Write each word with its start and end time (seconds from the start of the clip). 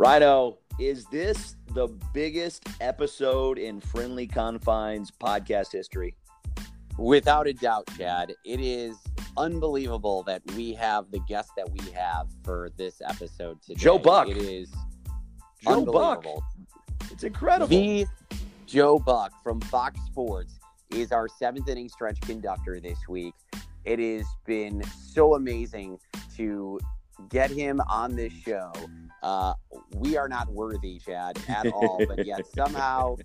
Rhino, 0.00 0.56
is 0.78 1.04
this 1.12 1.56
the 1.74 1.86
biggest 2.14 2.66
episode 2.80 3.58
in 3.58 3.82
Friendly 3.82 4.26
Confines 4.26 5.10
podcast 5.10 5.72
history? 5.72 6.16
Without 6.96 7.46
a 7.46 7.52
doubt, 7.52 7.86
Chad. 7.98 8.32
It 8.46 8.60
is 8.60 8.96
unbelievable 9.36 10.22
that 10.22 10.40
we 10.56 10.72
have 10.72 11.10
the 11.10 11.20
guest 11.28 11.50
that 11.58 11.70
we 11.70 11.80
have 11.90 12.28
for 12.44 12.70
this 12.78 13.02
episode 13.06 13.60
today. 13.60 13.78
Joe 13.78 13.98
Buck. 13.98 14.26
It 14.30 14.38
is 14.38 14.70
Joe 15.62 15.84
Buck. 15.84 16.24
unbelievable. 16.24 16.44
It's 17.10 17.24
incredible. 17.24 17.68
The 17.68 18.06
Joe 18.64 18.98
Buck 18.98 19.32
from 19.42 19.60
Fox 19.60 20.00
Sports 20.06 20.60
is 20.88 21.12
our 21.12 21.28
seventh 21.28 21.68
inning 21.68 21.90
stretch 21.90 22.22
conductor 22.22 22.80
this 22.80 23.06
week. 23.06 23.34
It 23.84 23.98
has 23.98 24.24
been 24.46 24.82
so 25.12 25.34
amazing 25.34 25.98
to 26.38 26.80
get 27.28 27.50
him 27.50 27.80
on 27.88 28.16
this 28.16 28.32
show. 28.32 28.72
Uh, 29.22 29.54
we 29.94 30.16
are 30.16 30.28
not 30.28 30.50
worthy, 30.50 30.98
Chad, 30.98 31.38
at 31.48 31.66
all, 31.66 32.00
but 32.08 32.24
yet 32.26 32.46
somehow 32.54 33.16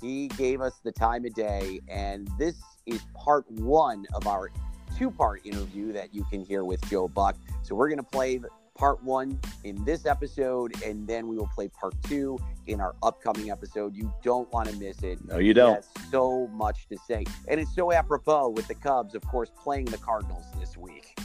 he 0.00 0.28
gave 0.28 0.60
us 0.60 0.80
the 0.82 0.92
time 0.92 1.24
of 1.24 1.34
day. 1.34 1.80
And 1.88 2.28
this 2.38 2.60
is 2.86 3.00
part 3.14 3.50
one 3.50 4.06
of 4.14 4.26
our 4.26 4.50
two 4.96 5.10
part 5.10 5.44
interview 5.44 5.92
that 5.92 6.14
you 6.14 6.24
can 6.24 6.44
hear 6.44 6.64
with 6.64 6.80
Joe 6.88 7.08
Buck. 7.08 7.36
So 7.62 7.74
we're 7.74 7.88
going 7.88 7.98
to 7.98 8.04
play 8.04 8.40
part 8.74 9.02
one 9.02 9.38
in 9.62 9.84
this 9.84 10.04
episode, 10.06 10.72
and 10.84 11.06
then 11.06 11.28
we 11.28 11.36
will 11.36 11.50
play 11.54 11.68
part 11.68 11.94
two 12.02 12.38
in 12.66 12.80
our 12.80 12.94
upcoming 13.02 13.50
episode. 13.50 13.94
You 13.94 14.12
don't 14.22 14.50
want 14.52 14.68
to 14.68 14.76
miss 14.76 15.02
it. 15.02 15.18
no, 15.26 15.38
you 15.38 15.54
don't. 15.54 15.84
So 16.10 16.48
much 16.48 16.88
to 16.88 16.98
say, 17.06 17.24
and 17.48 17.60
it's 17.60 17.74
so 17.74 17.92
apropos 17.92 18.48
with 18.50 18.66
the 18.68 18.74
Cubs, 18.74 19.14
of 19.14 19.22
course, 19.22 19.50
playing 19.56 19.86
the 19.86 19.98
Cardinals 19.98 20.44
this 20.58 20.76
week. 20.76 21.16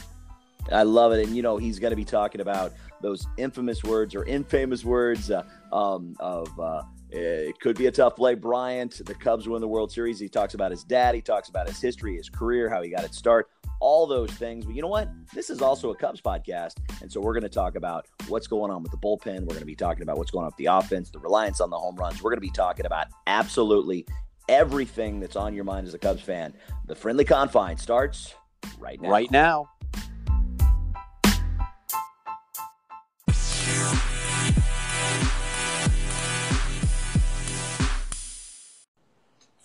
I 0.70 0.82
love 0.82 1.12
it. 1.12 1.26
And, 1.26 1.36
you 1.36 1.42
know, 1.42 1.56
he's 1.56 1.78
going 1.78 1.90
to 1.90 1.96
be 1.96 2.04
talking 2.04 2.40
about 2.40 2.72
those 3.00 3.26
infamous 3.36 3.82
words 3.82 4.14
or 4.14 4.24
infamous 4.24 4.84
words 4.84 5.30
uh, 5.30 5.42
um, 5.72 6.14
of 6.20 6.58
uh, 6.58 6.82
it 7.10 7.58
could 7.60 7.76
be 7.76 7.86
a 7.86 7.90
tough 7.90 8.16
play. 8.16 8.34
Bryant, 8.34 9.04
the 9.04 9.14
Cubs 9.14 9.48
win 9.48 9.60
the 9.60 9.68
World 9.68 9.90
Series. 9.90 10.20
He 10.20 10.28
talks 10.28 10.54
about 10.54 10.70
his 10.70 10.84
dad. 10.84 11.14
He 11.14 11.20
talks 11.20 11.48
about 11.48 11.66
his 11.66 11.80
history, 11.80 12.16
his 12.16 12.28
career, 12.28 12.70
how 12.70 12.82
he 12.82 12.90
got 12.90 13.04
its 13.04 13.18
start, 13.18 13.48
all 13.80 14.06
those 14.06 14.30
things. 14.30 14.64
But 14.64 14.74
you 14.74 14.82
know 14.82 14.88
what? 14.88 15.08
This 15.34 15.50
is 15.50 15.60
also 15.60 15.90
a 15.90 15.96
Cubs 15.96 16.20
podcast. 16.20 16.74
And 17.02 17.10
so 17.10 17.20
we're 17.20 17.32
going 17.32 17.42
to 17.42 17.48
talk 17.48 17.74
about 17.74 18.06
what's 18.28 18.46
going 18.46 18.70
on 18.70 18.82
with 18.82 18.92
the 18.92 18.98
bullpen. 18.98 19.40
We're 19.40 19.46
going 19.46 19.60
to 19.60 19.64
be 19.64 19.74
talking 19.74 20.02
about 20.02 20.18
what's 20.18 20.30
going 20.30 20.44
on 20.44 20.48
with 20.48 20.56
the 20.56 20.66
offense, 20.66 21.10
the 21.10 21.18
reliance 21.18 21.60
on 21.60 21.70
the 21.70 21.78
home 21.78 21.96
runs. 21.96 22.22
We're 22.22 22.30
going 22.30 22.38
to 22.38 22.46
be 22.46 22.50
talking 22.50 22.86
about 22.86 23.08
absolutely 23.26 24.06
everything 24.48 25.20
that's 25.20 25.36
on 25.36 25.54
your 25.54 25.64
mind 25.64 25.86
as 25.86 25.94
a 25.94 25.98
Cubs 25.98 26.22
fan. 26.22 26.54
The 26.86 26.94
friendly 26.94 27.24
confine 27.24 27.76
starts 27.76 28.34
right 28.78 29.00
now. 29.00 29.10
Right 29.10 29.30
now. 29.30 29.68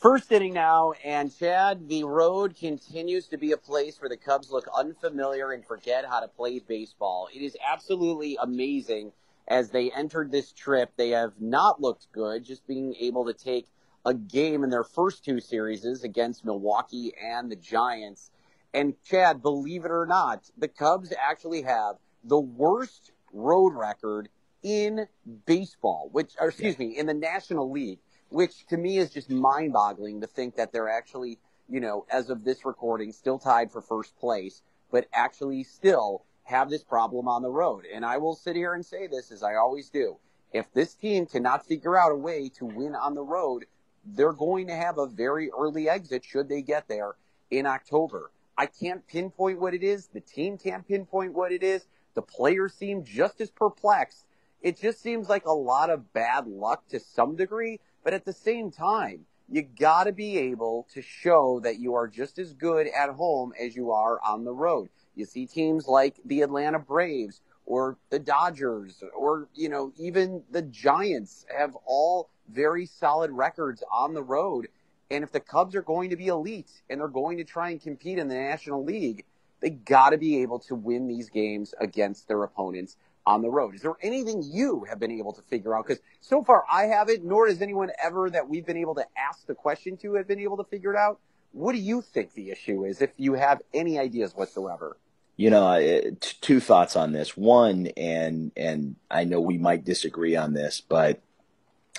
First 0.06 0.31
inning 0.31 0.53
now, 0.53 0.94
and 1.03 1.36
Chad, 1.36 1.89
the 1.89 2.03
road 2.03 2.56
continues 2.56 3.28
to 3.30 3.39
be 3.39 3.53
a 3.53 3.58
place 3.58 4.00
where 4.00 4.08
the 4.08 4.16
Cubs 4.16 4.52
look 4.52 4.67
unfamiliar 4.78 5.52
and 5.52 5.66
forget 5.66 6.06
how 6.06 6.20
to 6.20 6.28
play 6.28 6.59
baseball. 6.59 7.28
It 7.34 7.42
is 7.42 7.58
absolutely 7.67 8.38
amazing 8.39 9.14
as 9.47 9.72
they 9.72 9.89
entered 9.89 10.31
this 10.31 10.52
trip. 10.52 10.92
They 10.95 11.09
have 11.09 11.42
not 11.42 11.81
looked 11.81 12.12
good, 12.12 12.44
just 12.44 12.67
being 12.67 12.94
able 13.00 13.25
to 13.25 13.34
take 13.34 13.66
a 14.06 14.14
game 14.14 14.64
in 14.64 14.70
their 14.70 14.84
first 14.84 15.25
two 15.25 15.39
series 15.39 15.84
against 16.03 16.45
Milwaukee 16.45 17.12
and 17.19 17.52
the 17.52 17.56
Giants. 17.56 18.30
And 18.75 18.94
Chad, 19.06 19.42
believe 19.42 19.86
it 19.86 19.92
or 19.92 20.06
not, 20.06 20.52
the 20.56 20.67
Cubs 20.67 21.14
actually 21.19 21.64
have 21.64 21.95
the 22.23 22.40
worst 22.40 23.12
road 23.34 23.73
record 23.73 24.30
in 24.62 25.08
baseball, 25.47 26.09
which, 26.12 26.34
or 26.40 26.50
excuse 26.50 26.78
me, 26.78 26.96
in 26.96 27.07
the 27.07 27.16
National 27.16 27.72
League, 27.72 28.01
which 28.35 28.68
to 28.68 28.75
me 28.75 28.97
is 28.97 29.12
just 29.12 29.29
mind 29.29 29.72
boggling 29.72 30.19
to 30.19 30.28
think 30.28 30.57
that 30.57 30.73
they're 30.73 30.90
actually, 30.90 31.40
you 31.69 31.79
know, 31.79 32.06
as 32.12 32.29
of 32.29 32.44
this 32.44 32.66
recording, 32.66 33.13
still 33.13 33.40
tied 33.40 33.72
for 33.72 33.81
first 33.81 34.13
place, 34.18 34.62
but 34.91 35.07
actually 35.13 35.63
still 35.63 36.25
have 36.44 36.69
this 36.69 36.84
problem 36.84 37.29
on 37.29 37.41
the 37.41 37.50
road. 37.50 37.85
And 37.85 38.06
I 38.06 38.18
will 38.18 38.35
sit 38.35 38.57
here 38.57 38.74
and 38.74 38.85
say 38.85 39.07
this 39.07 39.31
as 39.31 39.41
I 39.41 39.56
always 39.56 39.90
do. 39.90 40.18
If 40.51 40.69
this 40.74 40.95
team 40.95 41.28
cannot 41.28 41.66
figure 41.66 41.97
out 41.97 42.12
a 42.12 42.18
way 42.18 42.50
to 42.57 42.66
win 42.66 42.94
on 42.94 43.16
the 43.16 43.24
road, 43.24 43.68
they're 44.03 44.34
going 44.34 44.68
to 44.68 44.75
have 44.75 44.97
a 44.97 45.07
very 45.07 45.50
early 45.57 45.88
exit 45.88 46.25
should 46.25 46.50
they 46.50 46.62
get 46.62 46.90
there 46.90 47.16
in 47.50 47.66
October. 47.66 48.31
I 48.57 48.66
can't 48.66 49.07
pinpoint 49.07 49.62
what 49.62 49.74
it 49.74 49.81
is. 49.81 50.07
The 50.07 50.19
team 50.19 50.57
can't 50.57 50.85
pinpoint 50.85 51.31
what 51.31 51.53
it 51.53 51.63
is. 51.63 51.85
The 52.16 52.22
players 52.22 52.74
seem 52.74 53.06
just 53.06 53.40
as 53.40 53.50
perplexed. 53.50 54.25
It 54.62 54.78
just 54.81 55.01
seems 55.01 55.29
like 55.29 55.45
a 55.45 55.53
lot 55.53 55.90
of 55.90 56.12
bad 56.12 56.47
luck 56.47 56.88
to 56.90 57.00
some 57.00 57.38
degree, 57.38 57.79
but 58.06 58.14
at 58.14 58.24
the 58.24 58.32
same 58.32 58.72
time, 58.72 59.26
you 59.50 59.64
got 59.64 60.06
to 60.06 60.12
be 60.12 60.38
able 60.38 60.88
to 60.94 61.02
show 61.02 61.60
that 61.64 61.80
you 61.80 61.96
are 61.96 62.08
just 62.08 62.38
as 62.38 62.54
good 62.54 62.88
at 62.88 63.10
home 63.10 63.52
as 63.60 63.76
you 63.76 63.92
are 63.92 64.20
on 64.24 64.46
the 64.46 64.54
road. 64.54 64.90
You 65.16 65.26
see 65.26 65.48
teams 65.48 65.88
like 65.88 66.16
the 66.24 66.44
Atlanta 66.44 66.78
Braves 66.80 67.42
or 67.66 67.98
the 68.12 68.20
Dodgers 68.20 69.04
or, 69.18 69.50
you 69.56 69.70
know, 69.70 69.92
even 69.98 70.44
the 70.52 70.62
Giants 70.62 71.48
have 71.58 71.76
all 71.86 72.30
very 72.48 72.86
solid 72.86 73.32
records 73.32 73.84
on 73.92 74.14
the 74.14 74.24
road. 74.24 74.68
And 75.10 75.24
if 75.24 75.32
the 75.32 75.40
Cubs 75.40 75.76
are 75.76 75.82
going 75.82 76.12
to 76.12 76.16
be 76.16 76.28
elite 76.28 76.72
and 76.90 77.02
they're 77.02 77.08
going 77.08 77.38
to 77.38 77.44
try 77.44 77.72
and 77.72 77.82
compete 77.82 78.20
in 78.20 78.28
the 78.28 78.36
National 78.36 78.84
League, 78.84 79.26
they 79.62 79.72
got 79.72 80.12
to 80.12 80.18
be 80.20 80.44
able 80.44 80.60
to 80.60 80.76
win 80.76 81.08
these 81.08 81.30
games 81.32 81.74
against 81.80 82.28
their 82.28 82.44
opponents 82.44 82.98
on 83.25 83.41
the 83.41 83.50
road. 83.50 83.75
Is 83.75 83.81
there 83.81 83.96
anything 84.02 84.44
you 84.44 84.86
have 84.88 85.00
been 85.00 85.12
able 85.12 85.34
to 85.34 85.41
figure 85.41 85.75
out? 85.75 85.88
Because 85.88 86.02
so 86.22 86.44
far 86.44 86.63
I 86.72 86.84
haven't, 86.84 87.24
nor 87.24 87.47
has 87.47 87.62
anyone 87.62 87.91
ever 88.03 88.30
that 88.30 88.47
we've 88.47 88.66
been 88.66 88.78
able 88.78 88.96
to 88.96 89.06
ask 89.18 89.46
the 89.46 89.56
question 89.56 89.97
to 89.97 90.13
have 90.16 90.28
been 90.28 90.40
able 90.40 90.58
to 90.58 90.63
figure 90.63 90.94
it 90.94 90.97
out. 90.97 91.19
What 91.52 91.72
do 91.72 91.80
you 91.80 92.02
think 92.02 92.34
the 92.34 92.52
issue 92.52 92.86
is, 92.86 93.02
if 93.02 93.12
you 93.18 93.34
have 93.34 93.62
any 93.74 93.97
ideas 93.97 94.36
whatsoever? 94.36 94.97
You 95.38 95.50
know, 95.50 96.12
two 96.19 96.59
thoughts 96.59 96.96
on 96.96 97.12
this. 97.12 97.36
One, 97.36 97.88
and 97.97 98.52
and 98.56 98.96
I 99.09 99.24
know 99.24 99.42
we 99.42 99.57
might 99.57 99.84
disagree 99.84 100.36
on 100.36 100.53
this, 100.53 100.81
but 100.81 101.22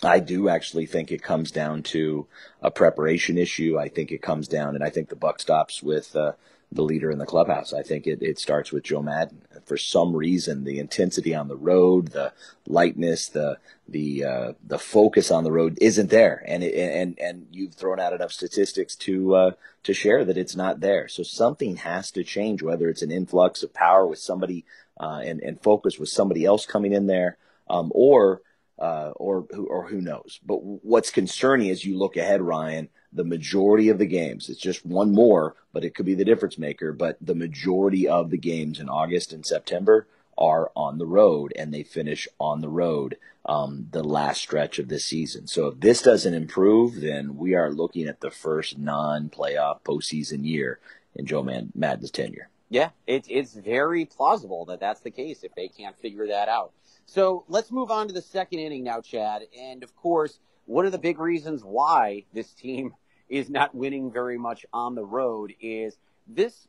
I 0.03 0.20
do 0.20 0.48
actually 0.48 0.87
think 0.87 1.10
it 1.10 1.22
comes 1.22 1.50
down 1.50 1.82
to 1.84 2.26
a 2.62 2.70
preparation 2.70 3.38
issue. 3.38 3.78
I 3.78 3.88
think 3.88 4.12
it 4.12 4.22
comes 4.22 4.47
down, 4.48 4.75
and 4.75 4.84
I 4.84 4.91
think 4.91 5.08
the 5.08 5.16
buck 5.16 5.41
stops 5.41 5.82
with 5.82 6.14
uh, 6.14 6.32
the 6.70 6.82
leader 6.82 7.10
in 7.10 7.19
the 7.19 7.26
clubhouse. 7.26 7.72
I 7.72 7.82
think 7.82 8.06
it, 8.06 8.22
it 8.22 8.38
starts 8.38 8.72
with 8.72 8.84
Joe 8.84 9.03
Maddon. 9.03 9.43
For 9.66 9.77
some 9.77 10.16
reason, 10.16 10.65
the 10.65 10.78
intensity 10.78 11.34
on 11.34 11.49
the 11.49 11.56
road, 11.56 12.12
the 12.12 12.32
lightness, 12.66 13.28
the 13.28 13.59
the 13.88 14.25
uh, 14.25 14.53
the 14.65 14.78
focus 14.78 15.31
on 15.31 15.44
the 15.44 15.53
road 15.53 15.77
isn't 15.81 16.09
there, 16.10 16.44
and 16.47 16.62
it, 16.62 16.75
and 16.75 17.19
and 17.19 17.47
you've 17.50 17.75
thrown 17.75 18.00
out 18.00 18.12
enough 18.12 18.32
statistics 18.32 18.94
to 18.97 19.34
uh, 19.34 19.50
to 19.82 19.93
share 19.93 20.25
that 20.25 20.38
it's 20.38 20.56
not 20.56 20.81
there. 20.81 21.09
So 21.09 21.22
something 21.25 21.76
has 21.76 22.12
to 22.12 22.25
change. 22.25 22.62
Whether 22.62 22.88
it's 22.88 23.03
an 23.03 23.10
influx 23.10 23.62
of 23.65 23.75
power 23.75 24.06
with 24.06 24.21
somebody 24.21 24.65
uh, 24.99 25.22
and 25.25 25.41
and 25.41 25.60
focus 25.60 25.99
with 25.99 26.09
somebody 26.09 26.44
else 26.44 26.65
coming 26.65 26.93
in 26.93 27.06
there, 27.06 27.37
um, 27.69 27.91
or 27.94 28.43
uh, 28.78 29.10
or 29.16 29.47
who 29.50 29.66
or 29.66 29.88
who 29.88 30.00
knows. 30.00 30.41
But 30.44 30.59
what's 30.62 31.10
concerning 31.10 31.71
as 31.71 31.84
you 31.84 31.99
look 31.99 32.16
ahead, 32.16 32.41
Ryan, 32.41 32.88
the 33.16 33.25
majority 33.25 33.88
of 33.88 33.99
the 33.99 34.06
games, 34.06 34.49
it's 34.49 34.60
just 34.60 34.87
one 34.87 35.12
more, 35.12 35.56
but 35.72 35.84
it 35.84 35.94
could 35.94 36.06
be 36.06 36.15
the 36.15 36.25
difference 36.25 36.59
maker. 36.59 36.93
But 36.93 37.16
the 37.21 37.34
majority 37.34 38.06
of 38.06 38.31
the 38.31 38.38
games 38.38 38.78
in 38.78 38.88
August 38.88 39.32
and 39.32 39.44
September 39.44 40.06
are 40.38 40.71
on 40.77 40.99
the 40.99 41.06
road, 41.06 41.53
and 41.56 41.72
they 41.72 41.82
finish 41.82 42.28
on 42.38 42.60
the 42.60 42.69
road 42.69 43.16
um, 43.47 43.88
the 43.93 44.05
last 44.05 44.43
stretch 44.43 44.78
of 44.78 44.88
this 44.88 45.05
season. 45.05 45.47
So 45.47 45.69
if 45.69 45.81
this 45.81 46.03
doesn't 46.03 46.34
improve, 46.34 47.00
then 47.00 47.37
we 47.37 47.55
are 47.55 47.72
looking 47.72 48.06
at 48.06 48.21
the 48.21 48.31
first 48.31 48.78
non-playoff 48.78 49.81
postseason 49.82 50.44
year 50.44 50.78
in 51.15 51.26
Joe 51.26 51.43
Man- 51.43 51.72
Maddon's 51.75 52.10
tenure. 52.10 52.50
Yeah, 52.69 52.90
it's 53.06 53.29
it's 53.31 53.55
very 53.55 54.05
plausible 54.05 54.64
that 54.67 54.81
that's 54.81 55.00
the 55.00 55.12
case 55.12 55.44
if 55.44 55.55
they 55.55 55.69
can't 55.69 55.96
figure 56.00 56.26
that 56.26 56.49
out. 56.49 56.73
So 57.06 57.44
let's 57.49 57.70
move 57.70 57.93
on 57.93 58.08
to 58.08 58.12
the 58.12 58.20
second 58.20 58.58
inning 58.58 58.82
now, 58.82 59.00
Chad. 59.00 59.43
And 59.56 59.85
of 59.85 59.94
course, 59.94 60.40
one 60.67 60.85
of 60.85 60.90
the 60.90 60.99
big 60.99 61.20
reasons 61.20 61.62
why 61.62 62.25
this 62.35 62.52
team 62.52 62.94
is 63.28 63.50
not 63.50 63.75
winning 63.75 64.11
very 64.11 64.38
much 64.38 64.64
on 64.73 64.94
the 64.94 65.05
road 65.05 65.52
is 65.61 65.96
this 66.26 66.67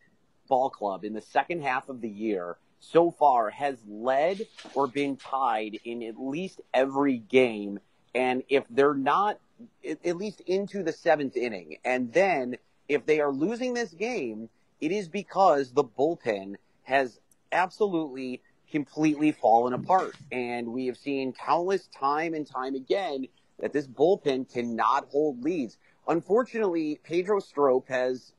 ball 0.48 0.69
club 0.69 1.04
in 1.04 1.13
the 1.13 1.21
second 1.21 1.62
half 1.62 1.89
of 1.89 2.01
the 2.01 2.09
year 2.09 2.57
so 2.80 3.12
far 3.12 3.50
has 3.50 3.77
led 3.88 4.45
or 4.74 4.88
been 4.88 5.18
tied 5.18 5.80
in 5.83 6.04
at 6.04 6.19
least 6.19 6.62
every 6.74 7.18
game. 7.18 7.80
And 8.13 8.44
if 8.50 8.63
they're 8.69 8.94
not, 8.94 9.39
at 9.83 10.18
least 10.18 10.42
into 10.42 10.83
the 10.83 10.94
seventh 10.94 11.36
inning, 11.36 11.77
and 11.83 12.13
then 12.13 12.57
if 12.88 13.06
they 13.06 13.19
are 13.19 13.31
losing 13.31 13.74
this 13.74 13.92
game, 13.92 14.50
it 14.80 14.92
is 14.92 15.09
because 15.09 15.71
the 15.71 15.83
bullpen 15.83 16.56
has 16.83 17.19
absolutely 17.51 18.42
completely 18.71 19.31
fallen 19.31 19.74
apart. 19.74 20.15
And 20.31 20.68
we 20.68 20.88
have 20.88 20.98
seen 20.98 21.33
countless 21.33 21.88
time 21.88 22.33
and 22.33 22.45
time 22.45 22.75
again 22.75 23.27
that 23.59 23.74
this 23.74 23.88
bullpen 23.88 24.51
cannot 24.51 25.07
hold 25.09 25.44
leads. 25.44 25.77
Unfortunately, 26.07 27.00
Pedro 27.04 27.39
Strop 27.39 27.88
has, 27.89 28.33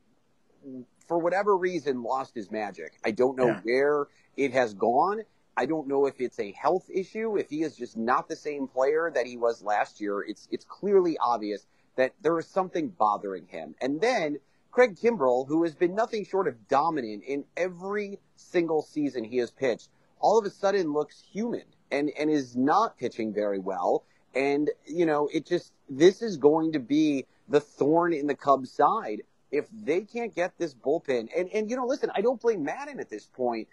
for 1.07 1.19
whatever 1.19 1.55
reason, 1.57 2.03
lost 2.03 2.33
his 2.35 2.51
magic. 2.51 2.99
I 3.03 3.11
don't 3.11 3.37
know 3.37 3.47
Yeah. 3.47 3.61
where 3.63 4.07
it 4.37 4.51
has 4.53 4.73
gone. 4.73 5.23
I 5.55 5.65
don't 5.65 5.87
know 5.87 6.05
if 6.05 6.21
it's 6.21 6.39
a 6.39 6.51
health 6.53 6.89
issue, 6.89 7.37
if 7.37 7.49
he 7.49 7.63
is 7.63 7.75
just 7.75 7.97
not 7.97 8.29
the 8.29 8.35
same 8.35 8.67
player 8.67 9.11
that 9.13 9.25
he 9.25 9.35
was 9.37 9.61
last 9.61 9.99
year. 9.99 10.21
It's 10.21 10.47
it's 10.51 10.65
clearly 10.65 11.17
obvious 11.17 11.65
that 11.95 12.13
there 12.21 12.37
is 12.39 12.47
something 12.47 12.89
bothering 12.89 13.47
him. 13.47 13.75
And 13.81 13.99
then 13.99 14.39
Craig 14.71 14.95
Kimbrel, 14.95 15.47
who 15.47 15.63
has 15.63 15.75
been 15.75 15.95
nothing 15.95 16.23
short 16.23 16.47
of 16.47 16.67
dominant 16.69 17.23
in 17.23 17.43
every 17.57 18.19
single 18.35 18.81
season 18.81 19.23
he 19.25 19.37
has 19.37 19.51
pitched, 19.51 19.89
all 20.21 20.37
of 20.39 20.45
a 20.45 20.49
sudden 20.49 20.93
looks 20.93 21.19
human 21.19 21.65
and 21.91 22.09
and 22.17 22.29
is 22.29 22.55
not 22.55 22.97
pitching 22.97 23.33
very 23.33 23.59
well. 23.59 24.05
And 24.33 24.71
you 24.85 25.05
know, 25.05 25.27
it 25.33 25.45
just 25.45 25.73
this 25.89 26.21
is 26.21 26.37
going 26.37 26.71
to 26.71 26.79
be 26.79 27.25
the 27.49 27.59
thorn 27.59 28.13
in 28.13 28.27
the 28.27 28.35
Cubs' 28.35 28.71
side 28.71 29.23
if 29.51 29.65
they 29.73 30.01
can't 30.01 30.33
get 30.35 30.53
this 30.57 30.73
bullpen. 30.75 31.29
And 31.35 31.49
and 31.53 31.69
you 31.69 31.75
know, 31.75 31.85
listen, 31.85 32.11
I 32.15 32.21
don't 32.21 32.41
blame 32.41 32.63
Maddon 32.63 32.99
at 32.99 33.09
this 33.09 33.27
point 33.27 33.67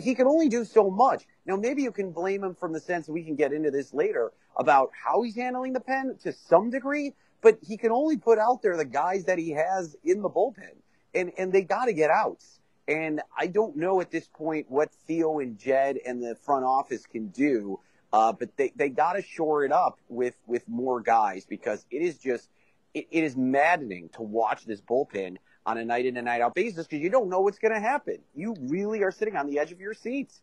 he 0.00 0.14
can 0.14 0.26
only 0.26 0.48
do 0.48 0.64
so 0.64 0.90
much. 0.90 1.24
Now, 1.44 1.56
maybe 1.56 1.82
you 1.82 1.92
can 1.92 2.12
blame 2.12 2.42
him 2.42 2.54
from 2.54 2.72
the 2.72 2.80
sense 2.80 3.08
we 3.08 3.24
can 3.24 3.34
get 3.34 3.52
into 3.52 3.70
this 3.70 3.92
later 3.92 4.32
about 4.56 4.90
how 4.92 5.22
he's 5.22 5.36
handling 5.36 5.72
the 5.72 5.80
pen 5.80 6.16
to 6.22 6.32
some 6.32 6.70
degree, 6.70 7.14
but 7.42 7.58
he 7.62 7.76
can 7.76 7.92
only 7.92 8.16
put 8.16 8.38
out 8.38 8.62
there 8.62 8.76
the 8.76 8.84
guys 8.84 9.24
that 9.24 9.38
he 9.38 9.50
has 9.50 9.96
in 10.04 10.22
the 10.22 10.30
bullpen, 10.30 10.76
and 11.14 11.32
and 11.38 11.52
they 11.52 11.62
got 11.62 11.86
to 11.86 11.92
get 11.92 12.10
outs. 12.10 12.60
And 12.88 13.20
I 13.36 13.48
don't 13.48 13.76
know 13.76 14.00
at 14.00 14.10
this 14.10 14.28
point 14.28 14.66
what 14.70 14.90
Theo 15.06 15.40
and 15.40 15.58
Jed 15.58 15.98
and 16.06 16.22
the 16.22 16.36
front 16.36 16.64
office 16.64 17.04
can 17.04 17.28
do, 17.28 17.80
uh, 18.12 18.32
but 18.32 18.56
they 18.56 18.72
they 18.76 18.88
got 18.88 19.14
to 19.14 19.22
shore 19.22 19.64
it 19.64 19.72
up 19.72 19.98
with 20.08 20.36
with 20.46 20.66
more 20.68 21.00
guys 21.00 21.44
because 21.44 21.84
it 21.90 22.02
is 22.02 22.18
just 22.18 22.48
it, 22.96 23.08
it 23.10 23.24
is 23.24 23.36
maddening 23.36 24.08
to 24.14 24.22
watch 24.22 24.64
this 24.64 24.80
bullpen 24.80 25.36
on 25.66 25.76
a 25.76 25.84
night 25.84 26.06
in 26.06 26.16
and 26.16 26.24
night 26.24 26.40
out 26.40 26.54
basis 26.54 26.86
because 26.86 27.02
you 27.02 27.10
don't 27.10 27.28
know 27.28 27.40
what's 27.40 27.58
going 27.58 27.74
to 27.74 27.80
happen. 27.80 28.18
You 28.34 28.56
really 28.58 29.02
are 29.02 29.10
sitting 29.10 29.36
on 29.36 29.46
the 29.46 29.58
edge 29.58 29.70
of 29.70 29.80
your 29.80 29.92
seats. 29.92 30.40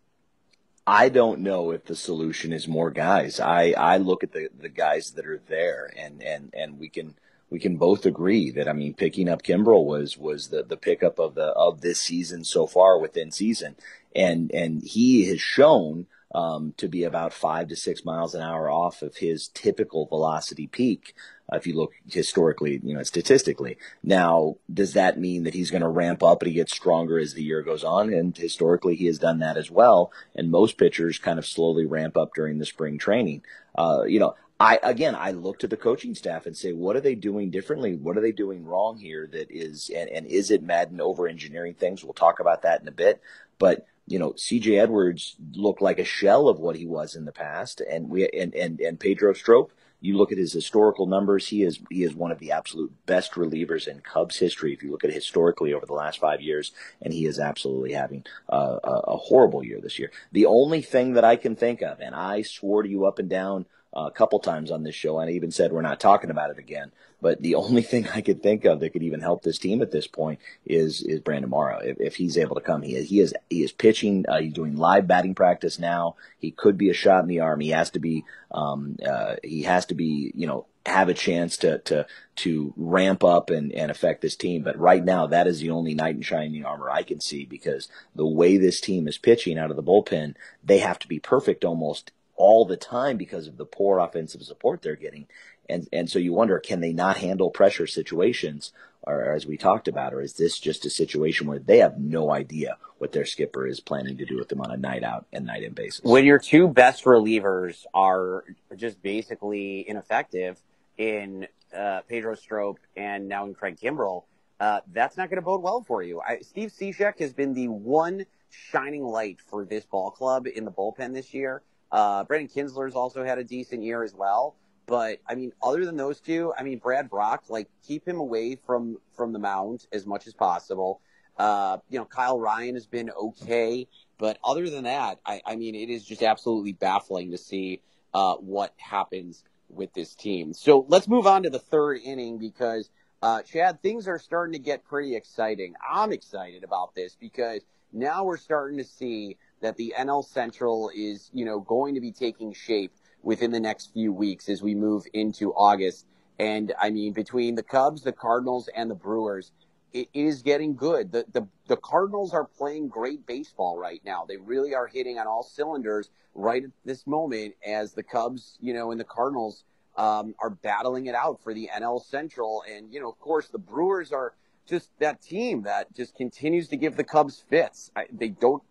I 0.85 1.09
don't 1.09 1.39
know 1.39 1.71
if 1.71 1.85
the 1.85 1.95
solution 1.95 2.53
is 2.53 2.67
more 2.67 2.91
guys. 2.91 3.39
I, 3.39 3.71
I 3.71 3.97
look 3.97 4.23
at 4.23 4.33
the, 4.33 4.49
the 4.55 4.69
guys 4.69 5.11
that 5.11 5.25
are 5.25 5.41
there 5.47 5.91
and, 5.97 6.21
and, 6.21 6.53
and 6.55 6.79
we 6.79 6.89
can 6.89 7.15
we 7.49 7.59
can 7.59 7.77
both 7.77 8.07
agree 8.07 8.49
that 8.49 8.67
I 8.67 8.73
mean 8.73 8.95
picking 8.95 9.29
up 9.29 9.43
Kimbrel 9.43 9.85
was 9.85 10.17
was 10.17 10.47
the, 10.47 10.63
the 10.63 10.75
pickup 10.75 11.19
of 11.19 11.35
the 11.35 11.49
of 11.49 11.81
this 11.81 12.01
season 12.01 12.43
so 12.43 12.65
far 12.65 12.97
within 12.97 13.29
season. 13.29 13.75
And 14.15 14.51
and 14.51 14.81
he 14.81 15.27
has 15.27 15.39
shown 15.39 16.07
um, 16.33 16.73
to 16.77 16.87
be 16.87 17.03
about 17.03 17.33
five 17.33 17.67
to 17.67 17.75
six 17.75 18.03
miles 18.03 18.33
an 18.33 18.41
hour 18.41 18.69
off 18.69 19.01
of 19.01 19.17
his 19.17 19.49
typical 19.49 20.05
velocity 20.05 20.67
peak. 20.67 21.15
Uh, 21.51 21.57
if 21.57 21.67
you 21.67 21.75
look 21.75 21.93
historically, 22.09 22.79
you 22.83 22.95
know, 22.95 23.03
statistically. 23.03 23.77
Now, 24.01 24.55
does 24.73 24.93
that 24.93 25.19
mean 25.19 25.43
that 25.43 25.53
he's 25.53 25.71
going 25.71 25.81
to 25.81 25.89
ramp 25.89 26.23
up 26.23 26.41
and 26.41 26.49
he 26.49 26.55
gets 26.55 26.73
stronger 26.73 27.19
as 27.19 27.33
the 27.33 27.43
year 27.43 27.61
goes 27.61 27.83
on? 27.83 28.13
And 28.13 28.35
historically, 28.35 28.95
he 28.95 29.05
has 29.07 29.19
done 29.19 29.39
that 29.39 29.57
as 29.57 29.69
well. 29.69 30.11
And 30.35 30.49
most 30.49 30.77
pitchers 30.77 31.19
kind 31.19 31.37
of 31.37 31.45
slowly 31.45 31.85
ramp 31.85 32.17
up 32.17 32.33
during 32.33 32.57
the 32.57 32.65
spring 32.65 32.97
training. 32.97 33.43
Uh, 33.75 34.03
you 34.07 34.19
know, 34.19 34.35
I 34.59 34.79
again, 34.81 35.15
I 35.15 35.31
look 35.31 35.59
to 35.59 35.67
the 35.67 35.75
coaching 35.75 36.15
staff 36.15 36.45
and 36.45 36.55
say, 36.55 36.71
what 36.71 36.95
are 36.95 37.01
they 37.01 37.15
doing 37.15 37.51
differently? 37.51 37.95
What 37.95 38.17
are 38.17 38.21
they 38.21 38.31
doing 38.31 38.65
wrong 38.65 38.97
here? 38.97 39.27
That 39.29 39.47
is, 39.49 39.91
and, 39.93 40.09
and 40.09 40.25
is 40.25 40.51
it 40.51 40.63
Maddon 40.63 41.01
over 41.01 41.27
engineering 41.27 41.73
things? 41.73 42.03
We'll 42.03 42.13
talk 42.13 42.39
about 42.39 42.61
that 42.61 42.81
in 42.81 42.87
a 42.87 42.91
bit. 42.91 43.21
But 43.59 43.85
you 44.05 44.19
know, 44.19 44.31
CJ 44.31 44.81
Edwards 44.81 45.35
looked 45.53 45.81
like 45.81 45.99
a 45.99 46.03
shell 46.03 46.47
of 46.47 46.59
what 46.59 46.75
he 46.75 46.85
was 46.85 47.15
in 47.15 47.25
the 47.25 47.31
past, 47.31 47.81
and 47.81 48.09
we 48.09 48.27
and 48.29 48.53
and, 48.53 48.79
and 48.79 48.99
Pedro 48.99 49.33
Strop. 49.33 49.71
You 50.01 50.17
look 50.17 50.33
at 50.33 50.37
his 50.37 50.51
historical 50.51 51.05
numbers; 51.05 51.47
he 51.47 51.63
is 51.63 51.79
he 51.89 52.03
is 52.03 52.13
one 52.13 52.31
of 52.31 52.39
the 52.39 52.51
absolute 52.51 52.91
best 53.05 53.33
relievers 53.33 53.87
in 53.87 54.01
Cubs 54.01 54.37
history. 54.37 54.73
If 54.73 54.83
you 54.83 54.91
look 54.91 55.05
at 55.05 55.13
historically 55.13 55.73
over 55.73 55.85
the 55.85 55.93
last 55.93 56.19
five 56.19 56.41
years, 56.41 56.73
and 57.01 57.13
he 57.13 57.25
is 57.25 57.39
absolutely 57.39 57.93
having 57.93 58.25
a, 58.49 58.79
a 58.83 59.17
horrible 59.17 59.63
year 59.63 59.79
this 59.81 59.97
year. 59.97 60.11
The 60.33 60.47
only 60.47 60.81
thing 60.81 61.13
that 61.13 61.23
I 61.23 61.37
can 61.37 61.55
think 61.55 61.81
of, 61.81 62.01
and 62.01 62.13
I 62.13 62.41
swore 62.41 62.83
to 62.83 62.89
you 62.89 63.05
up 63.05 63.19
and 63.19 63.29
down 63.29 63.65
a 63.95 64.11
couple 64.11 64.39
times 64.39 64.71
on 64.71 64.83
this 64.83 64.95
show, 64.95 65.19
and 65.19 65.29
I 65.29 65.33
even 65.33 65.51
said 65.51 65.71
we're 65.71 65.81
not 65.81 65.99
talking 65.99 66.29
about 66.29 66.49
it 66.49 66.57
again. 66.57 66.91
But 67.21 67.41
the 67.41 67.55
only 67.63 67.81
thing 67.81 68.07
I 68.07 68.21
could 68.21 68.43
think 68.43 68.65
of 68.65 68.79
that 68.79 68.91
could 68.91 69.03
even 69.03 69.21
help 69.21 69.43
this 69.43 69.57
team 69.57 69.81
at 69.81 69.91
this 69.91 70.07
point 70.07 70.39
is 70.65 71.01
is 71.01 71.19
Brandon 71.19 71.49
Morrow. 71.49 71.79
If, 71.79 71.99
if 71.99 72.15
he's 72.15 72.37
able 72.37 72.55
to 72.55 72.61
come, 72.61 72.81
he 72.81 72.95
is, 72.95 73.09
he 73.09 73.19
is 73.19 73.33
he 73.49 73.63
is 73.63 73.71
pitching. 73.71 74.25
Uh, 74.27 74.39
he's 74.39 74.53
doing 74.53 74.75
live 74.75 75.07
batting 75.07 75.35
practice 75.35 75.79
now. 75.79 76.15
He 76.37 76.51
could 76.51 76.77
be 76.77 76.89
a 76.89 76.93
shot 76.93 77.23
in 77.23 77.29
the 77.29 77.39
arm. 77.39 77.59
He 77.59 77.69
has 77.69 77.89
to 77.91 77.99
be. 77.99 78.25
Um, 78.51 78.97
uh, 79.05 79.35
he 79.43 79.63
has 79.63 79.85
to 79.87 79.95
be. 79.95 80.31
You 80.35 80.47
know, 80.47 80.65
have 80.85 81.07
a 81.07 81.13
chance 81.13 81.57
to 81.57 81.79
to 81.79 82.05
to 82.35 82.73
ramp 82.75 83.23
up 83.23 83.49
and, 83.49 83.71
and 83.71 83.89
affect 83.89 84.21
this 84.21 84.35
team. 84.35 84.63
But 84.63 84.77
right 84.77 85.03
now, 85.03 85.27
that 85.27 85.47
is 85.47 85.59
the 85.59 85.69
only 85.69 85.93
knight 85.93 86.15
in 86.15 86.21
shining 86.21 86.65
armor 86.65 86.89
I 86.89 87.03
can 87.03 87.21
see 87.21 87.45
because 87.45 87.87
the 88.15 88.27
way 88.27 88.57
this 88.57 88.81
team 88.81 89.07
is 89.07 89.17
pitching 89.17 89.57
out 89.57 89.69
of 89.69 89.77
the 89.77 89.83
bullpen, 89.83 90.35
they 90.63 90.79
have 90.79 90.99
to 90.99 91.07
be 91.07 91.19
perfect 91.19 91.63
almost 91.63 92.11
all 92.35 92.65
the 92.65 92.77
time 92.77 93.17
because 93.17 93.47
of 93.47 93.57
the 93.57 93.65
poor 93.65 93.99
offensive 93.99 94.43
support 94.43 94.81
they're 94.81 94.95
getting. 94.95 95.27
And, 95.69 95.87
and 95.93 96.09
so 96.09 96.19
you 96.19 96.33
wonder, 96.33 96.59
can 96.59 96.81
they 96.81 96.93
not 96.93 97.17
handle 97.17 97.49
pressure 97.49 97.87
situations? 97.87 98.71
Or 99.03 99.33
as 99.33 99.45
we 99.45 99.57
talked 99.57 99.87
about, 99.87 100.13
or 100.13 100.21
is 100.21 100.33
this 100.33 100.59
just 100.59 100.85
a 100.85 100.89
situation 100.89 101.47
where 101.47 101.59
they 101.59 101.79
have 101.79 101.99
no 101.99 102.31
idea 102.31 102.77
what 102.97 103.11
their 103.11 103.25
skipper 103.25 103.67
is 103.67 103.79
planning 103.79 104.17
to 104.17 104.25
do 104.25 104.37
with 104.37 104.49
them 104.49 104.61
on 104.61 104.71
a 104.71 104.77
night 104.77 105.03
out 105.03 105.25
and 105.33 105.45
night 105.45 105.63
in 105.63 105.73
basis? 105.73 106.01
When 106.03 106.25
your 106.25 106.39
two 106.39 106.67
best 106.67 107.03
relievers 107.03 107.85
are 107.93 108.45
just 108.75 109.01
basically 109.01 109.87
ineffective 109.87 110.57
in 110.97 111.47
uh, 111.75 112.01
Pedro 112.07 112.35
Strop 112.35 112.77
and 112.95 113.27
now 113.27 113.45
in 113.45 113.53
Craig 113.53 113.77
Kimbrel, 113.81 114.23
uh, 114.59 114.79
that's 114.93 115.17
not 115.17 115.29
going 115.29 115.37
to 115.37 115.45
bode 115.45 115.61
well 115.61 115.81
for 115.81 116.01
you. 116.01 116.21
I, 116.21 116.39
Steve 116.39 116.71
Cishek 116.71 117.19
has 117.19 117.33
been 117.33 117.53
the 117.53 117.67
one 117.67 118.25
shining 118.49 119.03
light 119.03 119.39
for 119.47 119.65
this 119.65 119.85
ball 119.85 120.11
club 120.11 120.47
in 120.47 120.63
the 120.63 120.71
bullpen 120.71 121.13
this 121.13 121.33
year. 121.33 121.61
Uh, 121.93 122.23
Brandon 122.23 122.49
Kintzler's 122.49 122.95
also 122.95 123.23
had 123.23 123.37
a 123.37 123.43
decent 123.43 123.83
year 123.83 124.03
as 124.03 124.13
well. 124.15 124.55
But 124.85 125.19
I 125.27 125.35
mean, 125.35 125.53
other 125.61 125.85
than 125.85 125.95
those 125.95 126.19
two, 126.19 126.53
I 126.57 126.63
mean, 126.63 126.79
Brad 126.79 127.09
Brach, 127.09 127.49
like 127.49 127.69
keep 127.87 128.05
him 128.05 128.19
away 128.19 128.55
from 128.55 128.97
from 129.15 129.31
the 129.31 129.39
mound 129.39 129.87
as 129.93 130.05
much 130.05 130.27
as 130.27 130.33
possible. 130.33 130.99
Uh, 131.37 131.77
you 131.89 131.97
know, 131.97 132.05
Kyle 132.05 132.39
Ryan 132.39 132.75
has 132.75 132.85
been 132.85 133.09
okay, 133.09 133.87
but 134.17 134.37
other 134.43 134.69
than 134.69 134.83
that, 134.83 135.19
I, 135.25 135.41
I 135.45 135.55
mean, 135.55 135.73
it 135.73 135.89
is 135.89 136.03
just 136.03 136.21
absolutely 136.21 136.73
baffling 136.73 137.31
to 137.31 137.37
see 137.37 137.81
uh, 138.13 138.35
what 138.35 138.73
happens 138.77 139.43
with 139.69 139.93
this 139.93 140.13
team. 140.15 140.53
So 140.53 140.85
let's 140.89 141.07
move 141.07 141.25
on 141.25 141.43
to 141.43 141.49
the 141.49 141.59
third 141.59 142.01
inning 142.03 142.37
because, 142.37 142.91
uh, 143.23 143.41
Chad, 143.41 143.81
things 143.81 144.07
are 144.07 144.19
starting 144.19 144.53
to 144.53 144.59
get 144.59 144.83
pretty 144.83 145.15
exciting. 145.15 145.73
I'm 145.89 146.11
excited 146.11 146.63
about 146.63 146.93
this 146.93 147.15
because 147.19 147.61
now 147.91 148.23
we're 148.25 148.37
starting 148.37 148.77
to 148.77 148.83
see 148.83 149.37
that 149.63 149.77
the 149.77 149.95
NL 149.97 150.23
Central 150.23 150.91
is, 150.93 151.31
you 151.33 151.45
know, 151.45 151.61
going 151.61 151.95
to 151.95 152.01
be 152.01 152.11
taking 152.11 152.53
shape 152.53 152.91
within 153.23 153.49
the 153.49 153.59
next 153.59 153.93
few 153.93 154.11
weeks 154.11 154.49
as 154.49 154.61
we 154.61 154.75
move 154.75 155.05
into 155.13 155.53
August. 155.53 156.05
And 156.37 156.73
I 156.79 156.89
mean, 156.89 157.13
between 157.13 157.55
the 157.55 157.63
Cubs, 157.63 158.03
the 158.03 158.11
Cardinals, 158.11 158.69
and 158.75 158.91
the 158.91 158.95
Brewers, 158.95 159.53
it 159.93 160.09
is 160.13 160.41
getting 160.41 160.75
good. 160.75 161.13
The, 161.13 161.25
the 161.31 161.47
the 161.67 161.77
Cardinals 161.77 162.33
are 162.33 162.43
playing 162.43 162.89
great 162.89 163.25
baseball 163.25 163.77
right 163.77 164.01
now. 164.03 164.25
They 164.27 164.37
really 164.37 164.75
are 164.75 164.87
hitting 164.87 165.17
on 165.17 165.27
all 165.27 165.43
cylinders 165.43 166.09
right 166.35 166.63
at 166.63 166.71
this 166.83 167.07
moment 167.07 167.55
as 167.65 167.93
the 167.93 168.03
Cubs, 168.03 168.57
you 168.59 168.73
know, 168.73 168.91
and 168.91 168.99
the 168.99 169.05
Cardinals 169.05 169.63
um, 169.95 170.35
are 170.39 170.49
battling 170.49 171.05
it 171.05 171.15
out 171.15 171.41
for 171.41 171.53
the 171.53 171.69
NL 171.73 172.03
Central. 172.03 172.63
And, 172.69 172.91
you 172.93 172.99
know, 172.99 173.09
of 173.09 173.19
course, 173.19 173.47
the 173.47 173.59
Brewers 173.59 174.11
are 174.11 174.33
just 174.67 174.89
that 174.99 175.21
team 175.21 175.61
that 175.63 175.93
just 175.95 176.15
continues 176.15 176.67
to 176.69 176.75
give 176.75 176.97
the 176.97 177.03
Cubs 177.03 177.43
fits. 177.49 177.91
I, 177.95 178.07
they 178.11 178.29
don't 178.29 178.63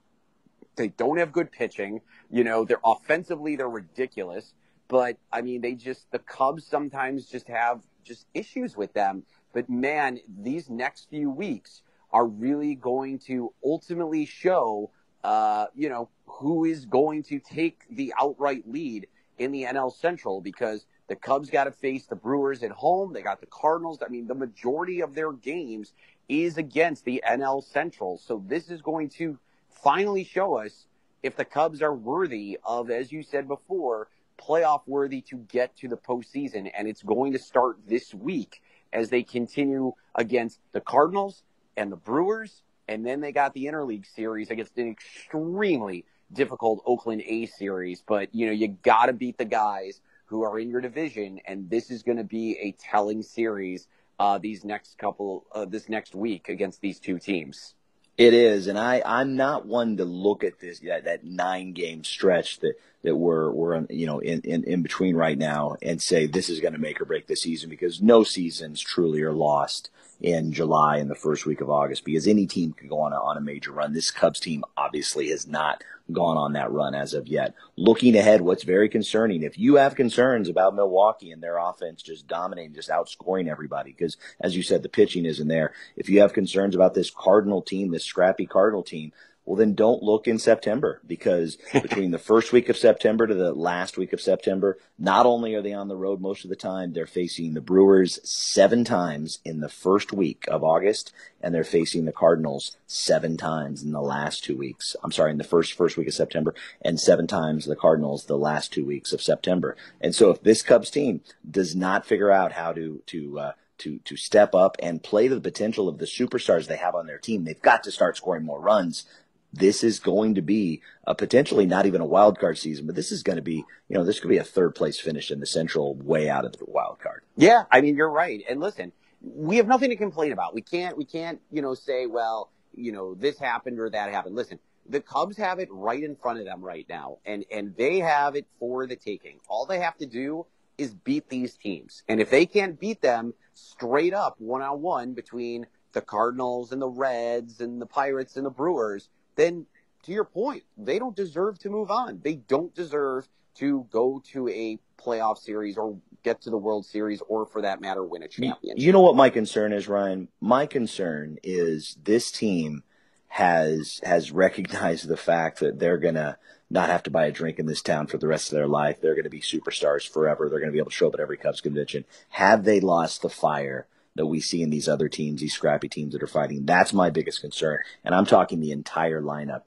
they 0.77 0.89
don't 0.89 1.19
have 1.19 1.33
good 1.33 1.51
pitching. 1.51 2.01
You 2.31 2.45
know, 2.45 2.65
they're 2.65 2.81
offensively 2.85 3.57
they're 3.57 3.69
ridiculous, 3.69 4.55
but 4.89 5.17
I 5.33 5.43
mean 5.43 5.61
they 5.61 5.75
just 5.75 6.11
the 6.11 6.19
Cubs 6.19 6.67
sometimes 6.67 7.27
just 7.27 7.49
have 7.49 7.83
just 8.05 8.27
issues 8.35 8.77
with 8.77 8.93
them. 8.93 9.25
But 9.53 9.69
man, 9.69 10.19
these 10.29 10.71
next 10.71 11.09
few 11.11 11.31
weeks 11.31 11.83
are 12.11 12.27
really 12.27 12.75
going 12.75 13.19
to 13.21 13.53
ultimately 13.65 14.27
show 14.27 14.91
uh, 15.25 15.67
you 15.75 15.89
know, 15.89 16.09
who 16.27 16.65
is 16.65 16.85
going 16.85 17.23
to 17.23 17.39
take 17.39 17.85
the 17.91 18.13
outright 18.21 18.69
lead 18.69 19.07
in 19.39 19.53
the 19.53 19.65
NL 19.65 19.95
Central 19.95 20.41
because 20.41 20.87
the 21.09 21.17
Cubs 21.17 21.51
got 21.51 21.65
to 21.65 21.71
face 21.71 22.07
the 22.07 22.17
Brewers 22.17 22.63
at 22.63 22.71
home. 22.71 23.13
They 23.13 23.23
got 23.23 23.41
the 23.41 23.47
Cardinals. 23.47 24.03
I 24.05 24.09
mean, 24.09 24.27
the 24.27 24.35
majority 24.35 25.01
of 25.01 25.15
their 25.15 25.33
games 25.33 25.93
is 26.29 26.59
against 26.59 27.05
the 27.05 27.23
NL 27.29 27.63
Central. 27.63 28.19
So 28.19 28.43
this 28.47 28.71
is 28.71 28.83
going 28.83 29.11
to 29.11 29.39
finally 29.75 30.25
show 30.25 30.57
us 30.57 30.87
if 31.23 31.37
the 31.37 31.45
Cubs 31.45 31.83
are 31.83 31.95
worthy 31.95 32.59
of, 32.65 32.91
as 32.91 33.13
you 33.13 33.23
said 33.23 33.47
before, 33.47 34.09
playoff 34.39 34.83
worthy 34.87 35.21
to 35.23 35.37
get 35.37 35.77
to 35.77 35.89
the 35.89 35.97
postseason. 35.97 36.71
And 36.77 36.89
it's 36.89 37.03
going 37.03 37.33
to 37.33 37.39
start 37.39 37.77
this 37.87 38.13
week 38.13 38.61
as 38.93 39.09
they 39.11 39.23
continue 39.23 39.93
against 40.15 40.61
the 40.73 40.81
Cardinals 40.81 41.43
and 41.77 41.93
the 41.93 41.97
Brewers. 41.97 42.63
And 42.89 43.07
then 43.07 43.21
they 43.21 43.33
got 43.33 43.55
the 43.55 43.67
interleague 43.67 44.07
series 44.07 44.51
against 44.51 44.77
an 44.79 44.91
extremely 44.91 46.05
difficult 46.33 46.83
Oakland 46.85 47.23
A 47.25 47.47
series. 47.47 48.03
But, 48.07 48.35
you 48.35 48.47
know, 48.47 48.53
you 48.53 48.69
got 48.69 49.07
to 49.07 49.13
beat 49.13 49.39
the 49.39 49.45
guys 49.45 50.01
who 50.27 50.43
are 50.43 50.59
in 50.59 50.71
your 50.71 50.81
division. 50.81 51.41
And 51.47 51.71
this 51.71 51.91
is 51.91 52.03
going 52.03 52.19
to 52.19 52.25
be 52.25 52.59
a 52.59 52.73
telling 52.73 53.23
series 53.23 53.87
uh, 54.19 54.39
these 54.39 54.65
next 54.65 54.99
couple, 54.99 55.47
uh, 55.53 55.65
this 55.65 55.89
next 55.89 56.15
week 56.15 56.49
against 56.49 56.81
these 56.81 56.99
two 56.99 57.19
teams 57.19 57.75
It 58.23 58.35
is, 58.35 58.69
and 58.69 58.79
I 58.79 59.03
I'm 59.05 59.35
not 59.35 59.67
one 59.67 59.97
to 59.97 60.05
look 60.05 60.45
at 60.45 60.61
this 60.61 60.79
that, 60.79 61.07
that 61.07 61.25
nine 61.25 61.73
game 61.73 62.05
stretch 62.05 62.61
that 62.61 62.75
that 63.03 63.17
we're 63.17 63.51
we're 63.51 63.85
you 63.91 64.07
know 64.07 64.19
in, 64.21 64.41
in 64.43 64.65
in 64.65 64.83
between 64.83 65.17
right 65.17 65.39
now 65.39 65.77
and 65.83 66.01
say 66.01 66.27
this 66.27 66.49
is 66.49 66.61
going 66.61 66.75
to 66.75 66.81
make 66.81 67.01
or 67.01 67.05
break 67.05 67.27
the 67.27 67.37
season 67.37 67.69
because 67.69 68.01
no 68.01 68.25
seasons 68.25 68.81
truly 68.81 69.23
are 69.23 69.33
lost 69.33 69.91
in 70.21 70.53
July 70.53 70.99
and 70.99 71.11
the 71.11 71.17
first 71.17 71.47
week 71.47 71.61
of 71.61 71.69
August 71.69 72.05
because 72.05 72.29
any 72.29 72.47
team 72.47 72.73
can 72.73 72.89
go 72.89 73.01
on 73.01 73.13
a, 73.13 73.17
on 73.17 73.37
a 73.37 73.41
major 73.41 73.73
run. 73.73 73.93
This 73.93 74.13
Cubs 74.13 74.39
team 74.39 74.65
obviously 74.77 75.31
has 75.31 75.49
not 75.49 75.83
gone 76.13 76.37
on 76.37 76.53
that 76.53 76.71
run 76.71 76.95
as 76.95 77.13
of 77.15 77.27
yet. 77.27 77.55
Looking 77.77 78.17
ahead, 78.17 78.41
what's 78.41 78.63
very 78.63 78.89
concerning, 78.89 79.43
if 79.43 79.59
you 79.59 79.77
have 79.77 79.95
concerns 79.95 80.49
about 80.49 80.75
Milwaukee 80.75 81.33
and 81.33 81.43
their 81.43 81.59
offense 81.59 82.03
just 82.03 82.27
dominating, 82.27 82.75
just 82.75 82.91
outscoring 82.91 83.49
everybody, 83.49 83.91
because 83.93 84.17
as 84.41 84.57
you 84.57 84.63
said, 84.63 84.83
the 84.83 84.89
pitching 84.89 85.25
isn't 85.25 85.49
there. 85.49 85.73
If 85.97 86.09
you 86.09 86.21
have 86.21 86.33
concerns 86.33 86.75
about 86.75 86.95
this 86.95 87.11
Cardinal 87.11 87.63
team, 87.63 87.91
this 87.91 88.05
scrappy 88.05 88.47
Cardinal 88.47 88.83
team, 88.83 89.13
well, 89.45 89.57
then 89.57 89.75
don't 89.75 90.03
look 90.03 90.29
in 90.29 90.39
September 90.39 91.01
because 91.07 91.57
between 91.73 92.13
the 92.13 92.19
first 92.19 92.53
week 92.53 92.69
of 92.69 92.77
September 92.77 93.27
to 93.27 93.35
the 93.35 93.53
last 93.53 93.99
week 93.99 94.13
of 94.13 94.21
September, 94.21 94.79
not 94.99 95.27
only 95.27 95.55
are 95.55 95.63
they 95.63 95.73
on 95.73 95.89
the 95.89 95.97
road 95.97 96.21
most 96.21 96.45
of 96.45 96.51
the 96.51 96.57
time, 96.57 96.93
they're 96.93 97.07
facing 97.07 97.55
the 97.55 97.61
Brewers 97.61 98.21
seven 98.23 98.85
times 98.85 99.41
in 99.45 99.61
the 99.61 99.69
first 99.69 100.13
week 100.13 100.45
of 100.49 100.63
August, 100.63 101.13
and 101.41 101.55
they're 101.55 101.65
facing 101.65 102.05
the 102.05 102.13
Cardinals 102.13 102.77
seven 102.87 103.37
times 103.37 103.83
in 103.83 103.91
the 103.91 104.01
last 104.01 104.45
two 104.45 104.57
weeks. 104.57 104.95
I'm 105.03 105.13
sorry, 105.13 105.33
in 105.33 105.39
the 105.39 105.45
first 105.45 105.73
first 105.73 105.97
week 105.97 106.09
of 106.09 106.15
September, 106.15 106.55
and 106.81 107.01
seven 107.01 107.27
times 107.27 107.65
the 107.65 107.77
Cardinals 107.77 108.27
the 108.27 108.39
last 108.39 108.73
two 108.73 108.87
weeks 108.87 109.13
of 109.13 109.21
September. 109.21 109.77
And 110.01 110.15
so, 110.15 110.31
if 110.31 110.43
this 110.43 110.63
Cubs 110.63 110.91
team 110.91 111.21
does 111.49 111.75
not 111.75 112.07
figure 112.07 112.31
out 112.31 112.53
how 112.53 112.73
to 112.73 113.03
to 113.07 113.39
uh, 113.41 113.53
to 113.79 113.99
to 114.05 114.17
step 114.17 114.55
up 114.55 114.77
and 114.81 115.03
play 115.03 115.29
to 115.29 115.35
the 115.35 115.41
potential 115.41 115.89
of 115.89 115.99
the 115.99 116.07
superstars 116.07 116.67
they 116.67 116.77
have 116.77 116.95
on 116.95 117.07
their 117.07 117.19
team, 117.19 117.45
they've 117.45 117.61
got 117.61 117.83
to 117.85 117.91
start 117.91 118.17
scoring 118.17 118.45
more 118.45 118.61
runs 118.61 119.05
this 119.53 119.85
is 119.85 120.01
going 120.01 120.35
to 120.35 120.43
be 120.43 120.81
a 121.07 121.15
potentially 121.15 121.67
not 121.67 121.87
even 121.87 122.01
a 122.01 122.07
wild 122.07 122.39
card 122.39 122.59
season, 122.59 122.87
but 122.87 122.95
this 122.95 123.13
is 123.13 123.23
going 123.23 123.37
to 123.37 123.43
be, 123.43 123.65
you 123.89 123.97
know, 123.97 124.05
this 124.05 124.19
could 124.19 124.31
be 124.31 124.39
a 124.39 124.45
third 124.45 124.75
place 124.75 124.99
finish 124.99 125.31
in 125.31 125.41
the 125.41 125.47
Central 125.47 125.95
way 125.97 126.31
out 126.31 126.45
of 126.45 126.57
the 126.57 126.65
wild 126.67 126.99
card. 127.01 127.23
Yeah, 127.37 127.65
I 127.71 127.81
mean, 127.81 127.97
you're 127.97 128.11
right. 128.11 128.43
And 128.49 128.61
listen, 128.61 128.93
we 129.21 129.59
have 129.59 129.67
nothing 129.67 129.91
to 129.91 129.97
complain 129.97 130.33
about. 130.33 130.55
We 130.55 130.63
can't, 130.63 130.97
we 130.97 131.05
can't, 131.05 131.41
you 131.51 131.61
know, 131.61 131.75
say, 131.75 132.07
well, 132.07 132.51
you 132.75 132.93
know, 132.93 133.15
this 133.15 133.39
happened 133.39 133.79
or 133.79 133.91
that 133.91 134.11
happened. 134.11 134.35
Listen, 134.35 134.59
the 134.89 135.01
Cubs 135.01 135.37
have 135.37 135.59
it 135.59 135.69
right 135.71 136.03
in 136.03 136.17
front 136.17 136.39
of 136.39 136.45
them 136.45 136.63
right 136.63 136.87
now, 136.89 137.19
and 137.25 137.45
and 137.51 137.77
they 137.77 137.99
have 137.99 138.35
it 138.35 138.47
for 138.59 138.87
the 138.87 138.97
taking. 138.97 139.39
All 139.49 139.67
they 139.67 139.79
have 139.79 139.97
to 139.99 140.07
do 140.07 140.47
is 140.79 140.93
beat 140.93 141.29
these 141.29 141.55
teams, 141.55 142.03
and 142.09 142.21
if 142.21 142.31
they 142.31 142.47
can't 142.47 142.81
beat 142.81 143.01
them 143.01 143.35
straight 143.55 144.15
up 144.15 144.37
one 144.39 144.63
on 144.63 144.81
one 144.81 145.13
between 145.13 145.67
the 145.93 146.01
Cardinals 146.01 146.73
and 146.73 146.81
the 146.81 146.89
Reds 146.89 147.61
and 147.61 147.81
the 147.81 147.87
Pirates 147.87 148.37
and 148.37 148.47
the 148.47 148.51
Brewers 148.51 149.09
then 149.37 149.67
to 150.05 150.13
your 150.13 150.25
point, 150.25 150.65
they 150.77 150.99
don't 150.99 151.17
deserve 151.17 151.59
to 151.61 151.71
move 151.71 151.91
on. 151.91 152.21
They 152.23 152.35
don't 152.35 152.75
deserve 152.75 153.29
to 153.57 153.87
go 153.91 154.23
to 154.33 154.49
a 154.49 154.79
playoff 154.99 155.39
series 155.39 155.77
or 155.77 155.99
get 156.23 156.41
to 156.43 156.51
the 156.51 156.57
World 156.57 156.87
Series 156.87 157.23
or 157.29 157.47
for 157.47 157.63
that 157.63 157.81
matter 157.81 158.05
win 158.05 158.23
a 158.23 158.29
championship. 158.29 158.79
You 158.83 158.93
know 158.93 159.01
what 159.01 159.17
my 159.17 159.31
concern 159.31 159.73
is, 159.73 159.89
Ryan? 159.89 160.29
My 160.41 160.67
concern 160.67 161.39
is 161.43 161.97
this 162.03 162.31
team 162.31 162.85
has 163.29 164.01
has 164.05 164.31
recognized 164.31 165.09
the 165.09 165.17
fact 165.17 165.61
that 165.61 165.79
they're 165.79 165.99
going 165.99 166.15
to 166.15 166.37
not 166.71 166.89
have 166.89 167.03
to 167.03 167.11
buy 167.11 167.27
a 167.27 167.33
drink 167.33 167.59
in 167.59 167.67
this 167.67 167.83
town 167.83 168.07
for 168.07 168.19
the 168.19 168.27
rest 168.27 168.51
of 168.51 168.57
their 168.57 168.69
life. 168.69 169.01
They're 169.01 169.15
going 169.15 169.25
to 169.25 169.31
be 169.31 169.41
superstars 169.41 170.09
forever. 170.09 170.49
They're 170.49 170.59
going 170.59 170.71
to 170.71 170.73
be 170.73 170.79
able 170.79 170.91
to 170.91 170.97
show 170.97 171.09
up 171.09 171.15
at 171.15 171.21
every 171.21 171.37
Cubs 171.37 171.61
convention. 171.61 172.05
Have 172.31 172.65
they 172.65 172.81
lost 172.81 173.23
the 173.23 173.29
fire 173.29 173.87
that 174.15 174.27
we 174.27 174.41
see 174.41 174.63
in 174.63 174.71
these 174.71 174.89
other 174.89 175.09
teams, 175.09 175.41
these 175.41 175.55
scrappy 175.55 175.89
teams 175.89 176.13
that 176.13 176.23
are 176.23 176.29
fighting. 176.29 176.67
That's 176.67 176.93
my 176.93 177.11
biggest 177.11 177.41
concern. 177.41 177.79
And 178.05 178.15
I'm 178.15 178.27
talking 178.27 178.61
the 178.61 178.73
entire 178.73 179.23
lineup. 179.23 179.63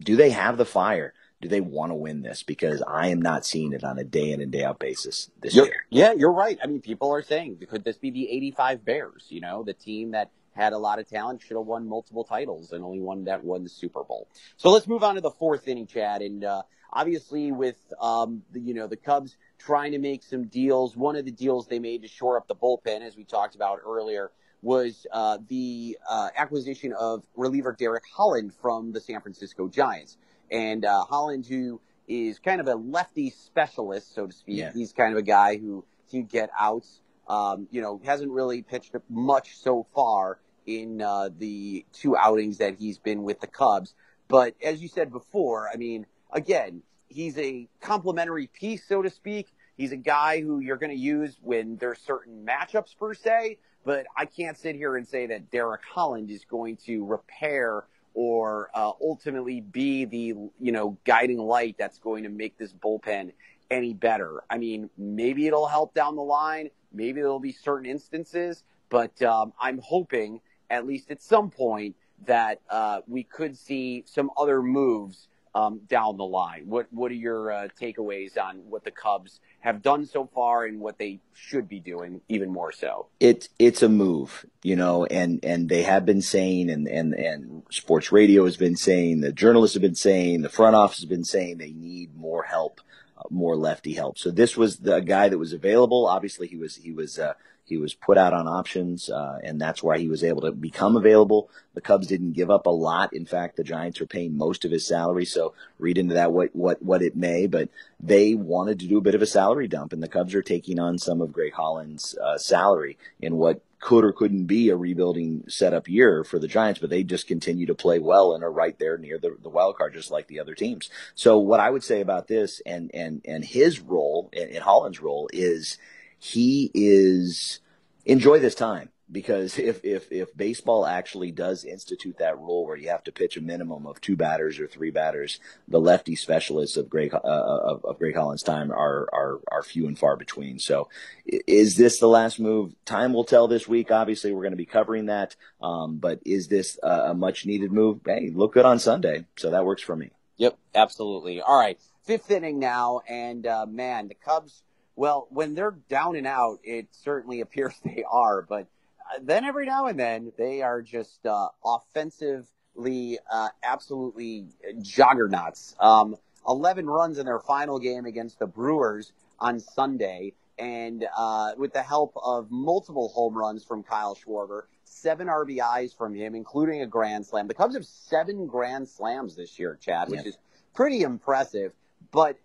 Do 0.00 0.16
they 0.16 0.30
have 0.30 0.56
the 0.56 0.66
fire? 0.66 1.14
Do 1.40 1.48
they 1.48 1.60
want 1.60 1.90
to 1.90 1.94
win 1.94 2.22
this? 2.22 2.42
Because 2.42 2.82
I 2.86 3.08
am 3.08 3.22
not 3.22 3.46
seeing 3.46 3.72
it 3.72 3.84
on 3.84 3.98
a 3.98 4.04
day 4.04 4.32
in 4.32 4.40
and 4.40 4.50
day 4.50 4.64
out 4.64 4.78
basis 4.78 5.30
this 5.40 5.54
you're, 5.54 5.66
year. 5.66 5.86
Yeah, 5.88 6.12
you're 6.12 6.32
right. 6.32 6.58
I 6.62 6.66
mean, 6.66 6.80
people 6.80 7.12
are 7.12 7.22
saying, 7.22 7.64
could 7.70 7.84
this 7.84 7.96
be 7.96 8.10
the 8.10 8.28
85 8.30 8.84
Bears? 8.84 9.26
You 9.28 9.40
know, 9.40 9.62
the 9.62 9.72
team 9.72 10.10
that 10.12 10.30
had 10.58 10.72
a 10.72 10.78
lot 10.78 10.98
of 10.98 11.08
talent, 11.08 11.40
should 11.40 11.56
have 11.56 11.66
won 11.66 11.88
multiple 11.88 12.24
titles, 12.24 12.72
and 12.72 12.84
only 12.84 13.00
one 13.00 13.24
that 13.24 13.44
won 13.44 13.62
the 13.62 13.70
Super 13.70 14.02
Bowl. 14.02 14.28
So 14.56 14.70
let's 14.70 14.88
move 14.88 15.04
on 15.04 15.14
to 15.14 15.20
the 15.20 15.30
fourth 15.30 15.68
inning, 15.68 15.86
Chad. 15.86 16.20
And 16.20 16.44
uh, 16.44 16.62
obviously, 16.92 17.52
with 17.52 17.76
um, 18.00 18.42
the, 18.52 18.60
you 18.60 18.74
know 18.74 18.88
the 18.88 18.96
Cubs 18.96 19.36
trying 19.58 19.92
to 19.92 19.98
make 19.98 20.22
some 20.22 20.46
deals. 20.46 20.96
One 20.96 21.16
of 21.16 21.24
the 21.24 21.30
deals 21.30 21.66
they 21.66 21.78
made 21.78 22.02
to 22.02 22.08
shore 22.08 22.36
up 22.36 22.48
the 22.48 22.54
bullpen, 22.54 23.02
as 23.02 23.16
we 23.16 23.24
talked 23.24 23.54
about 23.54 23.80
earlier, 23.84 24.30
was 24.62 25.06
uh, 25.12 25.38
the 25.48 25.98
uh, 26.08 26.28
acquisition 26.36 26.92
of 26.98 27.22
reliever 27.36 27.74
Derek 27.78 28.04
Holland 28.12 28.52
from 28.60 28.92
the 28.92 29.00
San 29.00 29.20
Francisco 29.20 29.68
Giants. 29.68 30.16
And 30.50 30.84
uh, 30.84 31.04
Holland, 31.04 31.46
who 31.46 31.80
is 32.06 32.38
kind 32.38 32.60
of 32.60 32.66
a 32.66 32.74
lefty 32.74 33.30
specialist, 33.30 34.14
so 34.14 34.26
to 34.26 34.32
speak, 34.32 34.58
yeah. 34.58 34.72
he's 34.72 34.92
kind 34.92 35.12
of 35.12 35.18
a 35.18 35.22
guy 35.22 35.56
who 35.58 35.84
can 36.10 36.24
get 36.24 36.50
outs. 36.58 37.02
Um, 37.28 37.68
you 37.70 37.82
know, 37.82 38.00
hasn't 38.04 38.32
really 38.32 38.62
pitched 38.62 38.94
much 39.10 39.58
so 39.58 39.86
far 39.94 40.38
in 40.64 41.02
uh, 41.02 41.28
the 41.36 41.84
two 41.92 42.16
outings 42.16 42.58
that 42.58 42.76
he's 42.78 42.98
been 42.98 43.22
with 43.22 43.40
the 43.40 43.46
Cubs. 43.46 43.94
But 44.28 44.54
as 44.62 44.80
you 44.80 44.88
said 44.88 45.10
before, 45.10 45.68
I 45.72 45.76
mean, 45.76 46.06
again, 46.32 46.82
he's 47.08 47.38
a 47.38 47.68
complementary 47.80 48.46
piece, 48.46 48.86
so 48.86 49.02
to 49.02 49.10
speak. 49.10 49.48
He's 49.76 49.92
a 49.92 49.96
guy 49.96 50.40
who 50.40 50.60
you're 50.60 50.76
going 50.76 50.90
to 50.90 50.96
use 50.96 51.38
when 51.42 51.76
there's 51.76 52.00
certain 52.00 52.46
matchups 52.46 52.96
per 52.96 53.14
se, 53.14 53.58
but 53.84 54.06
I 54.16 54.24
can't 54.24 54.56
sit 54.58 54.74
here 54.74 54.96
and 54.96 55.06
say 55.06 55.26
that 55.26 55.50
Derek 55.50 55.82
Holland 55.88 56.30
is 56.30 56.44
going 56.44 56.76
to 56.86 57.04
repair 57.04 57.84
or 58.14 58.70
uh, 58.74 58.92
ultimately 59.00 59.60
be 59.60 60.04
the 60.04 60.34
you 60.60 60.72
know 60.72 60.96
guiding 61.04 61.38
light 61.38 61.76
that's 61.78 61.98
going 61.98 62.24
to 62.24 62.28
make 62.28 62.58
this 62.58 62.72
bullpen 62.72 63.32
any 63.70 63.94
better. 63.94 64.42
I 64.50 64.58
mean, 64.58 64.90
maybe 64.98 65.46
it'll 65.46 65.68
help 65.68 65.94
down 65.94 66.16
the 66.16 66.22
line. 66.22 66.70
Maybe 66.92 67.20
there'll 67.20 67.38
be 67.38 67.52
certain 67.52 67.86
instances, 67.86 68.64
but 68.88 69.20
um, 69.22 69.52
I'm 69.60 69.78
hoping 69.78 70.40
at 70.70 70.86
least 70.86 71.10
at 71.10 71.22
some 71.22 71.50
point 71.50 71.94
that 72.26 72.60
uh, 72.68 73.00
we 73.06 73.22
could 73.22 73.56
see 73.56 74.02
some 74.06 74.30
other 74.36 74.62
moves 74.62 75.28
um, 75.54 75.80
down 75.88 76.16
the 76.16 76.24
line. 76.24 76.64
What 76.66 76.86
what 76.90 77.10
are 77.10 77.14
your 77.14 77.52
uh, 77.52 77.68
takeaways 77.80 78.38
on 78.38 78.58
what 78.68 78.84
the 78.84 78.90
Cubs 78.90 79.40
have 79.60 79.82
done 79.82 80.06
so 80.06 80.28
far 80.34 80.64
and 80.64 80.80
what 80.80 80.98
they 80.98 81.20
should 81.34 81.68
be 81.68 81.80
doing 81.80 82.20
even 82.28 82.52
more 82.52 82.72
so? 82.72 83.06
It's 83.20 83.48
it's 83.58 83.82
a 83.82 83.88
move, 83.88 84.46
you 84.62 84.76
know, 84.76 85.04
and 85.06 85.40
and 85.44 85.68
they 85.68 85.82
have 85.82 86.06
been 86.06 86.22
saying, 86.22 86.70
and 86.70 86.86
and 86.86 87.14
and 87.14 87.62
sports 87.70 88.12
radio 88.12 88.44
has 88.44 88.56
been 88.56 88.76
saying, 88.76 89.20
the 89.20 89.32
journalists 89.32 89.74
have 89.74 89.82
been 89.82 89.94
saying, 89.94 90.42
the 90.42 90.48
front 90.48 90.76
office 90.76 90.98
has 90.98 91.08
been 91.08 91.24
saying 91.24 91.58
they 91.58 91.72
need 91.72 92.16
more 92.16 92.44
help, 92.44 92.80
uh, 93.16 93.22
more 93.30 93.56
lefty 93.56 93.94
help. 93.94 94.18
So 94.18 94.30
this 94.30 94.56
was 94.56 94.78
the 94.78 95.00
guy 95.00 95.28
that 95.28 95.38
was 95.38 95.52
available. 95.52 96.06
Obviously, 96.06 96.46
he 96.46 96.56
was 96.56 96.76
he 96.76 96.92
was. 96.92 97.18
Uh, 97.18 97.34
he 97.68 97.76
was 97.76 97.94
put 97.94 98.18
out 98.18 98.32
on 98.32 98.48
options, 98.48 99.10
uh, 99.10 99.38
and 99.42 99.60
that's 99.60 99.82
why 99.82 99.98
he 99.98 100.08
was 100.08 100.24
able 100.24 100.42
to 100.42 100.52
become 100.52 100.96
available. 100.96 101.50
The 101.74 101.80
Cubs 101.80 102.06
didn't 102.06 102.32
give 102.32 102.50
up 102.50 102.66
a 102.66 102.70
lot. 102.70 103.12
In 103.12 103.26
fact, 103.26 103.56
the 103.56 103.64
Giants 103.64 104.00
are 104.00 104.06
paying 104.06 104.36
most 104.36 104.64
of 104.64 104.70
his 104.70 104.86
salary, 104.86 105.24
so 105.24 105.54
read 105.78 105.98
into 105.98 106.14
that 106.14 106.32
what 106.32 106.54
what 106.54 106.82
what 106.82 107.02
it 107.02 107.16
may. 107.16 107.46
But 107.46 107.68
they 108.00 108.34
wanted 108.34 108.80
to 108.80 108.86
do 108.86 108.98
a 108.98 109.02
bit 109.02 109.14
of 109.14 109.22
a 109.22 109.26
salary 109.26 109.68
dump, 109.68 109.92
and 109.92 110.02
the 110.02 110.08
Cubs 110.08 110.34
are 110.34 110.42
taking 110.42 110.78
on 110.78 110.98
some 110.98 111.20
of 111.20 111.32
Greg 111.32 111.52
Holland's 111.52 112.16
uh, 112.18 112.38
salary 112.38 112.98
in 113.20 113.36
what 113.36 113.60
could 113.80 114.04
or 114.04 114.12
couldn't 114.12 114.46
be 114.46 114.68
a 114.68 114.76
rebuilding 114.76 115.44
setup 115.48 115.88
year 115.88 116.24
for 116.24 116.38
the 116.38 116.48
Giants, 116.48 116.80
but 116.80 116.90
they 116.90 117.04
just 117.04 117.28
continue 117.28 117.66
to 117.66 117.74
play 117.74 117.98
well 117.98 118.32
and 118.32 118.42
are 118.42 118.50
right 118.50 118.76
there 118.78 118.98
near 118.98 119.18
the, 119.18 119.36
the 119.40 119.48
wild 119.48 119.76
card, 119.76 119.94
just 119.94 120.10
like 120.10 120.26
the 120.26 120.40
other 120.40 120.54
teams. 120.54 120.90
So 121.14 121.38
what 121.38 121.60
I 121.60 121.70
would 121.70 121.84
say 121.84 122.00
about 122.00 122.28
this 122.28 122.60
and 122.66 122.90
and 122.92 123.20
and 123.24 123.44
his 123.44 123.80
role 123.80 124.30
in, 124.32 124.48
in 124.48 124.62
Holland's 124.62 125.00
role 125.00 125.28
is 125.32 125.78
he 126.18 126.70
is 126.74 127.60
enjoy 128.04 128.38
this 128.38 128.54
time 128.54 128.90
because 129.10 129.58
if, 129.58 129.84
if, 129.84 130.10
if 130.12 130.36
baseball 130.36 130.86
actually 130.86 131.30
does 131.30 131.64
institute 131.64 132.18
that 132.18 132.38
rule 132.38 132.66
where 132.66 132.76
you 132.76 132.88
have 132.88 133.04
to 133.04 133.12
pitch 133.12 133.36
a 133.36 133.40
minimum 133.40 133.86
of 133.86 134.00
two 134.00 134.16
batters 134.16 134.58
or 134.58 134.66
three 134.66 134.90
batters, 134.90 135.40
the 135.66 135.80
lefty 135.80 136.14
specialists 136.14 136.76
of 136.76 136.90
Greg, 136.90 137.14
uh, 137.14 137.18
of, 137.22 137.84
of 137.84 137.98
Greg 137.98 138.14
Holland's 138.14 138.42
time 138.42 138.70
are, 138.70 139.08
are, 139.12 139.40
are 139.50 139.62
few 139.62 139.86
and 139.86 139.98
far 139.98 140.16
between. 140.16 140.58
So 140.58 140.88
is 141.26 141.76
this 141.76 141.98
the 141.98 142.08
last 142.08 142.38
move? 142.38 142.74
Time 142.84 143.12
will 143.12 143.24
tell 143.24 143.48
this 143.48 143.66
week. 143.66 143.90
Obviously, 143.90 144.32
we're 144.32 144.42
going 144.42 144.52
to 144.52 144.56
be 144.56 144.66
covering 144.66 145.06
that. 145.06 145.36
Um, 145.62 145.98
but 145.98 146.20
is 146.24 146.48
this 146.48 146.78
a, 146.82 147.10
a 147.10 147.14
much 147.14 147.46
needed 147.46 147.72
move? 147.72 148.00
Hey, 148.04 148.30
look 148.34 148.52
good 148.54 148.66
on 148.66 148.78
Sunday. 148.78 149.24
So 149.36 149.50
that 149.50 149.64
works 149.64 149.82
for 149.82 149.96
me. 149.96 150.10
Yep, 150.36 150.56
absolutely. 150.74 151.40
All 151.40 151.58
right. 151.58 151.78
Fifth 152.04 152.30
inning 152.30 152.58
now. 152.58 153.00
And, 153.08 153.46
uh, 153.46 153.66
man, 153.66 154.08
the 154.08 154.14
Cubs 154.14 154.62
well, 154.98 155.28
when 155.30 155.54
they're 155.54 155.76
down 155.88 156.16
and 156.16 156.26
out, 156.26 156.58
it 156.64 156.88
certainly 156.90 157.40
appears 157.42 157.74
they 157.84 158.04
are, 158.10 158.42
but 158.42 158.62
uh, 159.00 159.20
then 159.22 159.44
every 159.44 159.64
now 159.64 159.86
and 159.86 159.98
then 159.98 160.32
they 160.36 160.60
are 160.60 160.82
just 160.82 161.24
uh, 161.24 161.48
offensively 161.64 163.18
uh, 163.32 163.48
absolutely 163.62 164.46
juggernauts. 164.82 165.76
Um, 165.78 166.16
11 166.46 166.86
runs 166.86 167.18
in 167.18 167.26
their 167.26 167.38
final 167.38 167.78
game 167.78 168.06
against 168.06 168.38
the 168.38 168.46
Brewers 168.46 169.12
on 169.38 169.60
Sunday, 169.60 170.32
and 170.58 171.06
uh, 171.16 171.52
with 171.56 171.72
the 171.72 171.82
help 171.82 172.12
of 172.20 172.50
multiple 172.50 173.08
home 173.08 173.38
runs 173.38 173.62
from 173.62 173.84
Kyle 173.84 174.16
Schwarber, 174.16 174.62
seven 174.84 175.28
RBIs 175.28 175.96
from 175.96 176.14
him, 176.14 176.34
including 176.34 176.82
a 176.82 176.86
grand 176.86 177.24
slam. 177.24 177.46
The 177.46 177.54
Cubs 177.54 177.76
have 177.76 177.84
seven 177.84 178.46
grand 178.48 178.88
slams 178.88 179.36
this 179.36 179.58
year, 179.60 179.78
Chad, 179.80 180.08
which 180.08 180.26
is 180.26 180.38
pretty 180.74 181.02
impressive. 181.02 181.72
But 182.10 182.38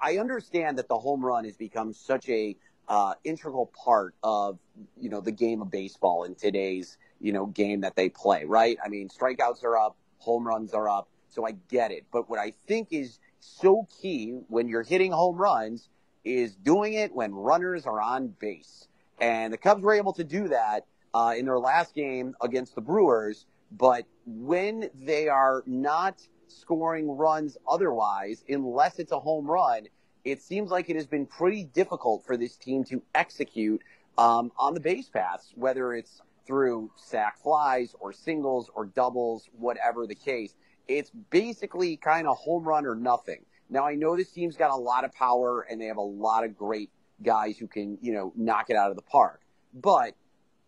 I 0.00 0.18
understand 0.18 0.78
that 0.78 0.88
the 0.88 0.98
home 0.98 1.24
run 1.24 1.44
has 1.44 1.56
become 1.56 1.92
such 1.92 2.28
a 2.28 2.56
uh, 2.88 3.14
integral 3.24 3.70
part 3.84 4.14
of 4.22 4.58
you 5.00 5.08
know 5.08 5.20
the 5.20 5.32
game 5.32 5.62
of 5.62 5.70
baseball 5.70 6.24
in 6.24 6.34
today's 6.34 6.98
you 7.20 7.32
know 7.32 7.46
game 7.46 7.80
that 7.82 7.96
they 7.96 8.08
play. 8.08 8.44
Right? 8.44 8.76
I 8.84 8.88
mean, 8.88 9.08
strikeouts 9.08 9.64
are 9.64 9.76
up, 9.78 9.96
home 10.18 10.46
runs 10.46 10.74
are 10.74 10.88
up, 10.88 11.08
so 11.28 11.46
I 11.46 11.52
get 11.68 11.90
it. 11.90 12.04
But 12.12 12.28
what 12.28 12.38
I 12.38 12.52
think 12.66 12.88
is 12.90 13.18
so 13.40 13.86
key 14.00 14.38
when 14.48 14.68
you're 14.68 14.82
hitting 14.82 15.12
home 15.12 15.36
runs 15.36 15.88
is 16.24 16.54
doing 16.56 16.94
it 16.94 17.14
when 17.14 17.34
runners 17.34 17.86
are 17.86 18.00
on 18.00 18.28
base. 18.28 18.88
And 19.20 19.52
the 19.52 19.58
Cubs 19.58 19.82
were 19.82 19.94
able 19.94 20.14
to 20.14 20.24
do 20.24 20.48
that 20.48 20.86
uh, 21.12 21.34
in 21.36 21.44
their 21.44 21.58
last 21.58 21.94
game 21.94 22.34
against 22.40 22.74
the 22.74 22.80
Brewers. 22.80 23.46
But 23.70 24.06
when 24.26 24.90
they 24.94 25.28
are 25.28 25.62
not 25.66 26.26
scoring 26.48 27.16
runs 27.16 27.56
otherwise, 27.68 28.44
unless 28.48 28.98
it's 28.98 29.12
a 29.12 29.18
home 29.18 29.46
run, 29.46 29.88
it 30.24 30.42
seems 30.42 30.70
like 30.70 30.88
it 30.88 30.96
has 30.96 31.06
been 31.06 31.26
pretty 31.26 31.64
difficult 31.64 32.24
for 32.24 32.36
this 32.36 32.56
team 32.56 32.84
to 32.84 33.02
execute 33.14 33.82
um, 34.16 34.52
on 34.58 34.74
the 34.74 34.80
base 34.80 35.08
paths, 35.08 35.52
whether 35.54 35.94
it's 35.94 36.22
through 36.46 36.90
sac 36.96 37.38
flies 37.42 37.94
or 38.00 38.12
singles 38.12 38.70
or 38.74 38.86
doubles, 38.86 39.48
whatever 39.58 40.06
the 40.06 40.14
case. 40.14 40.54
It's 40.88 41.10
basically 41.30 41.96
kind 41.96 42.26
of 42.26 42.36
home 42.36 42.64
run 42.64 42.86
or 42.86 42.94
nothing. 42.94 43.44
Now 43.70 43.86
I 43.86 43.94
know 43.94 44.16
this 44.16 44.30
team's 44.30 44.56
got 44.56 44.70
a 44.70 44.76
lot 44.76 45.04
of 45.04 45.12
power 45.12 45.66
and 45.68 45.80
they 45.80 45.86
have 45.86 45.96
a 45.96 46.02
lot 46.02 46.44
of 46.44 46.56
great 46.56 46.90
guys 47.22 47.56
who 47.58 47.66
can, 47.66 47.98
you 48.02 48.12
know, 48.12 48.32
knock 48.36 48.70
it 48.70 48.76
out 48.76 48.90
of 48.90 48.96
the 48.96 49.02
park. 49.02 49.40
But 49.72 50.14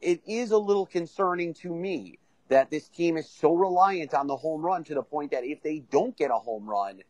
it 0.01 0.23
is 0.27 0.51
a 0.51 0.59
little 0.59 0.87
concerning 0.87 1.55
to 1.55 1.75
me 1.75 2.19
that 2.49 2.71
this 2.71 2.89
team 2.89 3.17
is 3.17 3.29
so 3.29 3.53
reliant 3.53 4.15
on 4.15 4.27
the 4.27 4.37
home 4.37 4.63
run 4.63 4.85
to 4.85 4.95
the 4.95 5.03
point 5.03 5.33
that 5.33 5.45
if 5.45 5.63
they 5.63 5.81
don't 5.91 6.17
get 6.17 6.31
a 6.31 6.39
home 6.39 6.69
run, 6.69 7.03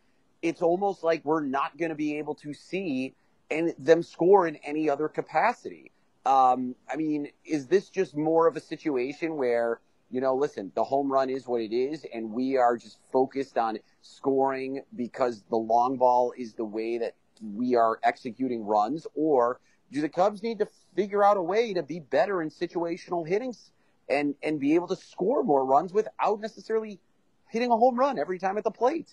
it's 0.43 0.63
almost 0.63 1.03
like 1.03 1.25
we're 1.25 1.45
not 1.45 1.77
going 1.77 1.91
to 1.91 1.95
be 1.97 2.19
able 2.19 2.35
to 2.37 2.55
see 2.55 3.15
and 3.51 3.75
them 3.79 4.03
score 4.03 4.47
in 4.47 4.57
any 4.57 4.89
other 4.91 5.09
capacity. 5.09 5.93
Um, 6.25 6.75
I 6.91 6.97
mean, 6.97 7.29
is 7.45 7.67
this 7.67 7.89
just 7.89 8.17
more 8.17 8.47
of 8.49 8.57
a 8.57 8.61
situation 8.61 9.37
where 9.37 9.81
you 10.11 10.21
know, 10.21 10.37
listen, 10.37 10.71
the 10.75 10.85
home 10.85 11.11
run 11.11 11.31
is 11.31 11.47
what 11.47 11.61
it 11.61 11.75
is, 11.75 12.07
and 12.15 12.31
we 12.31 12.57
are 12.57 12.77
just 12.77 12.99
focused 13.13 13.59
on 13.59 13.79
scoring 14.03 14.83
because 14.95 15.43
the 15.51 15.57
long 15.57 15.97
ball 15.97 16.33
is 16.37 16.55
the 16.55 16.65
way 16.65 16.99
that 16.99 17.15
we 17.43 17.75
are 17.75 17.99
executing 18.03 18.65
runs, 18.65 19.07
or 19.15 19.61
do 19.93 20.01
the 20.01 20.09
Cubs 20.09 20.43
need 20.43 20.61
to 20.61 20.69
figure 20.95 21.25
out 21.25 21.37
a 21.37 21.43
way 21.43 21.75
to 21.75 21.83
be 21.83 22.01
better 22.01 22.41
in 22.41 22.51
situational 22.51 23.27
hittings 23.27 23.73
and 24.09 24.35
and 24.43 24.61
be 24.61 24.75
able 24.75 24.89
to 24.89 24.97
score 24.97 25.43
more 25.43 25.65
runs 25.65 25.93
without 25.93 26.41
necessarily 26.41 27.01
hitting 27.49 27.71
a 27.71 27.77
home 27.77 27.97
run 27.99 28.19
every 28.19 28.39
time 28.39 28.59
at 28.59 28.65
the 28.65 28.71
plate? 28.71 29.11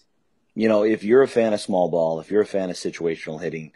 You 0.55 0.69
know, 0.69 0.83
if 0.83 1.03
you're 1.03 1.23
a 1.23 1.27
fan 1.27 1.53
of 1.53 1.61
small 1.61 1.89
ball, 1.89 2.19
if 2.19 2.29
you're 2.29 2.41
a 2.41 2.45
fan 2.45 2.69
of 2.69 2.75
situational 2.75 3.41
hitting, 3.41 3.71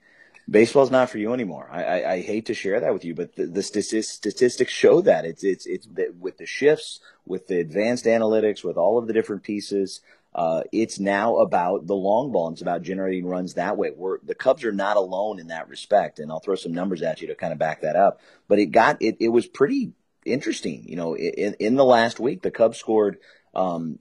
baseball's 0.50 0.92
not 0.92 1.10
for 1.10 1.18
you 1.18 1.34
anymore. 1.34 1.68
I, 1.72 1.84
I, 1.84 2.12
I 2.14 2.22
hate 2.22 2.46
to 2.48 2.54
share 2.54 2.80
that 2.80 2.94
with 2.94 3.04
you, 3.04 3.16
but 3.16 3.36
the, 3.36 3.48
the 3.48 3.64
statistics 3.64 4.72
show 4.72 5.02
that 5.02 5.26
it's 5.26 5.44
it's 5.44 5.66
it's 5.66 5.88
with 6.20 6.38
the 6.38 6.46
shifts, 6.46 7.00
with 7.26 7.48
the 7.48 7.60
advanced 7.60 8.06
analytics, 8.06 8.64
with 8.64 8.78
all 8.78 8.98
of 8.98 9.08
the 9.08 9.14
different 9.14 9.44
pieces. 9.44 10.02
Uh, 10.36 10.62
it's 10.72 11.00
now 11.00 11.38
about 11.38 11.88
the 11.88 11.96
long 11.96 12.32
ball. 12.32 12.48
And 12.48 12.54
it's 12.54 12.62
about 12.62 12.84
generating 12.84 13.26
runs 13.26 13.56
that 13.56 13.76
way. 13.76 13.90
We're, 13.96 14.20
the 14.22 14.36
Cubs 14.36 14.64
are 14.66 14.72
not 14.72 14.96
alone 14.96 15.40
in 15.40 15.48
that 15.48 15.68
respect, 15.68 16.20
and 16.20 16.32
I'll 16.32 16.40
throw 16.40 16.54
some 16.54 16.74
numbers 16.74 17.02
at 17.02 17.22
you 17.22 17.28
to 17.30 17.36
kind 17.36 17.52
of 17.52 17.58
back 17.58 17.82
that 17.82 17.96
up. 17.96 18.22
But 18.48 18.60
it 18.60 18.68
got 18.68 19.02
it. 19.02 19.18
It 19.20 19.30
was 19.30 19.48
pretty 19.48 19.94
interesting. 20.28 20.84
You 20.88 20.96
know, 20.96 21.16
in, 21.16 21.56
in 21.60 21.76
the 21.76 21.86
last 21.86 22.20
week, 22.20 22.42
the 22.42 22.52
Cubs 22.52 22.78
scored. 22.78 23.18
Um, 23.56 24.00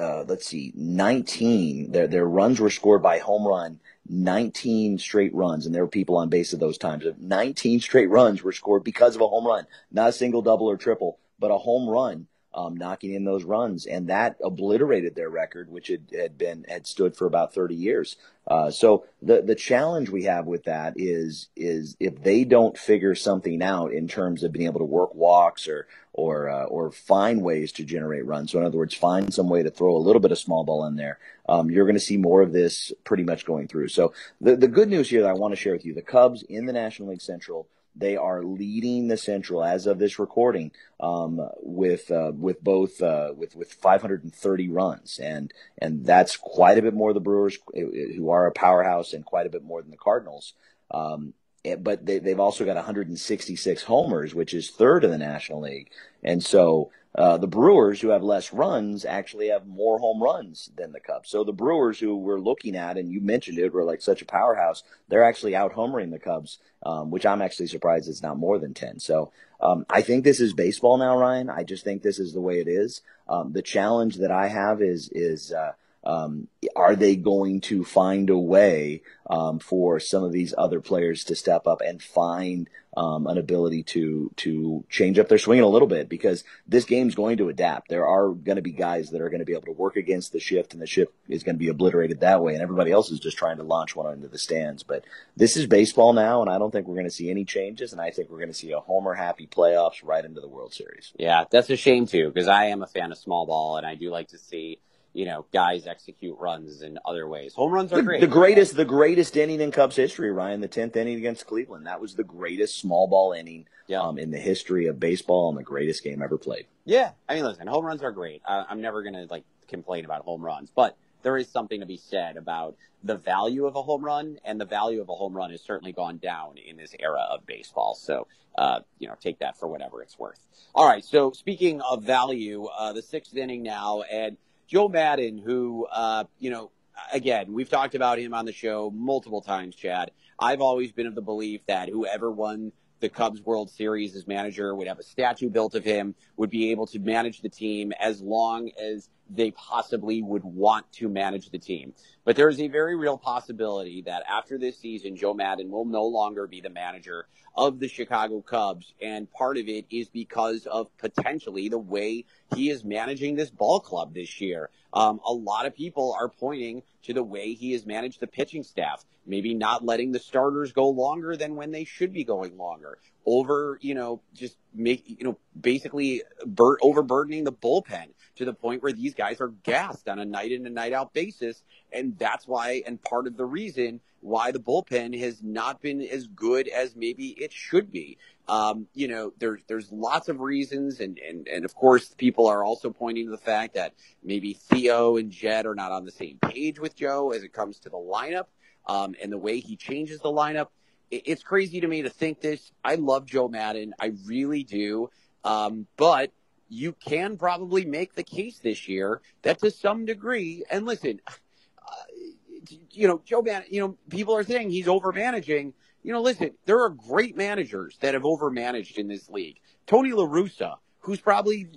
uh, 0.00 0.24
let's 0.24 0.46
see, 0.46 0.72
19. 0.74 1.92
Their 1.92 2.06
their 2.06 2.26
runs 2.26 2.60
were 2.60 2.70
scored 2.70 3.02
by 3.02 3.18
home 3.18 3.46
run 3.46 3.80
19 4.08 4.98
straight 4.98 5.34
runs, 5.34 5.66
and 5.66 5.74
there 5.74 5.82
were 5.82 5.88
people 5.88 6.16
on 6.16 6.28
base 6.28 6.52
at 6.52 6.60
those 6.60 6.78
times. 6.78 7.04
19 7.18 7.80
straight 7.80 8.10
runs 8.10 8.42
were 8.42 8.52
scored 8.52 8.84
because 8.84 9.14
of 9.14 9.22
a 9.22 9.28
home 9.28 9.46
run, 9.46 9.66
not 9.90 10.10
a 10.10 10.12
single 10.12 10.42
double 10.42 10.68
or 10.68 10.76
triple, 10.76 11.18
but 11.38 11.50
a 11.50 11.58
home 11.58 11.88
run 11.88 12.26
um, 12.54 12.76
knocking 12.76 13.14
in 13.14 13.24
those 13.24 13.44
runs, 13.44 13.86
and 13.86 14.08
that 14.08 14.36
obliterated 14.42 15.14
their 15.14 15.28
record, 15.28 15.70
which 15.70 15.88
had, 15.88 16.02
had 16.16 16.38
been 16.38 16.64
had 16.68 16.86
stood 16.86 17.16
for 17.16 17.26
about 17.26 17.52
30 17.52 17.74
years. 17.74 18.16
Uh, 18.46 18.70
so 18.70 19.04
the 19.22 19.42
the 19.42 19.54
challenge 19.54 20.10
we 20.10 20.24
have 20.24 20.46
with 20.46 20.64
that 20.64 20.92
is 20.96 21.48
is 21.56 21.96
if 21.98 22.22
they 22.22 22.44
don't 22.44 22.76
figure 22.76 23.14
something 23.14 23.62
out 23.62 23.92
in 23.92 24.06
terms 24.06 24.42
of 24.42 24.52
being 24.52 24.66
able 24.66 24.80
to 24.80 24.84
work 24.84 25.14
walks 25.14 25.66
or 25.66 25.86
or 26.12 26.48
uh, 26.48 26.64
or 26.64 26.92
find 26.92 27.42
ways 27.42 27.72
to 27.72 27.84
generate 27.84 28.26
runs. 28.26 28.52
So 28.52 28.58
in 28.58 28.66
other 28.66 28.78
words, 28.78 28.94
find 28.94 29.32
some 29.32 29.48
way 29.48 29.62
to 29.62 29.70
throw 29.70 29.96
a 29.96 29.98
little 29.98 30.20
bit 30.20 30.30
of 30.30 30.38
small 30.38 30.62
ball 30.62 30.86
in 30.86 30.96
there. 30.96 31.18
Um, 31.48 31.70
you're 31.70 31.86
going 31.86 31.96
to 31.96 32.00
see 32.00 32.16
more 32.16 32.42
of 32.42 32.52
this 32.52 32.92
pretty 33.02 33.24
much 33.24 33.44
going 33.44 33.66
through. 33.66 33.88
So 33.88 34.12
the 34.40 34.56
the 34.56 34.68
good 34.68 34.88
news 34.88 35.10
here 35.10 35.22
that 35.22 35.30
I 35.30 35.34
want 35.34 35.52
to 35.52 35.60
share 35.60 35.72
with 35.72 35.84
you: 35.84 35.94
the 35.94 36.02
Cubs 36.02 36.42
in 36.42 36.66
the 36.66 36.72
National 36.72 37.08
League 37.08 37.22
Central 37.22 37.66
they 37.96 38.16
are 38.16 38.42
leading 38.42 39.08
the 39.08 39.16
Central 39.16 39.64
as 39.64 39.86
of 39.86 39.98
this 39.98 40.18
recording 40.18 40.72
um, 41.00 41.40
with 41.60 42.10
uh, 42.10 42.32
with 42.34 42.62
both 42.62 43.00
uh, 43.02 43.32
with 43.36 43.54
with 43.54 43.72
530 43.72 44.68
runs, 44.68 45.18
and 45.18 45.52
and 45.78 46.04
that's 46.04 46.36
quite 46.36 46.78
a 46.78 46.82
bit 46.82 46.94
more 46.94 47.12
the 47.12 47.20
Brewers, 47.20 47.58
who 47.72 48.30
are 48.30 48.46
a 48.46 48.52
powerhouse, 48.52 49.12
and 49.12 49.24
quite 49.24 49.46
a 49.46 49.50
bit 49.50 49.64
more 49.64 49.82
than 49.82 49.90
the 49.90 49.96
Cardinals. 49.96 50.54
Um, 50.90 51.34
eh, 51.34 51.43
but 51.78 52.06
they, 52.06 52.20
have 52.20 52.40
also 52.40 52.64
got 52.64 52.76
166 52.76 53.82
homers, 53.84 54.34
which 54.34 54.54
is 54.54 54.70
third 54.70 55.04
in 55.04 55.10
the 55.10 55.18
National 55.18 55.60
League, 55.60 55.90
and 56.22 56.42
so 56.42 56.90
uh, 57.16 57.38
the 57.38 57.46
Brewers, 57.46 58.00
who 58.00 58.08
have 58.08 58.24
less 58.24 58.52
runs, 58.52 59.04
actually 59.04 59.48
have 59.48 59.66
more 59.66 59.98
home 59.98 60.20
runs 60.20 60.70
than 60.76 60.90
the 60.90 60.98
Cubs. 60.98 61.30
So 61.30 61.44
the 61.44 61.52
Brewers, 61.52 62.00
who 62.00 62.16
we're 62.16 62.40
looking 62.40 62.74
at, 62.74 62.96
and 62.98 63.12
you 63.12 63.20
mentioned 63.20 63.58
it, 63.58 63.72
were 63.72 63.84
like 63.84 64.02
such 64.02 64.20
a 64.20 64.26
powerhouse. 64.26 64.82
They're 65.08 65.22
actually 65.22 65.54
out 65.54 65.74
homering 65.74 66.10
the 66.10 66.18
Cubs, 66.18 66.58
um, 66.84 67.12
which 67.12 67.24
I'm 67.24 67.40
actually 67.40 67.68
surprised 67.68 68.08
it's 68.08 68.22
not 68.22 68.36
more 68.36 68.58
than 68.58 68.74
ten. 68.74 68.98
So 68.98 69.30
um, 69.60 69.86
I 69.88 70.02
think 70.02 70.24
this 70.24 70.40
is 70.40 70.54
baseball 70.54 70.98
now, 70.98 71.16
Ryan. 71.16 71.50
I 71.50 71.62
just 71.62 71.84
think 71.84 72.02
this 72.02 72.18
is 72.18 72.32
the 72.32 72.40
way 72.40 72.58
it 72.58 72.66
is. 72.66 73.00
Um, 73.28 73.52
the 73.52 73.62
challenge 73.62 74.16
that 74.16 74.32
I 74.32 74.48
have 74.48 74.82
is 74.82 75.08
is 75.12 75.52
uh, 75.52 75.72
um, 76.04 76.48
are 76.76 76.96
they 76.96 77.16
going 77.16 77.60
to 77.62 77.84
find 77.84 78.30
a 78.30 78.38
way 78.38 79.02
um, 79.28 79.58
for 79.58 79.98
some 79.98 80.22
of 80.22 80.32
these 80.32 80.54
other 80.56 80.80
players 80.80 81.24
to 81.24 81.34
step 81.34 81.66
up 81.66 81.80
and 81.80 82.02
find 82.02 82.68
um, 82.96 83.26
an 83.26 83.38
ability 83.38 83.82
to 83.82 84.30
to 84.36 84.84
change 84.88 85.18
up 85.18 85.28
their 85.28 85.38
swing 85.38 85.60
a 85.60 85.68
little 85.68 85.88
bit? 85.88 86.08
Because 86.08 86.44
this 86.66 86.84
game's 86.84 87.14
going 87.14 87.38
to 87.38 87.48
adapt. 87.48 87.88
There 87.88 88.06
are 88.06 88.28
going 88.28 88.56
to 88.56 88.62
be 88.62 88.72
guys 88.72 89.10
that 89.10 89.20
are 89.20 89.30
going 89.30 89.40
to 89.40 89.46
be 89.46 89.52
able 89.52 89.62
to 89.62 89.72
work 89.72 89.96
against 89.96 90.32
the 90.32 90.40
shift, 90.40 90.72
and 90.74 90.82
the 90.82 90.86
shift 90.86 91.12
is 91.28 91.42
going 91.42 91.56
to 91.56 91.64
be 91.64 91.68
obliterated 91.68 92.20
that 92.20 92.42
way, 92.42 92.52
and 92.52 92.62
everybody 92.62 92.92
else 92.92 93.10
is 93.10 93.20
just 93.20 93.38
trying 93.38 93.56
to 93.56 93.62
launch 93.62 93.96
one 93.96 94.12
into 94.12 94.28
the 94.28 94.38
stands. 94.38 94.82
But 94.82 95.04
this 95.36 95.56
is 95.56 95.66
baseball 95.66 96.12
now, 96.12 96.42
and 96.42 96.50
I 96.50 96.58
don't 96.58 96.70
think 96.70 96.86
we're 96.86 96.96
going 96.96 97.06
to 97.06 97.10
see 97.10 97.30
any 97.30 97.44
changes, 97.44 97.92
and 97.92 98.00
I 98.00 98.10
think 98.10 98.30
we're 98.30 98.38
going 98.38 98.48
to 98.48 98.54
see 98.54 98.72
a 98.72 98.80
homer 98.80 99.14
happy 99.14 99.46
playoffs 99.46 100.04
right 100.04 100.24
into 100.24 100.40
the 100.40 100.48
World 100.48 100.74
Series. 100.74 101.12
Yeah, 101.18 101.44
that's 101.50 101.70
a 101.70 101.76
shame 101.76 102.06
too, 102.06 102.28
because 102.28 102.48
I 102.48 102.66
am 102.66 102.82
a 102.82 102.86
fan 102.86 103.10
of 103.10 103.18
small 103.18 103.46
ball, 103.46 103.76
and 103.78 103.86
I 103.86 103.94
do 103.94 104.10
like 104.10 104.28
to 104.28 104.38
see 104.38 104.80
you 105.14 105.24
know, 105.24 105.46
guys 105.52 105.86
execute 105.86 106.36
runs 106.38 106.82
in 106.82 106.98
other 107.06 107.26
ways. 107.26 107.54
Home 107.54 107.72
runs 107.72 107.92
are 107.92 107.96
the, 107.96 108.02
great. 108.02 108.20
The 108.20 108.26
greatest, 108.26 108.76
the 108.76 108.84
greatest 108.84 109.36
inning 109.36 109.60
in 109.60 109.70
Cubs 109.70 109.96
history, 109.96 110.30
Ryan, 110.30 110.60
the 110.60 110.68
tenth 110.68 110.96
inning 110.96 111.16
against 111.16 111.46
Cleveland. 111.46 111.86
That 111.86 112.00
was 112.00 112.16
the 112.16 112.24
greatest 112.24 112.78
small 112.78 113.06
ball 113.06 113.32
inning 113.32 113.66
yeah. 113.86 114.00
um, 114.00 114.18
in 114.18 114.32
the 114.32 114.38
history 114.38 114.86
of 114.86 114.98
baseball 114.98 115.48
and 115.48 115.56
the 115.56 115.62
greatest 115.62 116.02
game 116.02 116.20
ever 116.20 116.36
played. 116.36 116.66
Yeah, 116.84 117.12
I 117.28 117.36
mean, 117.36 117.44
listen, 117.44 117.68
home 117.68 117.84
runs 117.84 118.02
are 118.02 118.10
great. 118.10 118.42
I, 118.46 118.64
I'm 118.68 118.80
never 118.80 119.02
gonna 119.02 119.26
like 119.30 119.44
complain 119.68 120.04
about 120.04 120.24
home 120.24 120.44
runs, 120.44 120.70
but 120.74 120.96
there 121.22 121.36
is 121.36 121.48
something 121.48 121.80
to 121.80 121.86
be 121.86 121.96
said 121.96 122.36
about 122.36 122.76
the 123.02 123.16
value 123.16 123.66
of 123.66 123.76
a 123.76 123.82
home 123.82 124.04
run, 124.04 124.38
and 124.44 124.60
the 124.60 124.64
value 124.64 125.00
of 125.00 125.08
a 125.08 125.14
home 125.14 125.34
run 125.34 125.50
has 125.50 125.62
certainly 125.62 125.92
gone 125.92 126.18
down 126.18 126.56
in 126.58 126.76
this 126.76 126.94
era 126.98 127.26
of 127.30 127.46
baseball. 127.46 127.94
So, 127.94 128.26
uh, 128.56 128.80
you 128.98 129.08
know, 129.08 129.14
take 129.20 129.38
that 129.38 129.58
for 129.58 129.68
whatever 129.68 130.02
it's 130.02 130.18
worth. 130.18 130.40
All 130.74 130.88
right. 130.88 131.04
So, 131.04 131.32
speaking 131.32 131.80
of 131.82 132.02
value, 132.02 132.66
uh, 132.66 132.92
the 132.92 133.02
sixth 133.02 133.36
inning 133.36 133.62
now, 133.62 134.02
and 134.02 134.36
Joe 134.66 134.88
Maddon, 134.88 135.38
who, 135.38 135.86
uh, 135.90 136.24
you 136.38 136.50
know, 136.50 136.70
again, 137.12 137.52
we've 137.52 137.68
talked 137.68 137.94
about 137.94 138.18
him 138.18 138.34
on 138.34 138.44
the 138.44 138.52
show 138.52 138.90
multiple 138.94 139.40
times, 139.40 139.74
Chad. 139.74 140.10
I've 140.38 140.60
always 140.60 140.92
been 140.92 141.06
of 141.06 141.14
the 141.14 141.22
belief 141.22 141.60
that 141.66 141.88
whoever 141.88 142.30
won 142.30 142.72
the 143.00 143.08
Cubs 143.08 143.42
World 143.42 143.70
Series 143.70 144.16
as 144.16 144.26
manager 144.26 144.74
would 144.74 144.88
have 144.88 144.98
a 144.98 145.02
statue 145.02 145.50
built 145.50 145.74
of 145.74 145.84
him, 145.84 146.14
would 146.36 146.50
be 146.50 146.70
able 146.70 146.86
to 146.88 146.98
manage 146.98 147.42
the 147.42 147.48
team 147.48 147.92
as 148.00 148.20
long 148.20 148.70
as 148.80 149.10
they 149.30 149.50
possibly 149.52 150.22
would 150.22 150.44
want 150.44 150.90
to 150.92 151.08
manage 151.08 151.50
the 151.50 151.58
team. 151.58 151.94
But 152.24 152.36
there 152.36 152.48
is 152.48 152.60
a 152.60 152.68
very 152.68 152.96
real 152.96 153.18
possibility 153.18 154.02
that 154.02 154.24
after 154.28 154.58
this 154.58 154.78
season, 154.78 155.16
Joe 155.16 155.34
Maddon 155.34 155.70
will 155.70 155.84
no 155.84 156.04
longer 156.04 156.46
be 156.46 156.60
the 156.60 156.70
manager 156.70 157.26
of 157.56 157.78
the 157.78 157.88
Chicago 157.88 158.40
Cubs. 158.40 158.92
And 159.00 159.30
part 159.30 159.56
of 159.56 159.68
it 159.68 159.86
is 159.90 160.08
because 160.08 160.66
of 160.66 160.96
potentially 160.98 161.68
the 161.68 161.78
way 161.78 162.24
he 162.54 162.70
is 162.70 162.84
managing 162.84 163.36
this 163.36 163.50
ball 163.50 163.80
club 163.80 164.14
this 164.14 164.40
year. 164.40 164.70
Um, 164.92 165.20
a 165.26 165.32
lot 165.32 165.66
of 165.66 165.74
people 165.74 166.16
are 166.18 166.28
pointing 166.28 166.82
to 167.04 167.12
the 167.12 167.22
way 167.22 167.54
he 167.54 167.72
has 167.72 167.84
managed 167.86 168.20
the 168.20 168.26
pitching 168.26 168.62
staff, 168.62 169.04
maybe 169.26 169.54
not 169.54 169.84
letting 169.84 170.12
the 170.12 170.18
starters 170.18 170.72
go 170.72 170.88
longer 170.88 171.36
than 171.36 171.56
when 171.56 171.70
they 171.70 171.84
should 171.84 172.12
be 172.12 172.24
going 172.24 172.56
longer, 172.56 172.98
over, 173.26 173.78
you 173.80 173.94
know, 173.94 174.20
just 174.34 174.56
make, 174.74 175.04
you 175.06 175.24
know, 175.24 175.38
basically 175.58 176.22
bur- 176.46 176.78
overburdening 176.82 177.44
the 177.44 177.52
bullpen 177.52 178.06
to 178.36 178.44
the 178.44 178.52
point 178.52 178.82
where 178.82 178.92
these 178.92 179.14
guys 179.14 179.40
are 179.40 179.48
gassed 179.62 180.08
on 180.08 180.18
a 180.18 180.24
night 180.24 180.52
in 180.52 180.66
and 180.66 180.74
night 180.74 180.92
out 180.92 181.12
basis. 181.12 181.62
And 181.92 182.18
that's 182.18 182.46
why, 182.46 182.82
and 182.86 183.00
part 183.02 183.26
of 183.26 183.36
the 183.36 183.44
reason 183.44 184.00
why 184.20 184.50
the 184.50 184.58
bullpen 184.58 185.18
has 185.20 185.42
not 185.42 185.82
been 185.82 186.00
as 186.00 186.26
good 186.26 186.66
as 186.68 186.96
maybe 186.96 187.28
it 187.28 187.52
should 187.52 187.92
be. 187.92 188.18
Um, 188.48 188.88
you 188.94 189.08
know, 189.08 189.32
there's 189.38 189.62
there's 189.68 189.90
lots 189.90 190.28
of 190.28 190.40
reasons, 190.40 191.00
and, 191.00 191.18
and 191.18 191.46
and 191.48 191.64
of 191.64 191.74
course, 191.74 192.08
people 192.08 192.46
are 192.46 192.62
also 192.62 192.90
pointing 192.90 193.26
to 193.26 193.30
the 193.30 193.38
fact 193.38 193.74
that 193.74 193.94
maybe 194.22 194.52
Theo 194.54 195.16
and 195.16 195.30
Jed 195.30 195.64
are 195.64 195.74
not 195.74 195.92
on 195.92 196.04
the 196.04 196.10
same 196.10 196.38
page 196.42 196.78
with 196.78 196.94
Joe 196.94 197.30
as 197.30 197.42
it 197.42 197.54
comes 197.54 197.78
to 197.80 197.88
the 197.88 197.96
lineup 197.96 198.46
um, 198.86 199.14
and 199.22 199.32
the 199.32 199.38
way 199.38 199.60
he 199.60 199.76
changes 199.76 200.20
the 200.20 200.30
lineup. 200.30 200.68
It, 201.10 201.22
it's 201.26 201.42
crazy 201.42 201.80
to 201.80 201.86
me 201.86 202.02
to 202.02 202.10
think 202.10 202.40
this. 202.40 202.72
I 202.84 202.96
love 202.96 203.26
Joe 203.26 203.48
Maddon. 203.48 203.94
I 203.98 204.12
really 204.26 204.64
do, 204.64 205.10
um, 205.44 205.86
but 205.96 206.32
you 206.68 206.92
can 206.92 207.36
probably 207.36 207.84
make 207.84 208.14
the 208.14 208.22
case 208.22 208.58
this 208.58 208.88
year 208.88 209.20
that 209.42 209.60
to 209.60 209.70
some 209.70 210.06
degree, 210.06 210.64
and 210.70 210.86
listen, 210.86 211.20
uh, 211.26 212.72
you 212.90 213.06
know, 213.06 213.20
Joe 213.24 213.42
Maddon, 213.42 213.68
you 213.70 213.80
know, 213.80 213.96
people 214.08 214.34
are 214.34 214.44
saying 214.44 214.70
he's 214.70 214.88
over 214.88 215.12
managing 215.12 215.74
you 216.04 216.12
know, 216.12 216.20
listen, 216.20 216.50
there 216.66 216.82
are 216.84 216.90
great 216.90 217.34
managers 217.34 217.96
that 218.00 218.12
have 218.14 218.22
overmanaged 218.22 218.98
in 218.98 219.08
this 219.08 219.28
league. 219.30 219.58
Tony 219.86 220.12
La 220.12 220.26
Russa, 220.26 220.76
who's 221.00 221.18
probably 221.18 221.68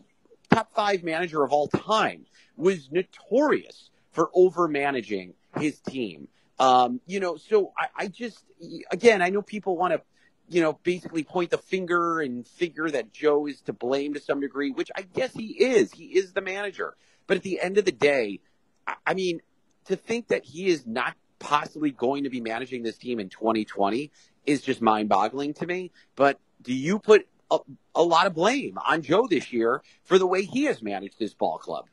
top 0.51 0.71
five 0.75 1.01
manager 1.01 1.43
of 1.43 1.51
all 1.51 1.69
time, 1.69 2.25
was 2.57 2.91
notorious 2.91 3.89
for 4.11 4.29
overmanaging 4.35 5.33
his 5.57 5.79
team. 5.79 6.27
Um, 6.59 7.01
you 7.05 7.19
know, 7.19 7.37
so 7.37 7.73
I, 7.77 7.87
I 8.03 8.07
just, 8.07 8.43
again, 8.91 9.21
I 9.21 9.29
know 9.29 9.41
people 9.41 9.77
want 9.77 9.93
to, 9.93 10.01
you 10.49 10.61
know, 10.61 10.79
basically 10.83 11.23
point 11.23 11.51
the 11.51 11.57
finger 11.57 12.19
and 12.21 12.47
figure 12.47 12.89
that 12.89 13.13
Joe 13.13 13.47
is 13.47 13.61
to 13.61 13.73
blame 13.73 14.13
to 14.13 14.19
some 14.19 14.39
degree, 14.39 14.71
which 14.71 14.89
I 14.95 15.01
guess 15.01 15.33
he 15.33 15.47
is. 15.47 15.91
He 15.91 16.05
is 16.05 16.33
the 16.33 16.41
manager. 16.41 16.95
But 17.27 17.37
at 17.37 17.43
the 17.43 17.59
end 17.61 17.77
of 17.77 17.85
the 17.85 17.91
day, 17.91 18.39
I, 18.87 18.95
I 19.05 19.13
mean, 19.13 19.41
to 19.85 19.95
think 19.95 20.29
that 20.29 20.45
he 20.45 20.67
is 20.67 20.85
not 20.87 21.15
possibly 21.39 21.91
going 21.91 22.23
to 22.23 22.29
be 22.29 22.41
managing 22.41 22.83
this 22.83 22.97
team 22.97 23.19
in 23.19 23.29
2020 23.29 24.11
is 24.45 24.61
just 24.61 24.81
mind 24.81 25.09
boggling 25.09 25.53
to 25.55 25.65
me. 25.65 25.91
But 26.15 26.39
do 26.61 26.73
you 26.73 26.99
put 26.99 27.27
a, 27.51 27.59
a, 27.95 28.01
lot 28.01 28.27
of 28.27 28.33
blame 28.33 28.77
on 28.85 29.01
Joe 29.01 29.27
this 29.29 29.53
year 29.53 29.81
for 30.03 30.17
the 30.17 30.27
way 30.27 30.43
he 30.43 30.63
has 30.63 30.81
managed 30.81 31.19
this 31.19 31.33
ball 31.33 31.57
club? 31.57 31.85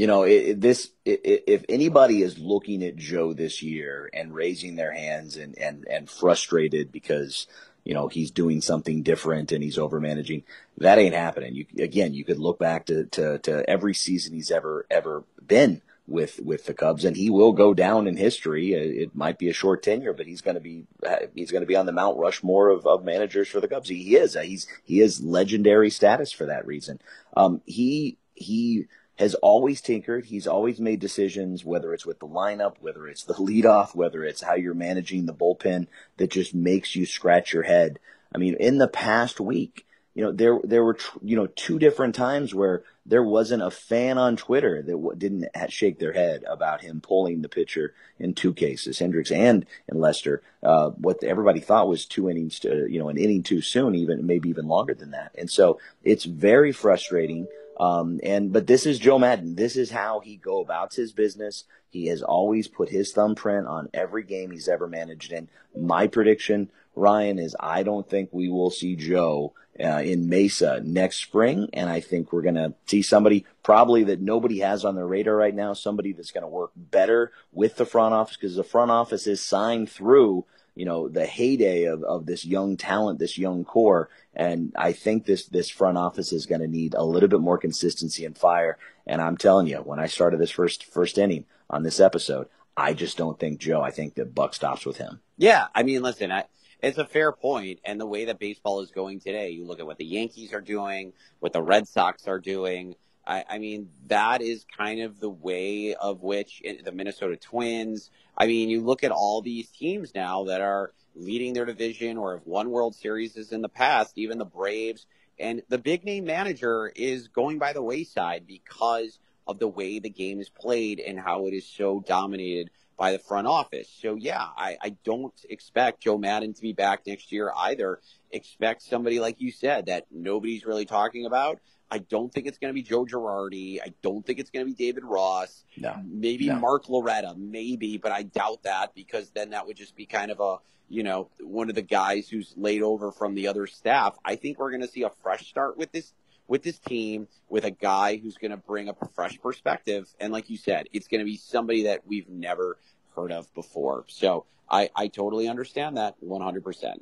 You 0.00 0.06
know, 0.06 0.22
it, 0.22 0.62
this 0.62 0.92
it, 1.04 1.20
if 1.46 1.62
anybody 1.68 2.22
is 2.22 2.38
looking 2.38 2.82
at 2.82 2.96
Joe 2.96 3.34
this 3.34 3.60
year 3.60 4.08
and 4.14 4.34
raising 4.34 4.76
their 4.76 4.92
hands 4.92 5.36
and 5.36 5.58
and 5.58 5.86
and 5.90 6.08
frustrated 6.08 6.90
because 6.90 7.46
you 7.84 7.92
know 7.92 8.08
he's 8.08 8.30
doing 8.30 8.62
something 8.62 9.02
different 9.02 9.52
and 9.52 9.62
he's 9.62 9.76
over 9.76 10.00
managing, 10.00 10.44
that 10.78 10.96
ain't 10.96 11.14
happening. 11.14 11.54
You 11.54 11.66
again, 11.78 12.14
you 12.14 12.24
could 12.24 12.38
look 12.38 12.58
back 12.58 12.86
to 12.86 13.04
to, 13.04 13.40
to 13.40 13.68
every 13.68 13.92
season 13.92 14.32
he's 14.32 14.50
ever 14.50 14.86
ever 14.90 15.24
been 15.46 15.82
with 16.08 16.40
with 16.42 16.64
the 16.64 16.72
Cubs, 16.72 17.04
and 17.04 17.14
he 17.14 17.28
will 17.28 17.52
go 17.52 17.74
down 17.74 18.06
in 18.06 18.16
history. 18.16 18.74
Uh, 18.74 19.02
it 19.02 19.14
might 19.14 19.38
be 19.38 19.50
a 19.50 19.52
short 19.52 19.82
tenure, 19.82 20.14
but 20.14 20.24
he's 20.24 20.40
going 20.40 20.54
to 20.54 20.62
be 20.62 20.86
uh, 21.06 21.26
he's 21.34 21.50
going 21.50 21.60
to 21.60 21.66
be 21.66 21.76
on 21.76 21.84
the 21.84 21.92
Mount 21.92 22.16
Rushmore 22.16 22.70
of, 22.70 22.86
of 22.86 23.04
managers 23.04 23.48
for 23.48 23.60
the 23.60 23.68
Cubs. 23.68 23.90
He, 23.90 24.02
he 24.02 24.16
is 24.16 24.34
uh, 24.34 24.40
he's 24.40 24.66
he 24.82 25.02
is 25.02 25.22
legendary 25.22 25.90
status 25.90 26.32
for 26.32 26.46
that 26.46 26.66
reason. 26.66 27.02
Um, 27.36 27.60
he 27.66 28.16
he 28.32 28.86
has 29.20 29.34
always 29.34 29.82
tinkered. 29.82 30.24
He's 30.24 30.46
always 30.46 30.80
made 30.80 30.98
decisions, 30.98 31.62
whether 31.62 31.92
it's 31.92 32.06
with 32.06 32.20
the 32.20 32.26
lineup, 32.26 32.76
whether 32.80 33.06
it's 33.06 33.22
the 33.22 33.34
leadoff, 33.48 33.94
whether 33.94 34.24
it's 34.24 34.42
how 34.42 34.54
you're 34.54 34.74
managing 34.74 35.26
the 35.26 35.34
bullpen, 35.34 35.88
that 36.16 36.30
just 36.30 36.54
makes 36.54 36.96
you 36.96 37.04
scratch 37.04 37.52
your 37.52 37.64
head. 37.64 37.98
I 38.34 38.38
mean, 38.38 38.56
in 38.58 38.78
the 38.78 38.88
past 38.88 39.38
week, 39.38 39.86
you 40.14 40.24
know, 40.24 40.32
there 40.32 40.58
there 40.64 40.82
were 40.82 40.96
you 41.22 41.36
know 41.36 41.46
two 41.46 41.78
different 41.78 42.14
times 42.14 42.54
where 42.54 42.82
there 43.06 43.22
wasn't 43.22 43.62
a 43.62 43.70
fan 43.70 44.16
on 44.16 44.36
Twitter 44.36 44.82
that 44.82 45.18
didn't 45.18 45.46
shake 45.68 45.98
their 45.98 46.12
head 46.12 46.42
about 46.48 46.80
him 46.80 47.00
pulling 47.00 47.42
the 47.42 47.48
pitcher 47.48 47.92
in 48.18 48.34
two 48.34 48.54
cases, 48.54 48.98
Hendricks 48.98 49.30
and 49.30 49.66
in 49.86 50.00
Lester. 50.00 50.42
Uh, 50.62 50.90
what 50.90 51.22
everybody 51.22 51.60
thought 51.60 51.88
was 51.88 52.06
two 52.06 52.28
innings, 52.30 52.58
to, 52.60 52.86
you 52.90 52.98
know, 52.98 53.08
an 53.08 53.18
inning 53.18 53.42
too 53.42 53.60
soon, 53.60 53.94
even 53.94 54.26
maybe 54.26 54.48
even 54.48 54.66
longer 54.66 54.94
than 54.94 55.10
that. 55.10 55.32
And 55.36 55.50
so 55.50 55.78
it's 56.02 56.24
very 56.24 56.72
frustrating. 56.72 57.46
Um, 57.80 58.20
and 58.22 58.52
but 58.52 58.66
this 58.66 58.84
is 58.84 58.98
Joe 58.98 59.18
Maddon. 59.18 59.54
This 59.54 59.74
is 59.74 59.90
how 59.90 60.20
he 60.20 60.36
go 60.36 60.60
about 60.60 60.94
his 60.94 61.12
business. 61.12 61.64
He 61.88 62.08
has 62.08 62.22
always 62.22 62.68
put 62.68 62.90
his 62.90 63.10
thumbprint 63.10 63.66
on 63.66 63.88
every 63.94 64.22
game 64.22 64.50
he's 64.50 64.68
ever 64.68 64.86
managed. 64.86 65.32
And 65.32 65.48
my 65.74 66.06
prediction, 66.06 66.70
Ryan, 66.94 67.38
is 67.38 67.56
I 67.58 67.82
don't 67.82 68.08
think 68.08 68.28
we 68.32 68.50
will 68.50 68.70
see 68.70 68.96
Joe 68.96 69.54
uh, 69.82 70.02
in 70.04 70.28
Mesa 70.28 70.82
next 70.84 71.22
spring. 71.22 71.70
And 71.72 71.88
I 71.88 72.00
think 72.00 72.32
we're 72.32 72.42
going 72.42 72.56
to 72.56 72.74
see 72.84 73.00
somebody 73.00 73.46
probably 73.62 74.04
that 74.04 74.20
nobody 74.20 74.58
has 74.58 74.84
on 74.84 74.94
their 74.94 75.06
radar 75.06 75.34
right 75.34 75.54
now, 75.54 75.72
somebody 75.72 76.12
that's 76.12 76.32
going 76.32 76.42
to 76.42 76.48
work 76.48 76.72
better 76.76 77.32
with 77.50 77.76
the 77.76 77.86
front 77.86 78.12
office 78.12 78.36
because 78.36 78.56
the 78.56 78.62
front 78.62 78.90
office 78.90 79.26
is 79.26 79.42
signed 79.42 79.90
through, 79.90 80.44
you 80.80 80.86
know, 80.86 81.10
the 81.10 81.26
heyday 81.26 81.84
of, 81.84 82.02
of 82.04 82.24
this 82.24 82.46
young 82.46 82.74
talent, 82.78 83.18
this 83.18 83.36
young 83.36 83.66
core. 83.66 84.08
And 84.32 84.72
I 84.74 84.94
think 84.94 85.26
this, 85.26 85.44
this 85.44 85.68
front 85.68 85.98
office 85.98 86.32
is 86.32 86.46
going 86.46 86.62
to 86.62 86.66
need 86.66 86.94
a 86.94 87.04
little 87.04 87.28
bit 87.28 87.42
more 87.42 87.58
consistency 87.58 88.24
and 88.24 88.34
fire. 88.34 88.78
And 89.06 89.20
I'm 89.20 89.36
telling 89.36 89.66
you, 89.66 89.76
when 89.76 89.98
I 89.98 90.06
started 90.06 90.40
this 90.40 90.50
first, 90.50 90.86
first 90.86 91.18
inning 91.18 91.44
on 91.68 91.82
this 91.82 92.00
episode, 92.00 92.48
I 92.78 92.94
just 92.94 93.18
don't 93.18 93.38
think 93.38 93.60
Joe, 93.60 93.82
I 93.82 93.90
think 93.90 94.14
the 94.14 94.24
buck 94.24 94.54
stops 94.54 94.86
with 94.86 94.96
him. 94.96 95.20
Yeah. 95.36 95.66
I 95.74 95.82
mean, 95.82 96.00
listen, 96.00 96.32
I, 96.32 96.44
it's 96.82 96.96
a 96.96 97.04
fair 97.04 97.30
point, 97.30 97.80
and 97.84 98.00
the 98.00 98.06
way 98.06 98.24
that 98.24 98.38
baseball 98.38 98.80
is 98.80 98.90
going 98.90 99.20
today, 99.20 99.50
you 99.50 99.66
look 99.66 99.80
at 99.80 99.86
what 99.86 99.98
the 99.98 100.06
Yankees 100.06 100.54
are 100.54 100.62
doing, 100.62 101.12
what 101.40 101.52
the 101.52 101.60
Red 101.60 101.88
Sox 101.88 102.26
are 102.26 102.38
doing. 102.38 102.94
I, 103.26 103.44
I 103.50 103.58
mean, 103.58 103.90
that 104.06 104.40
is 104.40 104.64
kind 104.78 105.02
of 105.02 105.20
the 105.20 105.28
way 105.28 105.94
of 105.94 106.22
which 106.22 106.62
eh, 106.64 106.76
the 106.82 106.92
Minnesota 106.92 107.36
Twins. 107.36 108.10
I 108.40 108.46
mean, 108.46 108.70
you 108.70 108.80
look 108.80 109.04
at 109.04 109.10
all 109.10 109.42
these 109.42 109.68
teams 109.68 110.14
now 110.14 110.44
that 110.44 110.62
are 110.62 110.94
leading 111.14 111.52
their 111.52 111.66
division 111.66 112.16
or 112.16 112.38
have 112.38 112.46
won 112.46 112.70
World 112.70 112.94
Series 112.94 113.36
in 113.52 113.60
the 113.60 113.68
past, 113.68 114.16
even 114.16 114.38
the 114.38 114.46
Braves. 114.46 115.04
And 115.38 115.60
the 115.68 115.76
big 115.76 116.06
name 116.06 116.24
manager 116.24 116.90
is 116.96 117.28
going 117.28 117.58
by 117.58 117.74
the 117.74 117.82
wayside 117.82 118.46
because 118.46 119.18
of 119.46 119.58
the 119.58 119.68
way 119.68 119.98
the 119.98 120.08
game 120.08 120.40
is 120.40 120.48
played 120.48 121.00
and 121.00 121.20
how 121.20 121.48
it 121.48 121.52
is 121.52 121.66
so 121.66 122.00
dominated 122.00 122.70
by 122.96 123.12
the 123.12 123.18
front 123.18 123.46
office. 123.46 123.94
So 124.00 124.14
yeah, 124.14 124.46
I, 124.56 124.78
I 124.80 124.96
don't 125.04 125.34
expect 125.50 126.00
Joe 126.00 126.16
Maddon 126.16 126.54
to 126.54 126.62
be 126.62 126.72
back 126.72 127.06
next 127.06 127.32
year 127.32 127.52
either. 127.54 128.00
Expect 128.30 128.80
somebody 128.80 129.20
like 129.20 129.38
you 129.42 129.52
said 129.52 129.86
that 129.86 130.06
nobody's 130.10 130.64
really 130.64 130.86
talking 130.86 131.26
about. 131.26 131.60
I 131.90 131.98
don't 131.98 132.32
think 132.32 132.46
it's 132.46 132.58
going 132.58 132.70
to 132.70 132.74
be 132.74 132.82
Joe 132.82 133.04
Girardi. 133.04 133.80
I 133.80 133.92
don't 134.02 134.24
think 134.24 134.38
it's 134.38 134.50
going 134.50 134.66
to 134.66 134.72
be 134.72 134.76
David 134.76 135.04
Ross. 135.04 135.64
No. 135.76 136.00
Maybe 136.04 136.46
no. 136.46 136.56
Mark 136.56 136.88
Loretta, 136.88 137.34
maybe, 137.36 137.98
but 137.98 138.12
I 138.12 138.22
doubt 138.22 138.62
that 138.62 138.94
because 138.94 139.30
then 139.30 139.50
that 139.50 139.66
would 139.66 139.76
just 139.76 139.96
be 139.96 140.06
kind 140.06 140.30
of 140.30 140.40
a, 140.40 140.56
you 140.88 141.02
know, 141.02 141.28
one 141.40 141.68
of 141.68 141.74
the 141.74 141.82
guys 141.82 142.28
who's 142.28 142.54
laid 142.56 142.82
over 142.82 143.10
from 143.10 143.34
the 143.34 143.48
other 143.48 143.66
staff. 143.66 144.16
I 144.24 144.36
think 144.36 144.58
we're 144.58 144.70
going 144.70 144.82
to 144.82 144.88
see 144.88 145.02
a 145.02 145.10
fresh 145.22 145.48
start 145.48 145.76
with 145.76 145.92
this 145.92 146.12
with 146.46 146.64
this 146.64 146.80
team 146.80 147.28
with 147.48 147.64
a 147.64 147.70
guy 147.70 148.16
who's 148.16 148.36
going 148.36 148.50
to 148.50 148.56
bring 148.56 148.88
a 148.88 148.94
fresh 149.14 149.40
perspective. 149.40 150.08
And 150.18 150.32
like 150.32 150.50
you 150.50 150.56
said, 150.56 150.88
it's 150.92 151.06
going 151.06 151.20
to 151.20 151.24
be 151.24 151.36
somebody 151.36 151.84
that 151.84 152.06
we've 152.08 152.28
never 152.28 152.76
heard 153.14 153.30
of 153.30 153.52
before. 153.54 154.04
So 154.08 154.46
I, 154.68 154.90
I 154.96 155.06
totally 155.06 155.48
understand 155.48 155.96
that 155.96 156.16
100%. 156.20 156.94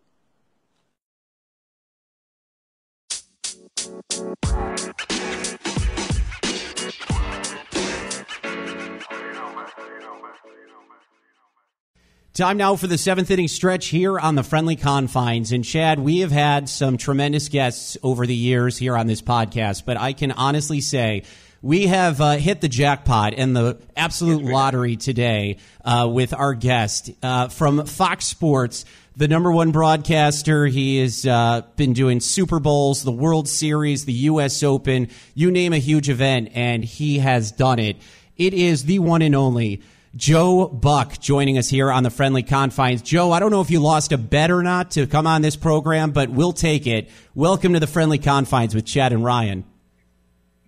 Time 12.38 12.56
now 12.56 12.76
for 12.76 12.86
the 12.86 12.96
seventh 12.96 13.32
inning 13.32 13.48
stretch 13.48 13.86
here 13.86 14.16
on 14.16 14.36
the 14.36 14.44
friendly 14.44 14.76
confines. 14.76 15.50
And 15.50 15.64
Chad, 15.64 15.98
we 15.98 16.20
have 16.20 16.30
had 16.30 16.68
some 16.68 16.96
tremendous 16.96 17.48
guests 17.48 17.98
over 18.00 18.26
the 18.26 18.34
years 18.34 18.78
here 18.78 18.96
on 18.96 19.08
this 19.08 19.20
podcast, 19.20 19.84
but 19.84 19.96
I 19.96 20.12
can 20.12 20.30
honestly 20.30 20.80
say 20.80 21.24
we 21.62 21.88
have 21.88 22.20
uh, 22.20 22.36
hit 22.36 22.60
the 22.60 22.68
jackpot 22.68 23.34
and 23.36 23.56
the 23.56 23.78
absolute 23.96 24.44
lottery 24.44 24.94
today 24.94 25.56
uh, 25.84 26.08
with 26.08 26.32
our 26.32 26.54
guest 26.54 27.10
uh, 27.24 27.48
from 27.48 27.84
Fox 27.86 28.26
Sports, 28.26 28.84
the 29.18 29.26
number 29.26 29.50
one 29.50 29.72
broadcaster. 29.72 30.66
He 30.66 31.00
has 31.00 31.26
uh, 31.26 31.62
been 31.74 31.92
doing 31.92 32.20
Super 32.20 32.60
Bowls, 32.60 33.02
the 33.02 33.10
World 33.10 33.48
Series, 33.48 34.04
the 34.04 34.12
U.S. 34.12 34.62
Open, 34.62 35.08
you 35.34 35.50
name 35.50 35.72
a 35.72 35.78
huge 35.78 36.08
event, 36.08 36.52
and 36.54 36.84
he 36.84 37.18
has 37.18 37.50
done 37.50 37.80
it. 37.80 37.96
It 38.36 38.54
is 38.54 38.84
the 38.84 39.00
one 39.00 39.22
and 39.22 39.34
only. 39.34 39.82
Joe 40.14 40.68
Buck 40.68 41.18
joining 41.18 41.58
us 41.58 41.68
here 41.68 41.90
on 41.90 42.04
the 42.04 42.10
friendly 42.10 42.44
confines. 42.44 43.02
Joe, 43.02 43.32
I 43.32 43.40
don't 43.40 43.50
know 43.50 43.60
if 43.60 43.72
you 43.72 43.80
lost 43.80 44.12
a 44.12 44.18
bet 44.18 44.52
or 44.52 44.62
not 44.62 44.92
to 44.92 45.08
come 45.08 45.26
on 45.26 45.42
this 45.42 45.56
program, 45.56 46.12
but 46.12 46.30
we'll 46.30 46.52
take 46.52 46.86
it. 46.86 47.10
Welcome 47.34 47.72
to 47.74 47.80
the 47.80 47.88
friendly 47.88 48.18
confines 48.18 48.72
with 48.72 48.86
Chad 48.86 49.12
and 49.12 49.24
Ryan. 49.24 49.64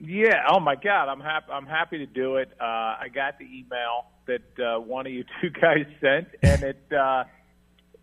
Yeah. 0.00 0.42
Oh 0.50 0.58
my 0.58 0.74
God, 0.74 1.08
I'm 1.08 1.20
happy. 1.20 1.52
I'm 1.52 1.66
happy 1.66 1.98
to 1.98 2.06
do 2.06 2.36
it. 2.36 2.50
Uh, 2.60 2.64
I 2.64 3.06
got 3.14 3.38
the 3.38 3.44
email 3.44 4.06
that 4.26 4.64
uh, 4.64 4.80
one 4.80 5.06
of 5.06 5.12
you 5.12 5.24
two 5.40 5.50
guys 5.50 5.86
sent, 6.00 6.28
and 6.42 6.62
it, 6.64 6.92
uh, 6.92 7.24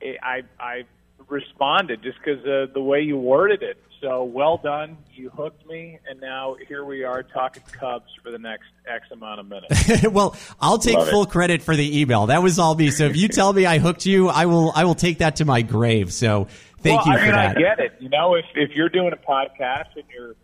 it 0.02 0.18
I 0.22 0.44
I 0.60 0.84
responded 1.28 2.04
just 2.04 2.18
because 2.20 2.40
of 2.46 2.74
the 2.74 2.82
way 2.82 3.02
you 3.02 3.18
worded 3.18 3.64
it. 3.64 3.78
So 4.02 4.24
well 4.24 4.58
done. 4.58 4.98
You 5.12 5.30
hooked 5.32 5.66
me, 5.68 5.98
and 6.08 6.22
now 6.22 6.56
here 6.68 6.86
we 6.86 7.04
are 7.04 7.24
talking 7.24 7.64
Cubs 7.72 8.12
for 8.24 8.30
the 8.30 8.38
next 8.38 8.68
X 8.86 9.08
amount 9.12 9.40
of 9.40 9.48
minutes. 9.48 10.08
well, 10.12 10.36
I'll 10.62 10.78
take 10.78 10.98
Love 10.98 11.10
full 11.10 11.24
it. 11.24 11.30
credit 11.32 11.64
for 11.64 11.76
the 11.76 12.00
email. 12.00 12.28
That 12.28 12.44
was 12.44 12.60
all 12.60 12.76
me. 12.76 12.92
So 12.92 13.06
if 13.06 13.18
you 13.18 13.28
tell 13.28 13.52
me 13.54 13.66
I 13.66 13.80
hooked 13.80 14.06
you, 14.06 14.30
I 14.30 14.46
will. 14.46 14.72
I 14.76 14.86
will 14.86 14.96
take 14.96 15.18
that 15.20 15.38
to 15.38 15.46
my 15.46 15.64
grave. 15.64 16.14
So 16.14 16.48
thank 16.80 17.06
well, 17.06 17.16
you 17.16 17.20
I 17.20 17.26
mean, 17.26 17.32
that. 17.32 17.58
I 17.58 17.60
get 17.60 17.80
it. 17.80 17.94
You 18.00 18.10
know, 18.10 18.36
if 18.36 18.46
if 18.54 18.72
you're 18.76 18.90
doing 18.90 19.14
a 19.14 19.18
podcast 19.18 19.96
and 19.96 20.04
you're 20.14 20.36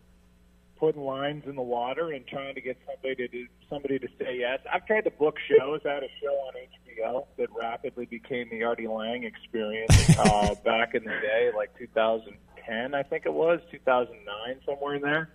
putting 0.76 1.02
lines 1.02 1.44
in 1.46 1.54
the 1.54 1.62
water 1.62 2.10
and 2.10 2.26
trying 2.26 2.56
to 2.56 2.60
get 2.60 2.76
somebody 2.84 3.14
to 3.14 3.28
do, 3.28 3.46
somebody 3.70 4.00
to 4.00 4.08
say 4.18 4.38
yes. 4.38 4.58
I've 4.72 4.84
tried 4.86 5.04
to 5.04 5.10
book 5.10 5.36
shows. 5.48 5.80
I 5.86 5.94
had 5.94 6.02
a 6.02 6.08
show 6.20 6.32
on 6.48 6.54
That 7.36 7.48
rapidly 7.54 8.06
became 8.06 8.48
the 8.50 8.62
Artie 8.64 8.86
Lange 8.86 9.24
experience 9.24 10.18
uh, 10.18 10.54
back 10.64 10.94
in 10.94 11.04
the 11.04 11.10
day, 11.10 11.50
like 11.56 11.76
2010, 11.78 12.94
I 12.94 13.02
think 13.02 13.26
it 13.26 13.32
was 13.32 13.60
2009, 13.70 14.60
somewhere 14.66 14.94
in 14.94 15.02
there. 15.02 15.30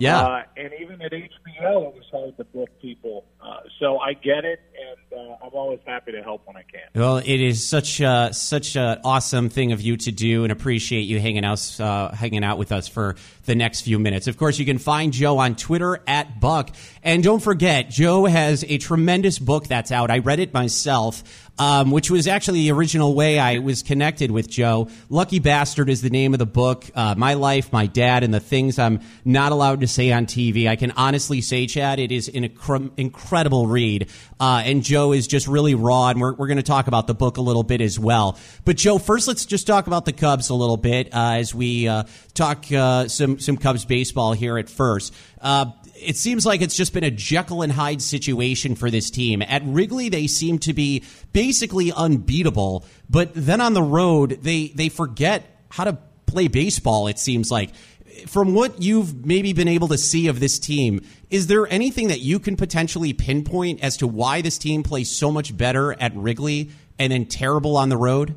Yeah. 0.00 0.20
Uh, 0.20 0.42
and 0.56 0.72
even 0.80 1.02
at 1.02 1.12
HBO, 1.12 1.88
it 1.88 1.94
was 1.94 2.04
hard 2.10 2.36
to 2.38 2.44
book 2.44 2.70
people. 2.80 3.26
Uh, 3.40 3.60
so 3.78 3.98
I 3.98 4.14
get 4.14 4.44
it, 4.44 4.60
and 4.74 5.20
uh, 5.20 5.36
I'm 5.44 5.52
always 5.52 5.80
happy 5.86 6.12
to 6.12 6.22
help 6.22 6.46
when 6.46 6.56
I 6.56 6.62
can. 6.62 6.80
Well, 6.94 7.18
it 7.18 7.28
is 7.28 7.68
such 7.68 8.00
a, 8.00 8.30
such 8.32 8.76
an 8.76 9.00
awesome 9.04 9.50
thing 9.50 9.72
of 9.72 9.82
you 9.82 9.98
to 9.98 10.10
do, 10.10 10.44
and 10.44 10.52
appreciate 10.52 11.02
you 11.02 11.20
hanging 11.20 11.44
out 11.44 11.80
uh, 11.80 12.12
hanging 12.12 12.44
out 12.44 12.56
with 12.56 12.72
us 12.72 12.88
for 12.88 13.16
the 13.44 13.54
next 13.54 13.82
few 13.82 13.98
minutes. 13.98 14.26
Of 14.26 14.36
course, 14.36 14.58
you 14.58 14.66
can 14.66 14.78
find 14.78 15.12
Joe 15.12 15.38
on 15.38 15.56
Twitter 15.56 16.02
at 16.06 16.40
Buck, 16.40 16.70
and 17.02 17.22
don't 17.22 17.42
forget, 17.42 17.90
Joe 17.90 18.26
has 18.26 18.64
a 18.64 18.78
tremendous 18.78 19.38
book 19.38 19.66
that's 19.66 19.92
out. 19.92 20.10
I 20.10 20.18
read 20.18 20.40
it 20.40 20.52
myself 20.52 21.22
um, 21.60 21.90
which 21.90 22.10
was 22.10 22.26
actually 22.26 22.60
the 22.62 22.72
original 22.72 23.14
way 23.14 23.38
I 23.38 23.58
was 23.58 23.82
connected 23.82 24.30
with 24.30 24.48
Joe. 24.48 24.88
Lucky 25.10 25.40
Bastard 25.40 25.90
is 25.90 26.00
the 26.00 26.08
name 26.08 26.32
of 26.32 26.38
the 26.38 26.46
book. 26.46 26.86
Uh, 26.94 27.14
my 27.18 27.34
life, 27.34 27.70
my 27.70 27.86
dad, 27.86 28.22
and 28.22 28.32
the 28.32 28.40
things 28.40 28.78
I'm 28.78 29.00
not 29.26 29.52
allowed 29.52 29.82
to 29.82 29.86
say 29.86 30.10
on 30.10 30.24
TV. 30.24 30.66
I 30.66 30.76
can 30.76 30.90
honestly 30.92 31.42
say, 31.42 31.66
Chad, 31.66 31.98
it 31.98 32.12
is 32.12 32.28
an 32.28 32.48
inc- 32.48 32.92
incredible 32.96 33.66
read. 33.66 34.08
Uh, 34.40 34.62
and 34.64 34.82
Joe 34.82 35.12
is 35.12 35.26
just 35.26 35.46
really 35.46 35.74
raw, 35.74 36.08
and 36.08 36.18
we're, 36.18 36.32
we're 36.32 36.46
going 36.46 36.56
to 36.56 36.62
talk 36.62 36.86
about 36.86 37.06
the 37.06 37.14
book 37.14 37.36
a 37.36 37.42
little 37.42 37.62
bit 37.62 37.82
as 37.82 37.98
well. 37.98 38.38
But 38.64 38.78
Joe, 38.78 38.96
first 38.96 39.28
let's 39.28 39.44
just 39.44 39.66
talk 39.66 39.86
about 39.86 40.06
the 40.06 40.14
Cubs 40.14 40.48
a 40.48 40.54
little 40.54 40.78
bit 40.78 41.08
uh, 41.12 41.32
as 41.34 41.54
we 41.54 41.86
uh, 41.86 42.04
talk 42.32 42.64
uh, 42.72 43.06
some 43.08 43.38
some 43.40 43.56
Cubs 43.56 43.84
baseball 43.84 44.32
here 44.32 44.58
at 44.58 44.68
first. 44.68 45.14
Uh, 45.40 45.66
it 45.94 46.16
seems 46.16 46.46
like 46.46 46.62
it's 46.62 46.76
just 46.76 46.92
been 46.92 47.04
a 47.04 47.10
Jekyll 47.10 47.62
and 47.62 47.72
Hyde 47.72 48.02
situation 48.02 48.74
for 48.74 48.90
this 48.90 49.10
team. 49.10 49.42
At 49.42 49.62
Wrigley, 49.64 50.08
they 50.08 50.26
seem 50.26 50.58
to 50.60 50.72
be 50.72 51.04
basically 51.32 51.92
unbeatable, 51.92 52.84
but 53.08 53.32
then 53.34 53.60
on 53.60 53.74
the 53.74 53.82
road, 53.82 54.38
they 54.42 54.68
they 54.68 54.88
forget 54.88 55.44
how 55.68 55.84
to 55.84 55.98
play 56.26 56.48
baseball. 56.48 57.06
It 57.06 57.18
seems 57.18 57.50
like. 57.50 57.70
From 58.26 58.54
what 58.54 58.82
you've 58.82 59.24
maybe 59.24 59.54
been 59.54 59.68
able 59.68 59.88
to 59.88 59.96
see 59.96 60.26
of 60.26 60.40
this 60.40 60.58
team, 60.58 61.00
is 61.30 61.46
there 61.46 61.66
anything 61.68 62.08
that 62.08 62.20
you 62.20 62.38
can 62.38 62.56
potentially 62.56 63.14
pinpoint 63.14 63.82
as 63.82 63.96
to 63.98 64.06
why 64.06 64.42
this 64.42 64.58
team 64.58 64.82
plays 64.82 65.16
so 65.16 65.30
much 65.30 65.56
better 65.56 65.94
at 65.94 66.14
Wrigley 66.14 66.70
and 66.98 67.12
then 67.12 67.24
terrible 67.24 67.78
on 67.78 67.88
the 67.88 67.96
road? 67.96 68.34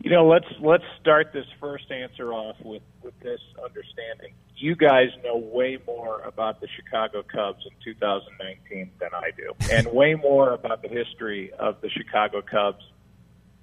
You 0.00 0.10
know, 0.10 0.26
let's 0.26 0.46
let's 0.60 0.84
start 0.98 1.32
this 1.34 1.44
first 1.60 1.90
answer 1.90 2.32
off 2.32 2.56
with 2.64 2.82
with 3.02 3.18
this 3.20 3.40
understanding. 3.62 4.32
You 4.56 4.74
guys 4.74 5.08
know 5.22 5.36
way 5.36 5.78
more 5.86 6.20
about 6.22 6.60
the 6.60 6.68
Chicago 6.74 7.22
Cubs 7.22 7.66
in 7.66 7.72
2019 7.84 8.90
than 8.98 9.10
I 9.12 9.30
do, 9.36 9.52
and 9.70 9.86
way 9.92 10.14
more 10.14 10.52
about 10.52 10.80
the 10.80 10.88
history 10.88 11.52
of 11.52 11.82
the 11.82 11.90
Chicago 11.90 12.40
Cubs 12.40 12.82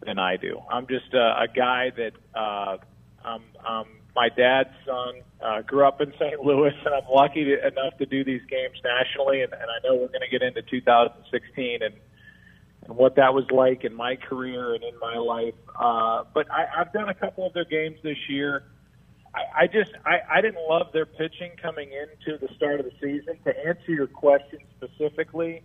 than 0.05 0.19
I 0.19 0.37
do. 0.37 0.61
I'm 0.69 0.85
just 0.85 1.11
a, 1.13 1.41
a 1.41 1.47
guy 1.53 1.91
that 1.97 2.11
uh, 2.35 2.77
I'm, 3.25 3.41
I'm 3.65 3.85
my 4.15 4.29
dad's 4.29 4.73
son. 4.85 5.21
Uh, 5.41 5.61
grew 5.61 5.87
up 5.87 6.01
in 6.01 6.11
St. 6.19 6.39
Louis, 6.39 6.73
and 6.85 6.93
I'm 6.93 7.09
lucky 7.13 7.45
to, 7.45 7.67
enough 7.67 7.97
to 7.99 8.05
do 8.05 8.23
these 8.23 8.41
games 8.49 8.77
nationally. 8.83 9.43
And, 9.43 9.53
and 9.53 9.61
I 9.63 9.87
know 9.87 9.93
we're 9.93 10.07
going 10.07 10.21
to 10.21 10.29
get 10.31 10.41
into 10.41 10.63
2016 10.63 11.83
and 11.83 11.93
and 12.87 12.95
what 12.95 13.15
that 13.15 13.33
was 13.33 13.45
like 13.51 13.83
in 13.83 13.93
my 13.93 14.15
career 14.15 14.73
and 14.73 14.83
in 14.83 14.97
my 14.99 15.17
life. 15.17 15.53
Uh, 15.79 16.23
but 16.33 16.49
I, 16.51 16.67
I've 16.77 16.93
done 16.93 17.09
a 17.09 17.13
couple 17.13 17.45
of 17.45 17.53
their 17.53 17.65
games 17.65 17.97
this 18.03 18.17
year. 18.29 18.63
I, 19.35 19.63
I 19.63 19.67
just 19.67 19.91
I, 20.05 20.37
I 20.37 20.41
didn't 20.41 20.67
love 20.67 20.87
their 20.93 21.05
pitching 21.05 21.51
coming 21.61 21.89
into 21.91 22.37
the 22.37 22.53
start 22.55 22.79
of 22.79 22.85
the 22.85 22.93
season. 23.01 23.37
To 23.45 23.67
answer 23.67 23.91
your 23.91 24.07
question 24.07 24.59
specifically, 24.77 25.63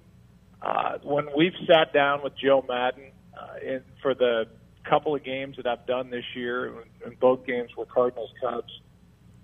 uh, 0.60 0.98
when 1.02 1.28
we've 1.36 1.56
sat 1.66 1.92
down 1.92 2.22
with 2.22 2.36
Joe 2.36 2.64
Maddon 2.68 3.12
uh, 3.38 3.66
in, 3.66 3.82
for 4.00 4.14
the 4.14 4.46
couple 4.84 5.14
of 5.14 5.22
games 5.22 5.56
that 5.56 5.66
I've 5.66 5.86
done 5.86 6.10
this 6.10 6.24
year, 6.34 6.72
and 7.04 7.18
both 7.20 7.46
games 7.46 7.70
were 7.76 7.86
Cardinals 7.86 8.30
Cubs. 8.40 8.80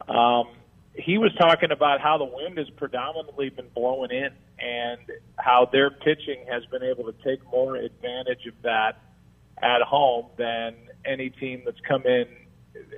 Um, 0.08 0.48
he 0.94 1.18
was 1.18 1.32
talking 1.38 1.70
about 1.70 2.00
how 2.00 2.18
the 2.18 2.24
wind 2.24 2.58
has 2.58 2.68
predominantly 2.70 3.50
been 3.50 3.68
blowing 3.74 4.10
in 4.10 4.30
and 4.58 5.00
how 5.36 5.68
their 5.70 5.90
pitching 5.90 6.44
has 6.50 6.64
been 6.66 6.82
able 6.82 7.04
to 7.04 7.14
take 7.24 7.44
more 7.50 7.76
advantage 7.76 8.46
of 8.46 8.54
that 8.62 9.00
at 9.62 9.82
home 9.82 10.26
than 10.36 10.74
any 11.04 11.30
team 11.30 11.62
that's 11.64 11.80
come 11.86 12.04
in 12.04 12.26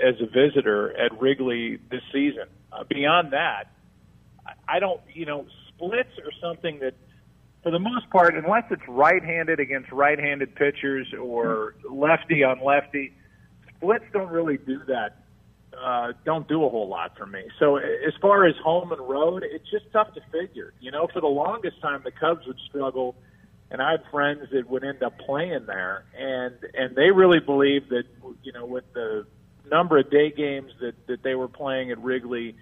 as 0.03 0.15
a 0.21 0.27
visitor 0.27 0.97
at 0.97 1.19
Wrigley 1.21 1.79
this 1.91 2.03
season. 2.13 2.45
Uh, 2.73 2.85
beyond 2.85 3.33
that, 3.33 3.73
I 4.69 4.79
don't, 4.79 5.01
you 5.13 5.27
know, 5.27 5.47
splits 5.69 6.11
are 6.19 6.33
something 6.41 6.79
that, 6.81 6.95
for 7.63 7.71
the 7.71 7.79
most 7.79 8.09
part, 8.11 8.35
unless 8.35 8.65
it's 8.71 8.83
right-handed 8.89 9.61
against 9.61 9.93
right-handed 9.93 10.55
pitchers 10.55 11.07
or 11.21 11.75
lefty 11.89 12.45
on 12.45 12.65
lefty, 12.65 13.13
splits 13.77 14.05
don't 14.13 14.31
really 14.31 14.57
do 14.57 14.81
that 14.87 15.20
uh, 15.83 16.13
don't 16.25 16.47
do 16.49 16.65
a 16.65 16.69
whole 16.69 16.89
lot 16.89 17.17
for 17.17 17.27
me. 17.27 17.43
So 17.59 17.77
as 17.77 18.15
far 18.21 18.47
as 18.47 18.55
home 18.63 18.93
and 18.93 19.01
road, 19.01 19.45
it's 19.45 19.69
just 19.71 19.91
tough 19.93 20.13
to 20.15 20.21
figure. 20.31 20.75
You 20.81 20.91
know, 20.91 21.09
for 21.13 21.21
the 21.21 21.27
longest 21.27 21.81
time, 21.81 22.03
the 22.05 22.11
Cubs 22.11 22.47
would 22.47 22.59
struggle, 22.69 23.17
and 23.71 23.81
I 23.81 23.93
had 23.93 24.03
friends 24.11 24.49
that 24.53 24.69
would 24.69 24.85
end 24.85 25.03
up 25.03 25.19
playing 25.19 25.67
there, 25.67 26.05
and 26.17 26.55
and 26.75 26.95
they 26.95 27.11
really 27.11 27.41
believed 27.41 27.91
that 27.91 28.05
you 28.43 28.53
know 28.53 28.67
with 28.67 28.85
the 28.93 29.27
number 29.71 29.99
of 29.99 30.11
day 30.11 30.31
games 30.31 30.73
that 30.81 30.95
that 31.07 31.23
they 31.23 31.35
were 31.35 31.49
playing 31.49 31.91
at 31.91 32.03
Wrigley 32.03 32.57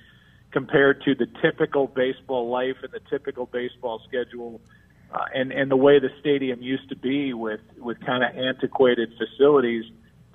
compared 0.50 1.02
to 1.02 1.14
the 1.14 1.26
typical 1.42 1.86
baseball 1.86 2.48
life 2.48 2.76
and 2.82 2.92
the 2.92 3.00
typical 3.10 3.46
baseball 3.46 4.00
schedule. 4.06 4.60
Uh, 5.12 5.24
and 5.34 5.52
and 5.52 5.70
the 5.70 5.76
way 5.76 5.98
the 5.98 6.10
stadium 6.20 6.60
used 6.60 6.86
to 6.90 6.96
be 6.96 7.32
with 7.32 7.60
with 7.78 7.98
kind 8.04 8.22
of 8.22 8.36
antiquated 8.36 9.10
facilities, 9.16 9.84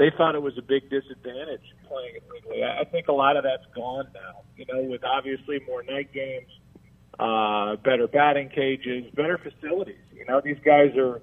they 0.03 0.11
thought 0.17 0.35
it 0.35 0.41
was 0.41 0.57
a 0.57 0.61
big 0.61 0.89
disadvantage 0.89 1.63
playing 1.87 2.15
at 2.17 2.23
Wrigley. 2.29 2.61
I 2.61 2.83
think 2.83 3.07
a 3.07 3.13
lot 3.13 3.37
of 3.37 3.43
that's 3.43 3.63
gone 3.73 4.07
now. 4.13 4.41
You 4.57 4.65
know, 4.65 4.81
with 4.81 5.01
obviously 5.05 5.61
more 5.65 5.81
night 5.81 6.11
games, 6.11 6.49
uh, 7.19 7.77
better 7.77 8.09
batting 8.09 8.49
cages, 8.49 9.05
better 9.15 9.37
facilities. 9.37 10.03
You 10.13 10.25
know, 10.25 10.41
these 10.43 10.57
guys 10.65 10.91
are. 10.97 11.21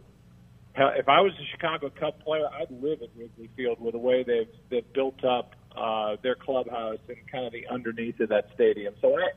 If 0.96 1.10
I 1.10 1.20
was 1.20 1.32
a 1.32 1.44
Chicago 1.50 1.90
Cub 1.90 2.20
player, 2.24 2.46
I'd 2.58 2.70
live 2.70 3.02
at 3.02 3.10
Wrigley 3.14 3.50
Field 3.54 3.80
with 3.80 3.92
the 3.92 3.98
way 3.98 4.22
they've 4.22 4.48
they've 4.70 4.90
built 4.94 5.22
up 5.26 5.56
uh, 5.76 6.16
their 6.22 6.36
clubhouse 6.36 7.00
and 7.08 7.18
kind 7.30 7.44
of 7.44 7.52
the 7.52 7.66
underneath 7.66 8.18
of 8.20 8.30
that 8.30 8.48
stadium. 8.54 8.94
So 9.02 9.14
I, 9.18 9.28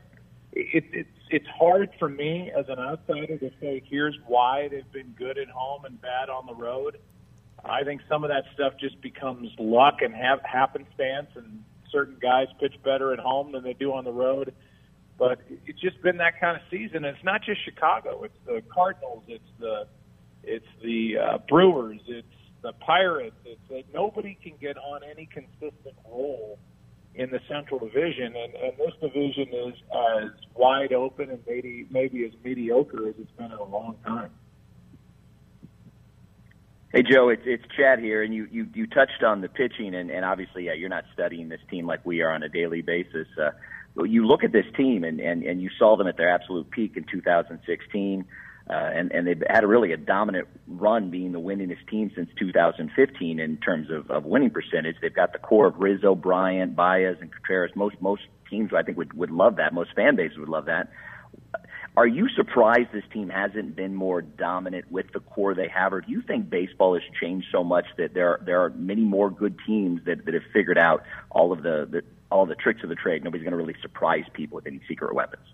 it, 0.54 0.86
it's 0.94 1.10
it's 1.30 1.48
hard 1.48 1.90
for 2.00 2.08
me 2.08 2.50
as 2.58 2.66
an 2.70 2.80
outsider 2.80 3.38
to 3.40 3.52
say 3.60 3.84
here's 3.90 4.18
why 4.26 4.70
they've 4.70 4.92
been 4.94 5.14
good 5.18 5.38
at 5.38 5.50
home 5.50 5.84
and 5.84 6.02
bad 6.02 6.30
on 6.30 6.46
the 6.46 6.56
road. 6.56 6.98
I 7.66 7.84
think 7.84 8.02
some 8.10 8.24
of 8.24 8.30
that 8.30 8.44
stuff 8.54 8.74
just 8.80 9.02
becomes 9.02 9.50
luck 9.58 10.02
and 10.02 10.14
have 10.14 10.40
happenstance, 10.44 11.30
and 11.36 11.64
certain 11.92 12.18
guys 12.22 12.48
pitch 12.60 12.74
better 12.84 13.14
at 13.14 13.20
home 13.20 13.52
than 13.52 13.64
they 13.64 13.74
do 13.74 13.94
on 13.94 14.04
the 14.04 14.12
road. 14.12 14.54
But 15.18 15.40
it's 15.66 15.80
just 15.80 16.02
been 16.02 16.18
that 16.18 16.40
kind 16.40 16.58
of 16.58 16.64
season. 16.70 17.06
It's 17.06 17.24
not 17.24 17.42
just 17.44 17.64
Chicago; 17.64 18.24
it's 18.24 18.38
the 18.46 18.62
Cardinals, 18.74 19.24
it's 19.28 19.50
the 19.60 19.88
it's 20.44 20.68
the 20.82 21.18
uh, 21.18 21.38
Brewers, 21.48 22.02
it's 22.08 22.28
the 22.62 22.74
Pirates. 22.74 23.36
It's 23.46 23.62
like 23.70 23.86
nobody 23.94 24.38
can 24.42 24.54
get 24.60 24.78
on 24.78 25.02
any 25.04 25.28
consistent 25.28 25.96
role 26.06 26.60
in 27.16 27.30
the 27.30 27.40
Central 27.48 27.80
Division, 27.80 28.36
and, 28.36 28.56
and 28.56 28.74
this 28.78 28.94
division 29.00 29.48
is 29.54 29.74
as 29.94 30.32
wide 30.56 30.94
open 30.94 31.30
and 31.30 31.40
maybe 31.48 31.86
maybe 31.92 32.26
as 32.26 32.32
mediocre 32.44 33.08
as 33.08 33.16
it's 33.20 33.32
been 33.38 33.52
in 33.52 33.58
a 33.58 33.64
long 33.64 33.96
time. 34.06 34.32
Hey 36.94 37.02
Joe, 37.02 37.30
it's 37.30 37.42
it's 37.46 37.64
Chad 37.76 37.98
here, 37.98 38.22
and 38.22 38.32
you 38.32 38.48
you 38.52 38.68
you 38.76 38.86
touched 38.86 39.24
on 39.26 39.42
the 39.42 39.50
pitching, 39.50 39.96
and 39.96 40.12
and 40.12 40.24
obviously, 40.24 40.66
yeah, 40.66 40.74
you're 40.74 40.90
not 40.90 41.06
studying 41.12 41.50
this 41.50 41.60
team 41.68 41.88
like 41.88 42.06
we 42.06 42.22
are 42.22 42.30
on 42.30 42.44
a 42.44 42.50
daily 42.50 42.84
basis. 42.84 43.26
Uh, 43.36 43.50
you 44.04 44.28
look 44.28 44.44
at 44.44 44.52
this 44.52 44.68
team, 44.78 45.04
and 45.04 45.20
and 45.20 45.42
and 45.42 45.60
you 45.60 45.72
saw 45.80 45.98
them 45.98 46.06
at 46.06 46.18
their 46.18 46.30
absolute 46.30 46.70
peak 46.70 46.96
in 46.96 47.04
2016. 47.12 48.26
Uh, 48.70 48.74
and, 48.74 49.12
and 49.12 49.28
they've 49.28 49.44
had 49.50 49.66
a 49.66 49.68
really 49.68 49.92
a 49.92 49.98
dominant 49.98 50.48
run 50.68 51.10
being 51.10 51.34
the 51.34 51.40
winningest 51.40 51.86
team 51.90 52.10
since 52.16 52.30
2015 52.40 53.38
in 53.38 53.58
terms 53.58 53.90
of, 53.92 54.10
of 54.10 54.24
winning 54.24 54.50
percentage. 54.52 54.96
They've 55.02 55.14
got 55.14 55.34
the 55.34 55.40
core 55.40 55.68
of 55.68 55.76
Rizzo, 55.80 56.16
Bryant, 56.16 56.74
Baez, 56.74 57.18
and 57.20 57.30
Contreras. 57.30 57.72
Most 57.76 57.96
most 58.02 58.22
teams 58.50 58.70
I 58.72 58.84
think 58.84 59.00
would 59.00 59.14
would 59.14 59.32
love 59.32 59.56
that. 59.56 59.74
Most 59.74 59.90
fan 59.96 60.16
bases 60.16 60.38
would 60.38 60.48
love 60.48 60.66
that. 60.68 60.92
Are 61.96 62.08
you 62.08 62.28
surprised 62.30 62.92
this 62.92 63.04
team 63.14 63.30
hasn't 63.30 63.76
been 63.76 63.94
more 63.94 64.22
dominant 64.24 64.92
with 64.92 65.12
the 65.14 65.20
core 65.20 65.54
they 65.54 65.68
have, 65.68 65.94
or 65.94 66.02
do 66.02 66.12
you 66.12 66.24
think 66.24 66.50
baseball 66.50 66.96
has 66.96 67.04
changed 67.22 67.48
so 67.52 67.64
much 67.64 67.86
that 67.98 68.16
there 68.16 68.30
are, 68.30 68.42
there 68.44 68.64
are 68.64 68.72
many 68.72 69.04
more 69.04 69.30
good 69.30 69.58
teams 69.68 70.02
that, 70.06 70.26
that 70.26 70.34
have 70.34 70.44
figured 70.52 70.78
out 70.80 71.04
all 71.30 71.52
of 71.52 71.62
the, 71.62 71.88
the 71.90 72.02
all 72.32 72.48
the 72.48 72.56
tricks 72.56 72.82
of 72.82 72.90
the 72.90 72.96
trade? 72.96 73.24
Nobody's 73.24 73.44
going 73.44 73.52
to 73.52 73.58
really 73.58 73.76
surprise 73.82 74.24
people 74.34 74.56
with 74.56 74.66
any 74.66 74.82
secret 74.88 75.14
weapons. 75.14 75.46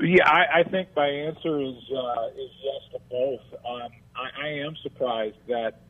Yeah, 0.00 0.28
I, 0.28 0.60
I 0.60 0.62
think 0.62 0.90
my 0.94 1.08
answer 1.08 1.60
is 1.60 1.74
uh, 1.90 2.28
is 2.28 2.50
yes 2.62 2.82
to 2.92 3.00
both. 3.10 3.40
Um, 3.68 3.90
I, 4.14 4.44
I 4.44 4.48
am 4.64 4.76
surprised 4.80 5.38
that 5.48 5.80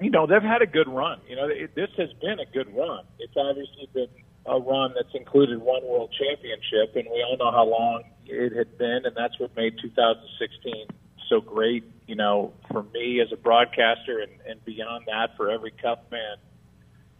you 0.00 0.10
know 0.10 0.26
they've 0.26 0.42
had 0.42 0.62
a 0.62 0.66
good 0.66 0.88
run. 0.88 1.20
You 1.28 1.36
know, 1.36 1.46
it, 1.46 1.72
this 1.76 1.90
has 1.98 2.08
been 2.20 2.40
a 2.40 2.46
good 2.46 2.74
run. 2.74 3.04
It's 3.20 3.34
obviously 3.36 3.88
been 3.94 4.08
a 4.48 4.58
run 4.58 4.92
that's 4.94 5.14
included 5.14 5.60
one 5.60 5.84
World 5.84 6.14
Championship, 6.18 6.96
and 6.96 7.06
we 7.10 7.22
all 7.22 7.36
know 7.38 7.50
how 7.50 7.66
long 7.66 8.02
it 8.26 8.56
had 8.56 8.76
been, 8.78 9.02
and 9.04 9.16
that's 9.16 9.38
what 9.38 9.54
made 9.56 9.74
2016 9.80 10.86
so 11.28 11.40
great. 11.40 11.84
You 12.06 12.16
know, 12.16 12.54
for 12.70 12.82
me 12.82 13.20
as 13.20 13.28
a 13.32 13.36
broadcaster, 13.36 14.20
and, 14.20 14.32
and 14.48 14.64
beyond 14.64 15.04
that, 15.06 15.36
for 15.36 15.50
every 15.50 15.72
Cup 15.72 16.08
fan 16.10 16.36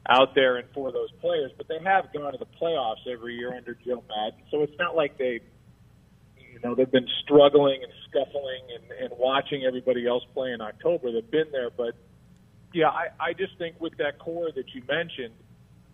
out 0.09 0.35
there, 0.35 0.57
and 0.57 0.67
for 0.73 0.91
those 0.91 1.11
players. 1.21 1.53
But 1.57 1.69
they 1.69 1.79
have 1.85 2.13
gone 2.13 2.33
to 2.33 2.39
the 2.39 2.47
playoffs 2.61 3.07
every 3.11 3.37
year 3.37 3.55
under 3.55 3.75
Joe 3.75 4.03
Maddon, 4.09 4.41
so 4.51 4.63
it's 4.63 4.79
not 4.79 4.97
like 4.97 5.19
they 5.19 5.41
you 6.59 6.69
know, 6.69 6.75
they've 6.75 6.91
been 6.91 7.09
struggling 7.23 7.83
and 7.83 7.93
scuffling 8.09 8.63
and, 8.75 9.11
and 9.11 9.19
watching 9.19 9.65
everybody 9.65 10.07
else 10.07 10.25
play 10.35 10.53
in 10.53 10.61
October. 10.61 11.13
They've 11.13 11.31
been 11.31 11.47
there, 11.53 11.71
but 11.71 11.95
yeah, 12.73 12.89
I, 12.89 13.09
I 13.21 13.33
just 13.33 13.57
think 13.59 13.81
with 13.81 13.97
that 13.99 14.19
core 14.19 14.51
that 14.55 14.75
you 14.75 14.83
mentioned, 14.89 15.35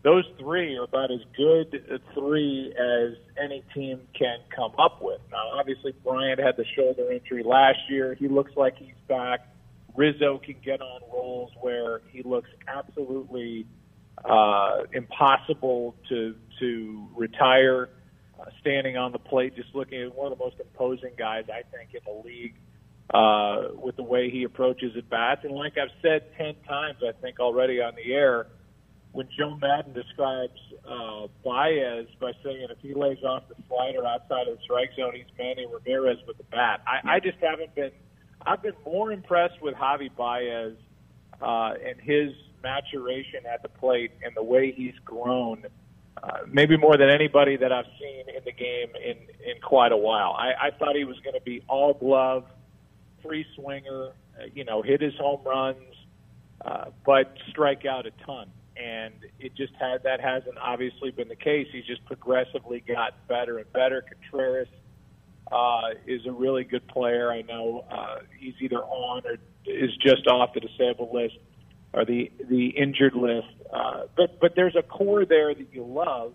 those 0.05 0.25
three 0.39 0.77
are 0.77 0.85
about 0.85 1.11
as 1.11 1.21
good 1.35 1.83
a 1.91 1.99
three 2.13 2.73
as 2.79 3.17
any 3.43 3.65
team 3.75 4.03
can 4.17 4.39
come 4.55 4.73
up 4.79 5.03
with. 5.03 5.21
Now, 5.33 5.59
obviously, 5.59 5.93
Bryant 6.05 6.39
had 6.39 6.57
the 6.59 6.65
shoulder 6.77 7.11
injury 7.11 7.43
last 7.43 7.79
year. 7.89 8.15
He 8.15 8.29
looks 8.29 8.53
like 8.55 8.77
he's 8.77 8.95
back. 9.09 9.49
Rizzo 9.97 10.39
can 10.45 10.57
get 10.63 10.83
on 10.83 11.01
rolls 11.11 11.51
where 11.61 12.03
he 12.11 12.23
looks 12.23 12.51
absolutely 12.69 13.67
uh, 14.25 14.83
impossible 14.93 15.97
to 16.11 16.35
to 16.61 17.09
retire 17.17 17.89
uh, 18.39 18.45
standing 18.61 18.99
on 18.99 19.11
the 19.11 19.19
plate, 19.19 19.57
just 19.57 19.75
looking 19.75 20.03
at 20.03 20.15
one 20.15 20.31
of 20.31 20.39
the 20.39 20.45
most 20.45 20.57
imposing 20.61 21.13
guys 21.17 21.45
I 21.49 21.63
think 21.75 21.95
in 21.95 22.01
the 22.05 22.29
league 22.29 22.55
uh, 23.13 23.75
with 23.75 23.97
the 23.97 24.03
way 24.03 24.29
he 24.29 24.45
approaches 24.45 24.97
at 24.99 25.09
bats. 25.09 25.41
And 25.45 25.55
like 25.55 25.79
I've 25.79 25.95
said 26.03 26.25
ten 26.37 26.57
times, 26.69 26.99
I 27.03 27.13
think 27.23 27.41
already 27.41 27.81
on 27.81 27.95
the 27.95 28.13
air, 28.13 28.49
when 29.15 29.29
Joe 29.39 29.57
Maddon 29.57 29.93
describes 29.93 30.59
uh, 30.85 31.29
Baez 31.45 32.07
by 32.21 32.33
saying 32.43 32.67
if 32.69 32.79
he 32.81 32.95
lays 32.95 33.23
off 33.25 33.45
the 33.49 33.55
slider 33.69 34.05
outside 34.05 34.49
of 34.49 34.59
the 34.59 34.63
strike 34.65 34.91
zone, 34.97 35.13
he's 35.15 35.25
Manny 35.39 35.67
Ramirez 35.73 36.19
with 36.27 36.37
the 36.37 36.45
bat. 36.51 36.83
I, 36.85 37.15
I 37.15 37.21
just 37.21 37.39
haven't 37.41 37.75
been. 37.77 37.93
I've 38.45 38.61
been 38.61 38.75
more 38.85 39.13
impressed 39.13 39.63
with 39.63 39.75
Javi 39.77 40.11
Baez 40.15 40.75
uh, 41.41 41.75
and 41.87 41.99
his 42.01 42.33
maturation 42.63 43.47
at 43.51 43.63
the 43.63 43.69
plate 43.69 44.11
and 44.25 44.35
the 44.37 44.43
way 44.43 44.73
he's 44.73 44.99
grown 45.05 45.65
uh, 46.23 46.39
maybe 46.51 46.77
more 46.77 46.97
than 46.97 47.09
anybody 47.09 47.57
that 47.57 47.73
I've 47.73 47.89
seen 48.01 48.29
in 48.29 48.45
the 48.45 48.53
game 48.53 48.89
in 48.97 49.17
in 49.45 49.61
quite 49.63 49.93
a 49.93 49.97
while. 49.97 50.35
I, 50.39 50.69
I 50.69 50.71
thought 50.71 50.97
he 50.97 51.05
was 51.05 51.19
going 51.21 51.35
to 51.35 51.45
be 51.45 51.63
all 51.69 51.95
glove, 51.95 52.45
free 53.23 53.47
swinger, 53.55 54.13
uh, 54.39 54.45
you 54.55 54.65
know, 54.65 54.83
hit 54.83 55.01
his 55.01 55.15
home 55.17 55.41
runs, 55.45 55.77
uh, 56.65 56.87
but 57.05 57.37
strike 57.51 57.85
out 57.85 58.07
a 58.07 58.11
ton. 58.25 58.49
And 58.77 59.15
it 59.39 59.55
just 59.55 59.73
had 59.79 60.03
that 60.03 60.21
hasn't 60.21 60.59
obviously 60.59 61.11
been 61.11 61.29
the 61.29 61.37
case. 61.37 61.69
He's 61.71 61.85
just 61.85 62.05
progressively 62.07 62.81
got 62.81 63.29
better 63.29 63.59
and 63.59 63.73
better. 63.73 64.03
Contreras 64.03 64.69
uh, 65.53 65.91
is 66.07 66.27
a 66.27 66.33
really 66.33 66.65
good 66.65 66.87
player. 66.89 67.31
I 67.31 67.43
know 67.43 67.85
uh, 67.91 68.19
he's 68.39 68.55
either 68.61 68.79
on 68.79 69.23
or 69.27 69.37
is 69.67 69.91
just 70.01 70.27
off 70.27 70.55
the 70.55 70.61
disabled 70.61 71.15
list 71.15 71.37
or 71.93 72.05
the 72.05 72.31
the 72.49 72.69
injured 72.69 73.15
list. 73.15 73.49
Uh, 73.73 74.05
but 74.17 74.41
but 74.41 74.55
there's 74.57 74.77
a 74.77 74.83
core 74.83 75.25
there 75.25 75.55
that 75.55 75.73
you 75.73 75.85
love. 75.85 76.35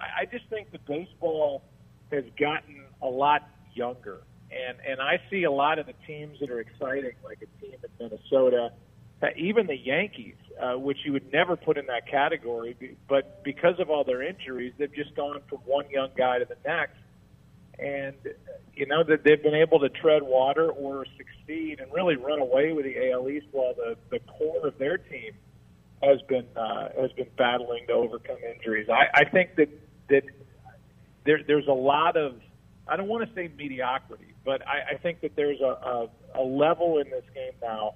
I, 0.00 0.22
I 0.22 0.24
just 0.26 0.48
think 0.50 0.70
the 0.72 0.78
baseball 0.86 1.62
has 2.10 2.24
gotten 2.38 2.84
a 3.02 3.06
lot 3.06 3.48
younger, 3.74 4.18
and 4.50 4.78
and 4.86 5.00
I 5.00 5.20
see 5.30 5.44
a 5.44 5.52
lot 5.52 5.78
of 5.78 5.86
the 5.86 5.94
teams 6.06 6.40
that 6.40 6.50
are 6.50 6.60
exciting, 6.60 7.12
like 7.24 7.38
a 7.42 7.64
team 7.64 7.74
in 7.74 7.90
Minnesota, 7.98 8.72
uh, 9.22 9.28
even 9.36 9.66
the 9.66 9.76
Yankees, 9.76 10.36
uh, 10.60 10.78
which 10.78 10.98
you 11.04 11.12
would 11.12 11.32
never 11.32 11.56
put 11.56 11.76
in 11.76 11.86
that 11.86 12.06
category, 12.08 12.96
but 13.08 13.42
because 13.44 13.78
of 13.80 13.90
all 13.90 14.04
their 14.04 14.22
injuries, 14.22 14.72
they've 14.78 14.94
just 14.94 15.14
gone 15.14 15.40
from 15.48 15.58
one 15.58 15.88
young 15.90 16.10
guy 16.16 16.38
to 16.38 16.44
the 16.44 16.56
next 16.64 16.98
and 17.78 18.14
you 18.74 18.86
know 18.86 19.04
that 19.04 19.24
they've 19.24 19.42
been 19.42 19.54
able 19.54 19.78
to 19.80 19.88
tread 19.88 20.22
water 20.22 20.70
or 20.70 21.06
succeed 21.16 21.80
and 21.80 21.92
really 21.92 22.16
run 22.16 22.40
away 22.40 22.72
with 22.72 22.84
the 22.84 23.10
AL 23.10 23.28
East 23.28 23.46
while 23.52 23.74
the 23.74 23.96
the 24.10 24.18
core 24.20 24.66
of 24.66 24.76
their 24.78 24.98
team 24.98 25.32
has 26.02 26.20
been 26.28 26.46
uh, 26.56 26.88
has 27.00 27.12
been 27.12 27.28
battling 27.36 27.86
to 27.86 27.92
overcome 27.92 28.36
injuries. 28.54 28.88
I, 28.88 29.20
I 29.20 29.24
think 29.24 29.56
that 29.56 29.68
that 30.08 30.24
there 31.24 31.40
there's 31.46 31.68
a 31.68 31.72
lot 31.72 32.16
of 32.16 32.36
I 32.88 32.96
don't 32.96 33.08
want 33.08 33.28
to 33.28 33.34
say 33.34 33.50
mediocrity, 33.56 34.34
but 34.44 34.66
I, 34.66 34.94
I 34.94 34.96
think 34.96 35.20
that 35.20 35.36
there's 35.36 35.60
a, 35.60 35.64
a, 35.64 36.08
a 36.36 36.42
level 36.42 36.98
in 36.98 37.10
this 37.10 37.24
game 37.34 37.52
now 37.62 37.94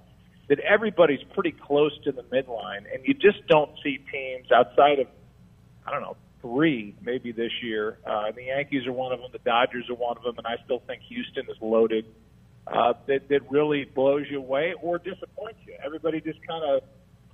that 0.49 0.59
everybody's 0.59 1.23
pretty 1.33 1.51
close 1.51 1.97
to 2.03 2.11
the 2.11 2.23
midline, 2.23 2.85
and 2.93 3.05
you 3.05 3.13
just 3.13 3.45
don't 3.47 3.71
see 3.83 3.99
teams 4.11 4.51
outside 4.51 4.99
of 4.99 5.07
I 5.85 5.91
don't 5.91 6.01
know 6.01 6.17
three 6.41 6.95
maybe 7.01 7.31
this 7.31 7.51
year. 7.61 7.97
Uh, 8.05 8.31
the 8.31 8.43
Yankees 8.43 8.85
are 8.85 8.91
one 8.91 9.11
of 9.11 9.19
them. 9.19 9.29
The 9.31 9.39
Dodgers 9.39 9.89
are 9.89 9.95
one 9.95 10.17
of 10.17 10.23
them, 10.23 10.35
and 10.37 10.47
I 10.47 10.63
still 10.63 10.81
think 10.85 11.01
Houston 11.03 11.45
is 11.49 11.57
loaded. 11.61 12.05
Uh, 12.65 12.93
that 13.07 13.27
that 13.29 13.51
really 13.51 13.85
blows 13.85 14.25
you 14.29 14.37
away 14.37 14.73
or 14.81 14.97
disappoints 14.97 15.59
you. 15.65 15.75
Everybody 15.83 16.21
just 16.21 16.39
kind 16.47 16.63
of 16.63 16.83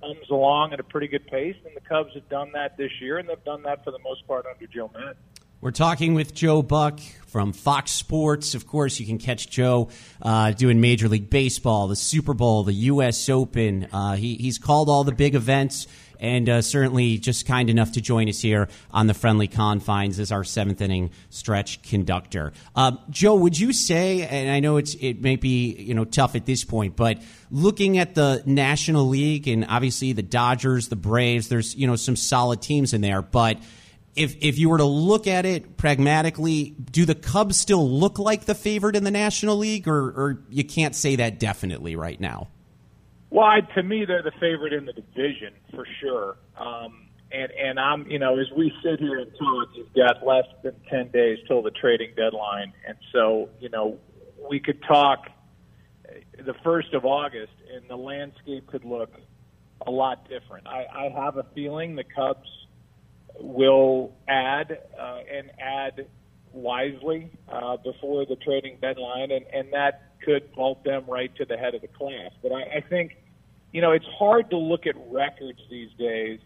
comes 0.00 0.30
along 0.30 0.72
at 0.72 0.80
a 0.80 0.84
pretty 0.84 1.08
good 1.08 1.26
pace, 1.26 1.56
and 1.64 1.74
the 1.76 1.80
Cubs 1.80 2.14
have 2.14 2.28
done 2.28 2.52
that 2.52 2.76
this 2.76 2.90
year, 3.00 3.18
and 3.18 3.28
they've 3.28 3.44
done 3.44 3.62
that 3.62 3.84
for 3.84 3.90
the 3.90 3.98
most 4.00 4.26
part 4.26 4.46
under 4.46 4.66
Joe 4.66 4.90
Maddon. 4.92 5.16
We're 5.62 5.72
talking 5.72 6.14
with 6.14 6.32
Joe 6.32 6.62
Buck 6.62 7.00
from 7.26 7.52
Fox 7.52 7.90
Sports. 7.90 8.54
Of 8.54 8.66
course, 8.66 8.98
you 8.98 9.04
can 9.04 9.18
catch 9.18 9.50
Joe 9.50 9.90
uh, 10.22 10.52
doing 10.52 10.80
Major 10.80 11.06
League 11.06 11.28
Baseball, 11.28 11.86
the 11.86 11.96
Super 11.96 12.32
Bowl, 12.32 12.62
the 12.62 12.72
U.S. 12.72 13.28
Open. 13.28 13.86
Uh, 13.92 14.16
he, 14.16 14.36
he's 14.36 14.56
called 14.56 14.88
all 14.88 15.04
the 15.04 15.12
big 15.12 15.34
events 15.34 15.86
and 16.18 16.48
uh, 16.48 16.62
certainly 16.62 17.18
just 17.18 17.46
kind 17.46 17.68
enough 17.68 17.92
to 17.92 18.00
join 18.00 18.30
us 18.30 18.40
here 18.40 18.68
on 18.90 19.06
the 19.06 19.12
friendly 19.12 19.48
confines 19.48 20.18
as 20.18 20.32
our 20.32 20.44
seventh 20.44 20.80
inning 20.80 21.10
stretch 21.28 21.82
conductor. 21.82 22.54
Uh, 22.74 22.92
Joe, 23.10 23.34
would 23.34 23.58
you 23.58 23.74
say, 23.74 24.26
and 24.26 24.50
I 24.50 24.60
know 24.60 24.78
it's 24.78 24.94
it 24.94 25.20
may 25.20 25.36
be 25.36 25.74
you 25.74 25.92
know 25.92 26.06
tough 26.06 26.36
at 26.36 26.46
this 26.46 26.64
point, 26.64 26.96
but 26.96 27.20
looking 27.50 27.98
at 27.98 28.14
the 28.14 28.42
National 28.46 29.06
League 29.08 29.46
and 29.46 29.66
obviously 29.68 30.14
the 30.14 30.22
Dodgers, 30.22 30.88
the 30.88 30.96
Braves, 30.96 31.48
there's 31.48 31.74
you 31.74 31.86
know 31.86 31.96
some 31.96 32.16
solid 32.16 32.62
teams 32.62 32.94
in 32.94 33.02
there, 33.02 33.20
but 33.20 33.58
if 34.16 34.36
if 34.40 34.58
you 34.58 34.68
were 34.68 34.78
to 34.78 34.84
look 34.84 35.26
at 35.26 35.46
it 35.46 35.76
pragmatically, 35.76 36.74
do 36.90 37.04
the 37.04 37.14
Cubs 37.14 37.58
still 37.58 37.88
look 37.88 38.18
like 38.18 38.44
the 38.44 38.54
favorite 38.54 38.96
in 38.96 39.04
the 39.04 39.10
National 39.10 39.56
League, 39.56 39.86
or, 39.86 40.10
or 40.10 40.42
you 40.48 40.64
can't 40.64 40.94
say 40.94 41.16
that 41.16 41.38
definitely 41.38 41.96
right 41.96 42.20
now? 42.20 42.48
Well, 43.30 43.46
I, 43.46 43.60
to 43.74 43.82
me, 43.82 44.04
they're 44.04 44.22
the 44.22 44.32
favorite 44.40 44.72
in 44.72 44.86
the 44.86 44.92
division 44.92 45.54
for 45.72 45.86
sure. 46.00 46.36
Um, 46.56 47.06
and 47.30 47.52
and 47.52 47.78
I'm, 47.78 48.10
you 48.10 48.18
know, 48.18 48.38
as 48.38 48.50
we 48.56 48.72
sit 48.82 48.98
here 48.98 49.18
and 49.18 49.30
talk, 49.38 49.68
you've 49.74 49.94
got 49.94 50.26
less 50.26 50.46
than 50.62 50.74
ten 50.88 51.08
days 51.08 51.38
till 51.46 51.62
the 51.62 51.70
trading 51.70 52.10
deadline, 52.16 52.72
and 52.86 52.96
so 53.12 53.48
you 53.60 53.68
know, 53.68 53.98
we 54.50 54.58
could 54.58 54.82
talk 54.82 55.28
the 56.44 56.54
first 56.64 56.92
of 56.94 57.04
August, 57.04 57.52
and 57.72 57.88
the 57.88 57.96
landscape 57.96 58.66
could 58.66 58.84
look 58.84 59.12
a 59.86 59.90
lot 59.90 60.28
different. 60.28 60.66
I, 60.66 60.86
I 60.92 61.08
have 61.08 61.36
a 61.36 61.46
feeling 61.54 61.94
the 61.94 62.04
Cubs 62.04 62.48
will 63.38 64.12
add 64.28 64.78
uh, 64.98 65.18
and 65.32 65.50
add 65.58 66.06
wisely 66.52 67.30
uh, 67.48 67.76
before 67.78 68.26
the 68.26 68.36
trading 68.36 68.78
deadline, 68.80 69.30
and, 69.30 69.46
and 69.52 69.72
that 69.72 70.12
could 70.24 70.48
vault 70.54 70.84
them 70.84 71.04
right 71.06 71.34
to 71.36 71.44
the 71.44 71.56
head 71.56 71.74
of 71.74 71.80
the 71.80 71.88
class. 71.88 72.30
But 72.42 72.52
I, 72.52 72.62
I 72.62 72.84
think, 72.88 73.16
you 73.72 73.80
know, 73.80 73.92
it's 73.92 74.06
hard 74.18 74.50
to 74.50 74.58
look 74.58 74.86
at 74.86 74.94
records 75.10 75.60
these 75.70 75.90
days 75.98 76.40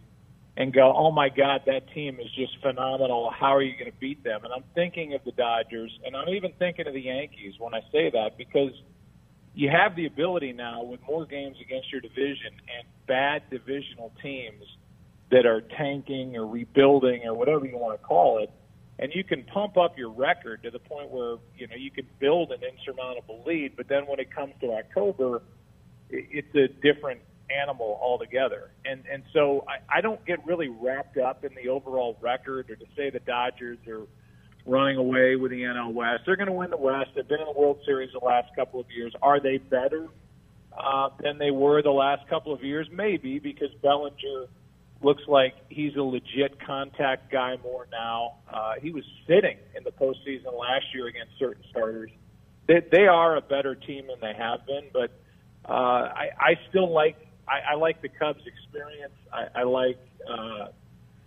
and 0.56 0.72
go, 0.72 0.92
oh 0.96 1.10
my 1.10 1.28
God, 1.28 1.62
that 1.66 1.92
team 1.92 2.20
is 2.20 2.30
just 2.36 2.60
phenomenal. 2.62 3.30
How 3.30 3.54
are 3.56 3.62
you 3.62 3.72
going 3.72 3.90
to 3.90 3.98
beat 3.98 4.22
them? 4.22 4.44
And 4.44 4.52
I'm 4.52 4.62
thinking 4.74 5.14
of 5.14 5.24
the 5.24 5.32
Dodgers, 5.32 5.90
and 6.04 6.16
I'm 6.16 6.28
even 6.28 6.52
thinking 6.58 6.86
of 6.86 6.94
the 6.94 7.00
Yankees 7.00 7.54
when 7.58 7.74
I 7.74 7.80
say 7.90 8.10
that 8.10 8.38
because 8.38 8.70
you 9.54 9.68
have 9.70 9.96
the 9.96 10.06
ability 10.06 10.52
now 10.52 10.82
with 10.82 11.00
more 11.08 11.26
games 11.26 11.56
against 11.60 11.90
your 11.90 12.00
division 12.00 12.52
and 12.76 12.86
bad 13.06 13.42
divisional 13.50 14.12
teams 14.22 14.62
that 15.34 15.46
are 15.46 15.60
tanking 15.60 16.36
or 16.36 16.46
rebuilding 16.46 17.22
or 17.24 17.34
whatever 17.34 17.66
you 17.66 17.76
want 17.76 18.00
to 18.00 18.06
call 18.06 18.38
it 18.38 18.50
and 18.98 19.12
you 19.14 19.24
can 19.24 19.42
pump 19.44 19.76
up 19.76 19.98
your 19.98 20.10
record 20.10 20.62
to 20.62 20.70
the 20.70 20.78
point 20.78 21.10
where 21.10 21.36
you 21.56 21.66
know 21.66 21.76
you 21.76 21.90
can 21.90 22.06
build 22.18 22.52
an 22.52 22.60
insurmountable 22.62 23.42
lead. 23.46 23.76
But 23.76 23.88
then 23.88 24.06
when 24.06 24.20
it 24.20 24.32
comes 24.32 24.54
to 24.60 24.72
October, 24.72 25.42
it's 26.10 26.54
a 26.54 26.68
different 26.80 27.20
animal 27.50 27.98
altogether. 28.00 28.70
And 28.84 29.02
and 29.10 29.24
so 29.32 29.64
I, 29.68 29.98
I 29.98 30.00
don't 30.00 30.24
get 30.24 30.44
really 30.46 30.68
wrapped 30.68 31.18
up 31.18 31.44
in 31.44 31.54
the 31.54 31.68
overall 31.68 32.16
record 32.20 32.70
or 32.70 32.76
to 32.76 32.86
say 32.96 33.10
the 33.10 33.20
Dodgers 33.20 33.78
are 33.88 34.06
running 34.64 34.96
away 34.96 35.36
with 35.36 35.50
the 35.50 35.62
NL 35.62 35.92
West. 35.92 36.22
They're 36.24 36.36
going 36.36 36.46
to 36.46 36.52
win 36.52 36.70
the 36.70 36.76
West. 36.76 37.10
They've 37.14 37.26
been 37.28 37.40
in 37.40 37.46
the 37.46 37.60
World 37.60 37.80
Series 37.84 38.10
the 38.12 38.24
last 38.24 38.54
couple 38.54 38.80
of 38.80 38.86
years. 38.90 39.12
Are 39.20 39.40
they 39.40 39.58
better 39.58 40.06
uh, 40.72 41.10
than 41.20 41.38
they 41.38 41.50
were 41.50 41.82
the 41.82 41.90
last 41.90 42.26
couple 42.28 42.54
of 42.54 42.62
years? 42.62 42.86
Maybe 42.90 43.40
because 43.40 43.68
Bellinger 43.82 44.46
looks 45.04 45.22
like 45.28 45.54
he's 45.68 45.94
a 45.96 46.02
legit 46.02 46.64
contact 46.64 47.30
guy 47.30 47.56
more 47.62 47.86
now. 47.92 48.36
Uh, 48.52 48.74
he 48.80 48.90
was 48.90 49.04
sitting 49.26 49.58
in 49.76 49.84
the 49.84 49.92
postseason 49.92 50.58
last 50.58 50.86
year 50.94 51.06
against 51.06 51.38
certain 51.38 51.62
starters. 51.70 52.10
They, 52.66 52.82
they 52.90 53.06
are 53.06 53.36
a 53.36 53.40
better 53.40 53.74
team 53.74 54.06
than 54.06 54.20
they 54.20 54.36
have 54.36 54.66
been, 54.66 54.84
but 54.92 55.10
uh, 55.68 55.72
I, 55.72 56.30
I 56.38 56.54
still 56.70 56.92
like 56.92 57.16
I, 57.46 57.72
I 57.72 57.74
like 57.74 58.00
the 58.00 58.08
Cubs' 58.08 58.40
experience. 58.46 59.12
I, 59.32 59.60
I 59.60 59.62
like 59.64 59.98
uh, 60.28 60.68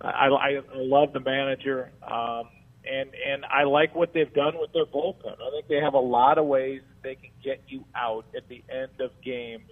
I, 0.02 0.28
I 0.28 0.62
love 0.74 1.14
the 1.14 1.20
manager, 1.20 1.92
um, 2.04 2.50
and 2.90 3.10
and 3.14 3.46
I 3.46 3.64
like 3.64 3.94
what 3.96 4.14
they've 4.14 4.34
done 4.34 4.56
with 4.60 4.74
their 4.74 4.86
bullpen. 4.86 5.34
I 5.34 5.52
think 5.52 5.68
they 5.68 5.80
have 5.80 5.94
a 5.94 6.00
lot 6.00 6.38
of 6.38 6.46
ways 6.46 6.82
they 7.04 7.16
can 7.16 7.32
get 7.44 7.62
you 7.68 7.86
out 7.96 8.26
at 8.36 8.48
the 8.48 8.64
end 8.70 9.00
of 9.00 9.12
games 9.24 9.70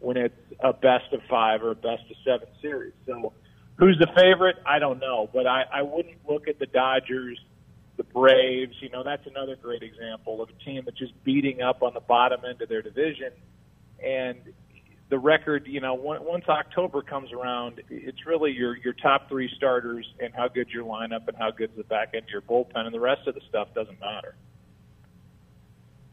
when 0.00 0.16
it's 0.16 0.34
a 0.60 0.72
best 0.72 1.12
of 1.12 1.20
five 1.28 1.62
or 1.62 1.72
a 1.72 1.74
best 1.74 2.02
of 2.10 2.16
seven 2.24 2.48
series. 2.62 2.92
So, 3.06 3.32
who's 3.76 3.98
the 3.98 4.08
favorite? 4.16 4.56
I 4.66 4.78
don't 4.78 4.98
know, 5.00 5.28
but 5.32 5.46
I, 5.46 5.64
I 5.72 5.82
wouldn't 5.82 6.18
look 6.28 6.48
at 6.48 6.58
the 6.58 6.66
Dodgers, 6.66 7.38
the 7.96 8.04
Braves. 8.04 8.74
You 8.80 8.90
know, 8.90 9.02
that's 9.02 9.26
another 9.26 9.56
great 9.56 9.82
example 9.82 10.42
of 10.42 10.50
a 10.50 10.64
team 10.64 10.82
that's 10.84 10.98
just 10.98 11.12
beating 11.24 11.62
up 11.62 11.82
on 11.82 11.94
the 11.94 12.00
bottom 12.00 12.40
end 12.48 12.62
of 12.62 12.68
their 12.68 12.82
division 12.82 13.32
and 14.02 14.38
the 15.10 15.18
record, 15.18 15.66
you 15.66 15.80
know, 15.80 15.94
once 15.94 16.44
October 16.48 17.00
comes 17.00 17.32
around, 17.32 17.82
it's 17.88 18.26
really 18.26 18.52
your 18.52 18.76
your 18.76 18.92
top 18.92 19.28
three 19.28 19.50
starters 19.56 20.06
and 20.20 20.34
how 20.34 20.48
good 20.48 20.68
your 20.68 20.84
lineup 20.84 21.26
and 21.28 21.36
how 21.38 21.50
good 21.50 21.70
the 21.76 21.84
back 21.84 22.10
end 22.14 22.24
of 22.24 22.30
your 22.30 22.42
bullpen, 22.42 22.84
and 22.84 22.92
the 22.94 23.00
rest 23.00 23.26
of 23.26 23.34
the 23.34 23.40
stuff 23.48 23.68
doesn't 23.74 23.98
matter. 24.00 24.34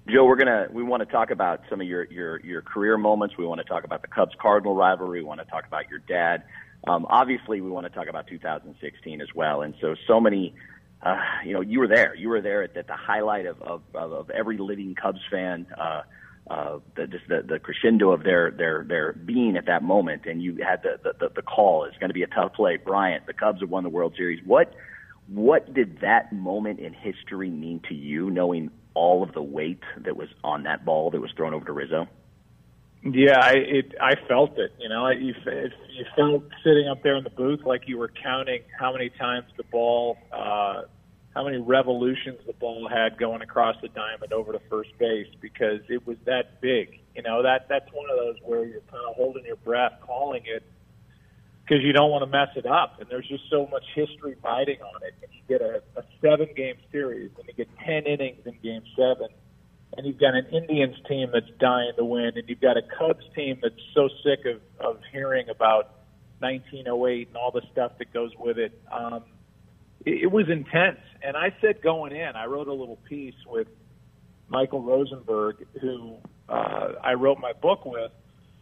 Joe, 0.08 0.26
we're 0.26 0.36
gonna 0.36 0.68
we 0.72 0.84
want 0.84 1.01
to 1.01 1.08
talk 1.08 1.32
about 1.32 1.62
some 1.68 1.82
of 1.82 1.88
your 1.88 2.03
your 2.06 2.39
your 2.41 2.62
career 2.62 2.95
moments. 2.95 3.38
We 3.39 3.45
want 3.45 3.60
to 3.60 3.66
talk 3.66 3.86
about 3.86 4.03
the 4.03 4.08
Cubs 4.08 4.34
Cardinal 4.39 4.76
rivalry. 4.76 5.22
We 5.22 5.26
want 5.26 5.39
to 5.39 5.47
talk 5.47 5.66
about 5.66 5.89
your 5.89 5.97
dad. 5.97 6.43
Um, 6.88 7.08
obviously, 7.10 7.60
we 7.60 7.72
want 7.72 7.88
to 7.88 7.89
talk 7.89 8.08
about 8.08 8.28
2016 8.28 9.20
as 9.20 9.30
well. 9.34 9.64
And 9.64 9.74
so, 9.82 9.95
so 10.08 10.20
many, 10.20 10.53
uh, 11.01 11.18
you 11.43 11.53
know, 11.53 11.62
you 11.62 11.80
were 11.80 11.88
there. 11.88 12.14
You 12.14 12.30
were 12.30 12.41
there 12.41 12.62
at, 12.62 12.78
at 12.78 12.86
the 12.86 12.95
highlight 12.95 13.47
of, 13.47 13.60
of 13.64 13.82
of 13.95 14.30
every 14.30 14.60
living 14.60 14.93
Cubs 14.93 15.22
fan. 15.32 15.66
Uh, 15.76 16.01
uh, 16.47 16.78
the, 16.95 17.08
just 17.08 17.28
the, 17.28 17.41
the 17.41 17.58
crescendo 17.58 18.12
of 18.12 18.24
their 18.24 18.51
their 18.51 18.86
their 18.88 19.14
being 19.14 19.58
at 19.58 19.66
that 19.66 19.82
moment, 19.82 20.28
and 20.28 20.43
you 20.43 20.58
had 20.64 20.84
the 20.84 21.14
the, 21.20 21.30
the 21.30 21.41
call. 21.41 21.86
It's 21.86 21.97
going 21.97 22.12
to 22.12 22.14
be 22.14 22.22
a 22.22 22.28
tough 22.28 22.53
play. 22.53 22.78
Bryant, 22.78 23.26
the 23.26 23.34
Cubs 23.34 23.62
have 23.62 23.72
won 23.72 23.84
the 23.84 23.89
World 23.89 24.14
Series. 24.16 24.39
What 24.45 24.72
what 25.28 25.74
did 25.74 26.01
that 26.01 26.32
moment 26.32 26.80
in 26.80 26.93
history 26.93 27.49
mean 27.49 27.82
to 27.89 27.95
you, 27.95 28.30
knowing 28.30 28.70
all 28.96 29.22
of 29.22 29.34
the 29.34 29.43
weight 29.43 29.84
that 30.04 30.18
was 30.18 30.30
on 30.43 30.64
that 30.64 30.84
ball 30.84 31.12
that 31.12 31.22
was 31.22 31.32
thrown 31.38 31.54
over 31.54 31.66
to 31.66 31.72
Rizzo? 31.72 32.08
Yeah, 33.04 33.39
I 33.39 33.52
it 33.54 33.93
I 34.02 34.16
felt 34.28 34.58
it. 34.58 34.74
You 34.80 34.89
know, 34.89 35.08
you 35.10 35.36
you 35.46 36.06
felt 36.16 36.43
sitting 36.64 36.88
up 36.89 37.04
there 37.04 37.16
in 37.16 37.24
the 37.24 37.30
booth 37.30 37.62
like 37.64 37.88
you 37.88 38.00
were 38.00 38.12
counting 38.24 38.64
how 38.80 38.91
many 38.91 39.10
times 39.10 39.46
the 39.58 39.64
ball 39.64 40.18
uh, 40.34 40.84
how 41.36 41.43
many 41.43 41.58
revolutions 41.58 42.39
the 42.48 42.54
ball 42.54 42.89
had 42.89 43.20
going 43.20 43.43
across 43.43 43.76
the 43.82 43.89
diamond 43.89 44.34
over 44.34 44.54
to 44.54 44.60
first 44.70 44.98
base 44.98 45.28
because 45.39 45.82
it 45.88 46.08
was 46.08 46.18
that 46.26 46.62
big. 46.62 47.00
You 47.16 47.22
know, 47.22 47.43
that 47.43 47.68
that's 47.70 47.91
one 47.93 48.10
of 48.10 48.18
those 48.18 48.38
where 48.43 48.66
you're 48.66 48.82
kind 48.82 49.04
of 49.08 49.16
holding 49.16 49.46
your 49.46 49.58
breath, 49.58 49.93
calling 50.02 50.41
it 50.46 50.64
because 51.66 51.84
you 51.84 51.93
don't 51.93 52.11
want 52.11 52.24
to 52.24 52.30
mess 52.30 52.49
it 52.55 52.66
up. 52.66 52.99
And 52.99 53.09
there's 53.09 53.28
just 53.28 53.43
so 53.49 53.68
much 53.72 53.84
history 53.95 54.36
riding 54.43 54.82
on 54.82 55.01
it. 55.03 55.16
And 55.22 55.32
you 55.34 55.41
get 55.47 55.61
a, 55.61 55.82
a 55.99 56.03
seven 56.22 56.49
game 56.55 56.76
series, 56.91 57.32
and 57.38 57.47
you 57.47 57.53
get 57.53 57.70
ten 57.86 58.05
innings 58.05 58.45
in 58.45 58.57
game 58.61 58.84
seven, 58.95 59.28
and 59.97 60.05
you've 60.05 60.20
got 60.20 60.36
an 60.36 60.45
Indians 60.51 60.95
team 61.07 61.30
that's 61.34 61.49
dying 61.59 61.93
to 61.97 62.05
win, 62.05 62.32
and 62.36 62.47
you've 62.47 62.61
got 62.61 62.78
a 62.78 62.84
Cubs 62.97 63.26
team 63.36 63.59
that's 63.61 63.76
so 63.93 64.09
sick 64.24 64.45
of 64.45 64.61
of 64.80 64.99
hearing 65.11 65.49
about 65.49 65.91
1908 66.39 67.28
and 67.30 67.38
all 67.38 67.51
the 67.51 67.61
stuff 67.72 67.93
that 67.99 68.13
goes 68.13 68.32
with 68.38 68.57
it. 68.57 68.80
Um, 68.91 69.24
it, 70.05 70.24
it 70.24 70.32
was 70.32 70.49
intense. 70.49 70.99
And 71.22 71.36
I 71.36 71.55
said 71.61 71.82
going 71.82 72.16
in, 72.16 72.36
I 72.36 72.45
wrote 72.45 72.68
a 72.68 72.74
little 72.74 72.99
piece 73.09 73.36
with 73.47 73.68
Michael 74.47 74.82
Rosenberg, 74.82 75.66
who 75.82 76.18
uh, 76.49 76.93
I 77.03 77.13
wrote 77.13 77.39
my 77.39 77.53
book 77.53 77.86
with. 77.86 78.11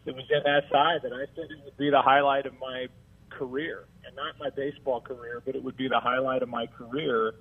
It 0.05 0.15
was 0.15 0.25
in 0.29 0.41
SI 0.41 0.99
that 1.03 1.13
I 1.13 1.25
said 1.35 1.45
it 1.49 1.63
would 1.63 1.77
be 1.77 1.89
the 1.89 2.01
highlight 2.01 2.45
of 2.45 2.53
my 2.59 2.87
career, 3.29 3.85
and 4.05 4.15
not 4.15 4.35
my 4.39 4.49
baseball 4.49 5.01
career, 5.01 5.41
but 5.45 5.55
it 5.55 5.63
would 5.63 5.77
be 5.77 5.87
the 5.87 5.99
highlight 5.99 6.43
of 6.43 6.49
my 6.49 6.67
career 6.67 7.35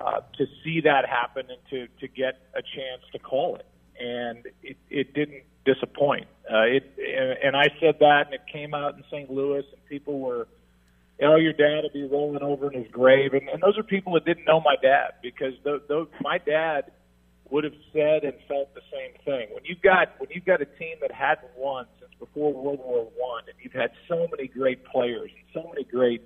uh, 0.00 0.20
to 0.38 0.46
see 0.64 0.80
that 0.80 1.08
happen 1.08 1.46
and 1.48 1.58
to 1.70 1.86
to 2.00 2.08
get 2.08 2.40
a 2.54 2.62
chance 2.62 3.02
to 3.12 3.18
call 3.18 3.56
it. 3.56 3.66
And 4.00 4.46
it, 4.62 4.76
it 4.90 5.14
didn't 5.14 5.44
disappoint. 5.64 6.26
Uh, 6.50 6.62
it 6.62 7.38
and, 7.42 7.56
I 7.56 7.68
said 7.80 7.96
that, 8.00 8.26
and 8.26 8.34
it 8.34 8.42
came 8.52 8.74
out 8.74 8.96
in 8.96 9.04
St. 9.10 9.30
Louis, 9.30 9.64
and 9.72 9.84
people 9.88 10.18
were 10.18 10.48
oh, 11.22 11.36
your 11.36 11.52
dad 11.52 11.82
would 11.84 11.92
be 11.92 12.04
rolling 12.04 12.42
over 12.42 12.72
in 12.72 12.82
his 12.82 12.90
grave. 12.90 13.32
And, 13.32 13.48
and 13.48 13.62
those 13.62 13.78
are 13.78 13.82
people 13.82 14.14
that 14.14 14.24
didn't 14.24 14.44
know 14.44 14.60
my 14.60 14.74
dad 14.80 15.12
because 15.22 15.52
th- 15.62 15.82
th- 15.88 16.08
my 16.20 16.38
dad 16.38 16.90
would 17.52 17.64
have 17.64 17.76
said 17.92 18.24
and 18.24 18.32
felt 18.48 18.74
the 18.74 18.80
same 18.90 19.12
thing. 19.26 19.48
When 19.52 19.62
you've 19.64 19.82
got 19.82 20.18
when 20.18 20.30
you've 20.30 20.46
got 20.46 20.62
a 20.62 20.64
team 20.64 20.96
that 21.02 21.12
hadn't 21.12 21.52
won 21.56 21.84
since 22.00 22.10
before 22.18 22.52
World 22.52 22.80
War 22.80 23.04
One, 23.14 23.44
and 23.46 23.54
you've 23.62 23.74
had 23.74 23.90
so 24.08 24.26
many 24.30 24.48
great 24.48 24.84
players 24.86 25.30
and 25.30 25.44
so 25.52 25.68
many 25.68 25.84
great 25.84 26.22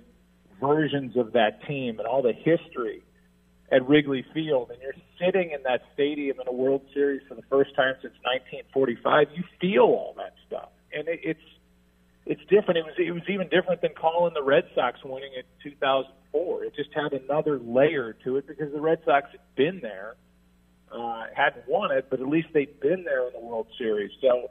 versions 0.59 1.17
of 1.17 1.33
that 1.33 1.67
team 1.67 1.99
and 1.99 2.07
all 2.07 2.21
the 2.21 2.31
history 2.33 3.03
at 3.71 3.87
Wrigley 3.87 4.25
Field, 4.33 4.71
and 4.71 4.81
you're 4.81 4.95
sitting 5.19 5.51
in 5.51 5.61
that 5.63 5.81
stadium 5.93 6.39
in 6.39 6.47
a 6.47 6.53
World 6.53 6.81
Series 6.93 7.21
for 7.27 7.35
the 7.35 7.43
first 7.49 7.75
time 7.75 7.95
since 8.01 8.13
1945, 8.71 9.27
you 9.35 9.43
feel 9.59 9.83
all 9.83 10.15
that 10.15 10.35
stuff, 10.47 10.69
and 10.93 11.09
it, 11.09 11.19
it's 11.23 11.47
it's 12.25 12.41
different. 12.49 12.77
It 12.77 12.85
was 12.85 12.95
it 12.97 13.11
was 13.11 13.27
even 13.27 13.49
different 13.49 13.81
than 13.81 13.91
calling 13.99 14.33
the 14.33 14.43
Red 14.43 14.63
Sox 14.75 14.99
winning 15.03 15.31
in 15.35 15.43
2004. 15.71 16.63
It 16.63 16.75
just 16.75 16.89
had 16.95 17.11
another 17.11 17.59
layer 17.59 18.15
to 18.23 18.37
it 18.37 18.47
because 18.47 18.71
the 18.71 18.81
Red 18.81 18.99
Sox 19.05 19.27
had 19.31 19.43
been 19.55 19.79
there, 19.81 20.15
uh, 20.91 21.25
hadn't 21.35 21.67
won 21.67 21.91
it, 21.91 22.07
but 22.09 22.19
at 22.19 22.27
least 22.27 22.49
they'd 22.53 22.79
been 22.79 23.03
there 23.03 23.27
in 23.27 23.33
the 23.33 23.39
World 23.39 23.67
Series. 23.77 24.11
So 24.21 24.49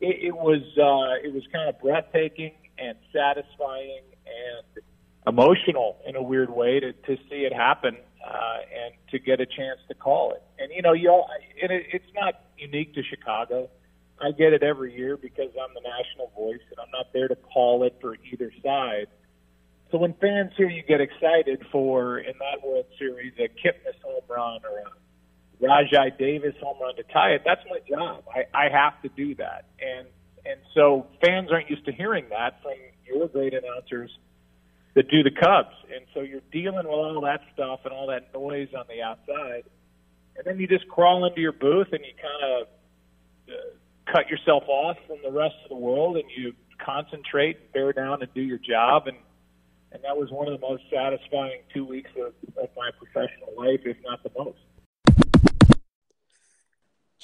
it, 0.00 0.26
it 0.26 0.36
was 0.36 0.62
uh, 0.76 1.26
it 1.26 1.32
was 1.32 1.42
kind 1.52 1.68
of 1.68 1.80
breathtaking 1.80 2.52
and 2.78 2.96
satisfying 3.12 4.02
and 4.26 4.84
emotional 5.26 5.98
in 6.06 6.16
a 6.16 6.22
weird 6.22 6.50
way 6.50 6.80
to 6.80 6.92
to 6.92 7.16
see 7.28 7.44
it 7.44 7.52
happen 7.52 7.96
uh, 8.24 8.56
and 8.84 8.94
to 9.10 9.18
get 9.18 9.40
a 9.40 9.46
chance 9.46 9.80
to 9.88 9.94
call 9.94 10.32
it. 10.32 10.42
And 10.58 10.70
you 10.74 10.82
know, 10.82 10.92
you 10.92 11.10
all, 11.10 11.28
and 11.62 11.70
it, 11.72 11.86
it's 11.92 12.12
not 12.14 12.34
unique 12.58 12.94
to 12.94 13.02
Chicago. 13.02 13.70
I 14.20 14.30
get 14.30 14.52
it 14.52 14.62
every 14.62 14.96
year 14.96 15.16
because 15.16 15.50
I'm 15.60 15.74
the 15.74 15.80
national 15.80 16.30
voice 16.36 16.62
and 16.70 16.78
I'm 16.78 16.90
not 16.92 17.12
there 17.12 17.28
to 17.28 17.34
call 17.36 17.82
it 17.82 17.96
for 18.00 18.16
either 18.32 18.52
side. 18.62 19.08
So 19.90 19.98
when 19.98 20.14
fans 20.14 20.52
hear 20.56 20.68
you 20.68 20.82
get 20.82 21.00
excited 21.00 21.66
for 21.70 22.18
in 22.18 22.34
that 22.38 22.66
World 22.66 22.86
Series 22.98 23.32
a 23.38 23.48
Kipnis 23.48 24.00
home 24.02 24.22
run 24.28 24.60
or 24.64 24.78
a 24.78 24.90
Rajai 25.64 26.18
Davis 26.18 26.54
home 26.62 26.76
run 26.80 26.96
to 26.96 27.02
tie 27.04 27.30
it, 27.30 27.42
that's 27.44 27.62
my 27.68 27.78
job. 27.88 28.24
I, 28.28 28.66
I 28.66 28.68
have 28.70 29.00
to 29.02 29.08
do 29.08 29.34
that. 29.36 29.66
And 29.80 30.06
and 30.46 30.60
so 30.74 31.06
fans 31.24 31.48
aren't 31.50 31.70
used 31.70 31.86
to 31.86 31.92
hearing 31.92 32.26
that 32.30 32.60
from 32.62 32.74
your 33.06 33.28
great 33.28 33.54
announcers 33.54 34.10
that 34.94 35.08
do 35.10 35.22
the 35.22 35.30
Cubs. 35.30 35.74
And 35.94 36.04
so 36.12 36.20
you're 36.20 36.42
dealing 36.52 36.76
with 36.76 36.86
all 36.86 37.20
that 37.22 37.40
stuff 37.54 37.80
and 37.84 37.92
all 37.92 38.08
that 38.08 38.32
noise 38.34 38.68
on 38.76 38.84
the 38.88 39.02
outside. 39.02 39.64
And 40.36 40.44
then 40.44 40.58
you 40.58 40.66
just 40.66 40.86
crawl 40.88 41.24
into 41.24 41.40
your 41.40 41.52
booth 41.52 41.88
and 41.92 42.04
you 42.04 42.12
kind 42.20 42.60
of 42.60 42.68
uh, 43.48 44.12
cut 44.12 44.28
yourself 44.28 44.64
off 44.68 44.98
from 45.06 45.18
the 45.22 45.30
rest 45.30 45.54
of 45.64 45.70
the 45.70 45.76
world 45.76 46.16
and 46.16 46.24
you 46.36 46.52
concentrate, 46.78 47.72
bear 47.72 47.92
down, 47.92 48.20
and 48.20 48.32
do 48.34 48.42
your 48.42 48.58
job. 48.58 49.06
And 49.06 49.16
and 49.92 50.02
that 50.02 50.16
was 50.16 50.28
one 50.30 50.52
of 50.52 50.60
the 50.60 50.66
most 50.66 50.82
satisfying 50.92 51.60
two 51.72 51.84
weeks 51.84 52.10
of, 52.16 52.34
of 52.60 52.68
my 52.76 52.90
professional 52.98 53.54
life, 53.56 53.80
if 53.84 53.96
not 54.04 54.24
the 54.24 54.30
most. 54.36 54.58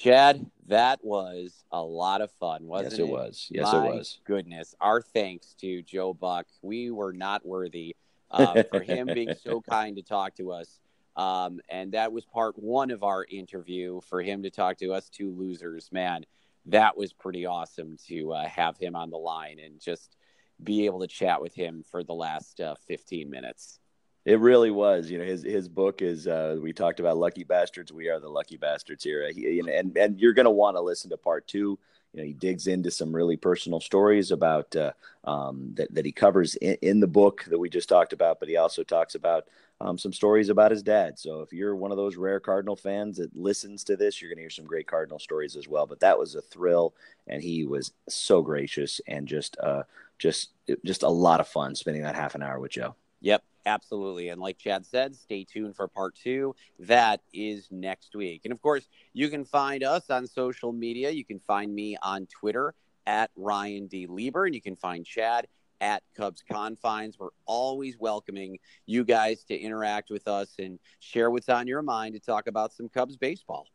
Chad, 0.00 0.46
that 0.68 1.04
was 1.04 1.62
a 1.70 1.82
lot 1.82 2.22
of 2.22 2.30
fun, 2.32 2.66
wasn't 2.66 2.94
it? 2.94 2.98
yes, 2.98 2.98
it? 2.98 3.02
it 3.02 3.08
was. 3.08 3.48
Yes, 3.50 3.72
My 3.72 3.86
it 3.86 3.94
was. 3.96 4.18
Goodness, 4.24 4.74
our 4.80 5.02
thanks 5.02 5.54
to 5.60 5.82
Joe 5.82 6.14
Buck. 6.14 6.46
We 6.62 6.90
were 6.90 7.12
not 7.12 7.44
worthy 7.44 7.94
uh, 8.30 8.62
for 8.70 8.80
him 8.80 9.10
being 9.12 9.34
so 9.34 9.60
kind 9.60 9.96
to 9.96 10.02
talk 10.02 10.36
to 10.36 10.52
us. 10.52 10.80
Um, 11.16 11.60
and 11.68 11.92
that 11.92 12.12
was 12.12 12.24
part 12.24 12.58
one 12.58 12.90
of 12.90 13.02
our 13.02 13.26
interview 13.30 14.00
for 14.08 14.22
him 14.22 14.42
to 14.44 14.50
talk 14.50 14.78
to 14.78 14.94
us 14.94 15.10
two 15.10 15.32
losers. 15.32 15.90
Man, 15.92 16.24
that 16.64 16.96
was 16.96 17.12
pretty 17.12 17.44
awesome 17.44 17.98
to 18.06 18.32
uh, 18.32 18.48
have 18.48 18.78
him 18.78 18.96
on 18.96 19.10
the 19.10 19.18
line 19.18 19.58
and 19.62 19.78
just 19.78 20.16
be 20.64 20.86
able 20.86 21.00
to 21.00 21.08
chat 21.08 21.42
with 21.42 21.54
him 21.54 21.84
for 21.90 22.02
the 22.02 22.14
last 22.14 22.58
uh, 22.58 22.74
15 22.88 23.28
minutes. 23.28 23.80
It 24.24 24.38
really 24.38 24.70
was. 24.70 25.10
You 25.10 25.18
know, 25.18 25.24
his 25.24 25.42
his 25.42 25.68
book 25.68 26.02
is. 26.02 26.26
Uh, 26.26 26.58
we 26.60 26.72
talked 26.72 27.00
about 27.00 27.16
lucky 27.16 27.44
bastards. 27.44 27.92
We 27.92 28.08
are 28.08 28.20
the 28.20 28.28
lucky 28.28 28.56
bastards 28.56 29.02
here. 29.02 29.30
He, 29.32 29.60
and 29.60 29.96
and 29.96 30.20
you're 30.20 30.34
going 30.34 30.44
to 30.44 30.50
want 30.50 30.76
to 30.76 30.82
listen 30.82 31.10
to 31.10 31.16
part 31.16 31.46
two. 31.46 31.78
You 32.12 32.20
know, 32.20 32.24
he 32.24 32.32
digs 32.32 32.66
into 32.66 32.90
some 32.90 33.14
really 33.14 33.36
personal 33.36 33.80
stories 33.80 34.30
about 34.30 34.74
uh, 34.76 34.92
um, 35.24 35.70
that 35.74 35.94
that 35.94 36.04
he 36.04 36.12
covers 36.12 36.54
in, 36.56 36.76
in, 36.82 37.00
the 37.00 37.06
book 37.06 37.44
that 37.48 37.58
we 37.58 37.70
just 37.70 37.88
talked 37.88 38.12
about. 38.12 38.40
But 38.40 38.48
he 38.48 38.56
also 38.56 38.82
talks 38.82 39.14
about 39.14 39.46
um, 39.80 39.96
some 39.96 40.12
stories 40.12 40.50
about 40.50 40.70
his 40.70 40.82
dad. 40.82 41.18
So 41.18 41.40
if 41.40 41.52
you're 41.52 41.74
one 41.74 41.90
of 41.90 41.96
those 41.96 42.16
rare 42.16 42.40
Cardinal 42.40 42.76
fans 42.76 43.16
that 43.16 43.34
listens 43.34 43.84
to 43.84 43.96
this, 43.96 44.20
you're 44.20 44.28
going 44.28 44.36
to 44.36 44.42
hear 44.42 44.50
some 44.50 44.66
great 44.66 44.86
Cardinal 44.86 45.18
stories 45.18 45.56
as 45.56 45.66
well. 45.66 45.86
But 45.86 46.00
that 46.00 46.18
was 46.18 46.34
a 46.34 46.42
thrill, 46.42 46.94
and 47.26 47.42
he 47.42 47.64
was 47.64 47.92
so 48.08 48.42
gracious 48.42 49.00
and 49.06 49.26
just 49.26 49.56
uh, 49.60 49.84
just 50.18 50.50
just 50.84 51.04
a 51.04 51.08
lot 51.08 51.40
of 51.40 51.48
fun 51.48 51.74
spending 51.74 52.02
that 52.02 52.16
half 52.16 52.34
an 52.34 52.42
hour 52.42 52.60
with 52.60 52.72
Joe. 52.72 52.96
Yep, 53.22 53.42
absolutely. 53.66 54.28
And 54.28 54.40
like 54.40 54.58
Chad 54.58 54.86
said, 54.86 55.14
stay 55.14 55.44
tuned 55.44 55.76
for 55.76 55.88
part 55.88 56.14
two. 56.14 56.54
That 56.78 57.20
is 57.32 57.68
next 57.70 58.14
week. 58.14 58.42
And 58.44 58.52
of 58.52 58.60
course, 58.60 58.88
you 59.12 59.28
can 59.28 59.44
find 59.44 59.82
us 59.82 60.10
on 60.10 60.26
social 60.26 60.72
media. 60.72 61.10
You 61.10 61.24
can 61.24 61.40
find 61.40 61.74
me 61.74 61.96
on 62.02 62.26
Twitter 62.26 62.74
at 63.06 63.30
Ryan 63.36 63.86
D. 63.86 64.06
Lieber, 64.06 64.46
and 64.46 64.54
you 64.54 64.62
can 64.62 64.76
find 64.76 65.04
Chad 65.04 65.46
at 65.80 66.02
Cubs 66.16 66.42
Confines. 66.50 67.18
We're 67.18 67.30
always 67.46 67.98
welcoming 67.98 68.58
you 68.86 69.04
guys 69.04 69.44
to 69.44 69.56
interact 69.56 70.10
with 70.10 70.28
us 70.28 70.54
and 70.58 70.78
share 70.98 71.30
what's 71.30 71.48
on 71.48 71.66
your 71.66 71.82
mind 71.82 72.14
to 72.14 72.20
talk 72.20 72.46
about 72.46 72.72
some 72.72 72.88
Cubs 72.88 73.16
baseball. 73.16 73.66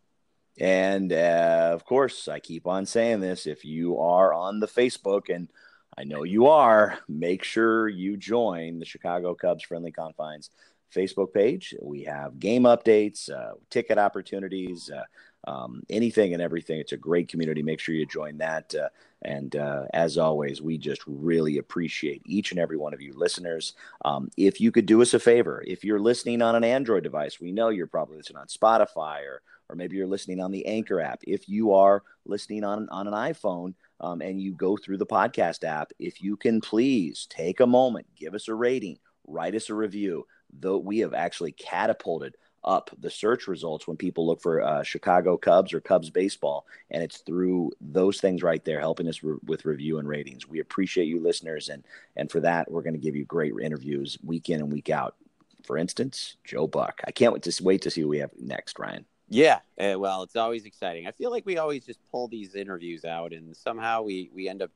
And 0.59 1.11
uh, 1.11 1.71
of 1.73 1.83
course, 1.83 2.27
I 2.27 2.39
keep 2.39 2.65
on 2.65 2.85
saying 2.85 3.19
this 3.19 3.45
if 3.45 3.65
you 3.65 3.99
are 3.99 4.33
on 4.33 4.59
the 4.59 4.67
Facebook 4.67 5.33
and 5.33 5.49
I 5.97 6.03
know 6.03 6.23
you 6.23 6.47
are. 6.47 6.99
Make 7.07 7.43
sure 7.43 7.87
you 7.87 8.17
join 8.17 8.79
the 8.79 8.85
Chicago 8.85 9.33
Cubs 9.33 9.63
Friendly 9.63 9.91
Confines 9.91 10.49
Facebook 10.93 11.33
page. 11.33 11.73
We 11.81 12.03
have 12.03 12.39
game 12.39 12.63
updates, 12.63 13.29
uh, 13.29 13.53
ticket 13.69 13.97
opportunities, 13.97 14.89
uh, 14.89 15.03
um, 15.49 15.83
anything 15.89 16.33
and 16.33 16.41
everything. 16.41 16.79
It's 16.79 16.91
a 16.91 16.97
great 16.97 17.27
community. 17.27 17.61
Make 17.61 17.79
sure 17.79 17.95
you 17.95 18.05
join 18.05 18.37
that. 18.39 18.73
Uh, 18.75 18.89
and 19.21 19.55
uh, 19.55 19.85
as 19.93 20.17
always, 20.17 20.61
we 20.61 20.77
just 20.77 21.01
really 21.05 21.57
appreciate 21.59 22.21
each 22.25 22.51
and 22.51 22.59
every 22.59 22.77
one 22.77 22.93
of 22.93 23.01
you 23.01 23.13
listeners. 23.15 23.73
Um, 24.03 24.29
if 24.37 24.59
you 24.59 24.71
could 24.71 24.85
do 24.85 25.01
us 25.01 25.13
a 25.13 25.19
favor, 25.19 25.63
if 25.65 25.83
you're 25.83 25.99
listening 25.99 26.41
on 26.41 26.55
an 26.55 26.63
Android 26.63 27.03
device, 27.03 27.39
we 27.39 27.51
know 27.51 27.69
you're 27.69 27.87
probably 27.87 28.17
listening 28.17 28.39
on 28.39 28.47
Spotify 28.47 29.21
or 29.21 29.41
or 29.67 29.75
maybe 29.75 29.95
you're 29.95 30.05
listening 30.05 30.39
on 30.39 30.51
the 30.51 30.65
Anchor 30.67 31.01
app. 31.01 31.21
If 31.23 31.49
you 31.49 31.73
are 31.73 32.03
listening 32.25 32.63
on 32.63 32.87
on 32.89 33.07
an 33.07 33.13
iPhone, 33.13 33.73
um, 33.99 34.21
and 34.21 34.41
you 34.41 34.53
go 34.53 34.77
through 34.77 34.97
the 34.97 35.05
podcast 35.05 35.63
app, 35.63 35.91
if 35.99 36.21
you 36.21 36.37
can 36.37 36.61
please 36.61 37.27
take 37.29 37.59
a 37.59 37.67
moment, 37.67 38.07
give 38.15 38.33
us 38.33 38.47
a 38.47 38.53
rating, 38.53 38.97
write 39.27 39.55
us 39.55 39.69
a 39.69 39.73
review. 39.73 40.25
Though 40.57 40.77
we 40.77 40.99
have 40.99 41.13
actually 41.13 41.51
catapulted 41.53 42.35
up 42.63 42.89
the 42.99 43.11
search 43.11 43.47
results 43.47 43.87
when 43.87 43.95
people 43.95 44.25
look 44.25 44.41
for 44.41 44.61
uh, 44.61 44.83
Chicago 44.83 45.37
Cubs 45.37 45.73
or 45.73 45.79
Cubs 45.79 46.09
baseball, 46.09 46.65
and 46.91 47.03
it's 47.03 47.19
through 47.19 47.71
those 47.79 48.19
things 48.19 48.41
right 48.43 48.63
there 48.65 48.79
helping 48.79 49.07
us 49.07 49.23
re- 49.23 49.37
with 49.45 49.65
review 49.65 49.99
and 49.99 50.07
ratings. 50.07 50.47
We 50.47 50.59
appreciate 50.59 51.05
you, 51.05 51.21
listeners, 51.21 51.69
and 51.69 51.83
and 52.15 52.31
for 52.31 52.39
that, 52.41 52.69
we're 52.69 52.81
going 52.81 52.93
to 52.93 52.99
give 52.99 53.15
you 53.15 53.25
great 53.25 53.53
interviews 53.61 54.17
week 54.23 54.49
in 54.49 54.61
and 54.61 54.71
week 54.71 54.89
out. 54.89 55.15
For 55.63 55.77
instance, 55.77 56.37
Joe 56.43 56.67
Buck. 56.67 57.01
I 57.05 57.11
can't 57.11 57.33
wait 57.33 57.43
to 57.43 57.63
wait 57.63 57.81
to 57.83 57.91
see 57.91 58.01
who 58.01 58.07
we 58.07 58.19
have 58.19 58.31
next, 58.37 58.77
Ryan. 58.79 59.05
Yeah, 59.27 59.59
uh, 59.79 59.95
well, 59.97 60.23
it's 60.23 60.35
always 60.35 60.65
exciting. 60.65 61.07
I 61.07 61.11
feel 61.11 61.31
like 61.31 61.45
we 61.45 61.57
always 61.57 61.85
just 61.85 61.99
pull 62.11 62.27
these 62.27 62.55
interviews 62.55 63.05
out, 63.05 63.33
and 63.33 63.55
somehow 63.55 64.03
we 64.03 64.29
we 64.33 64.47
end 64.47 64.61
up 64.61 64.71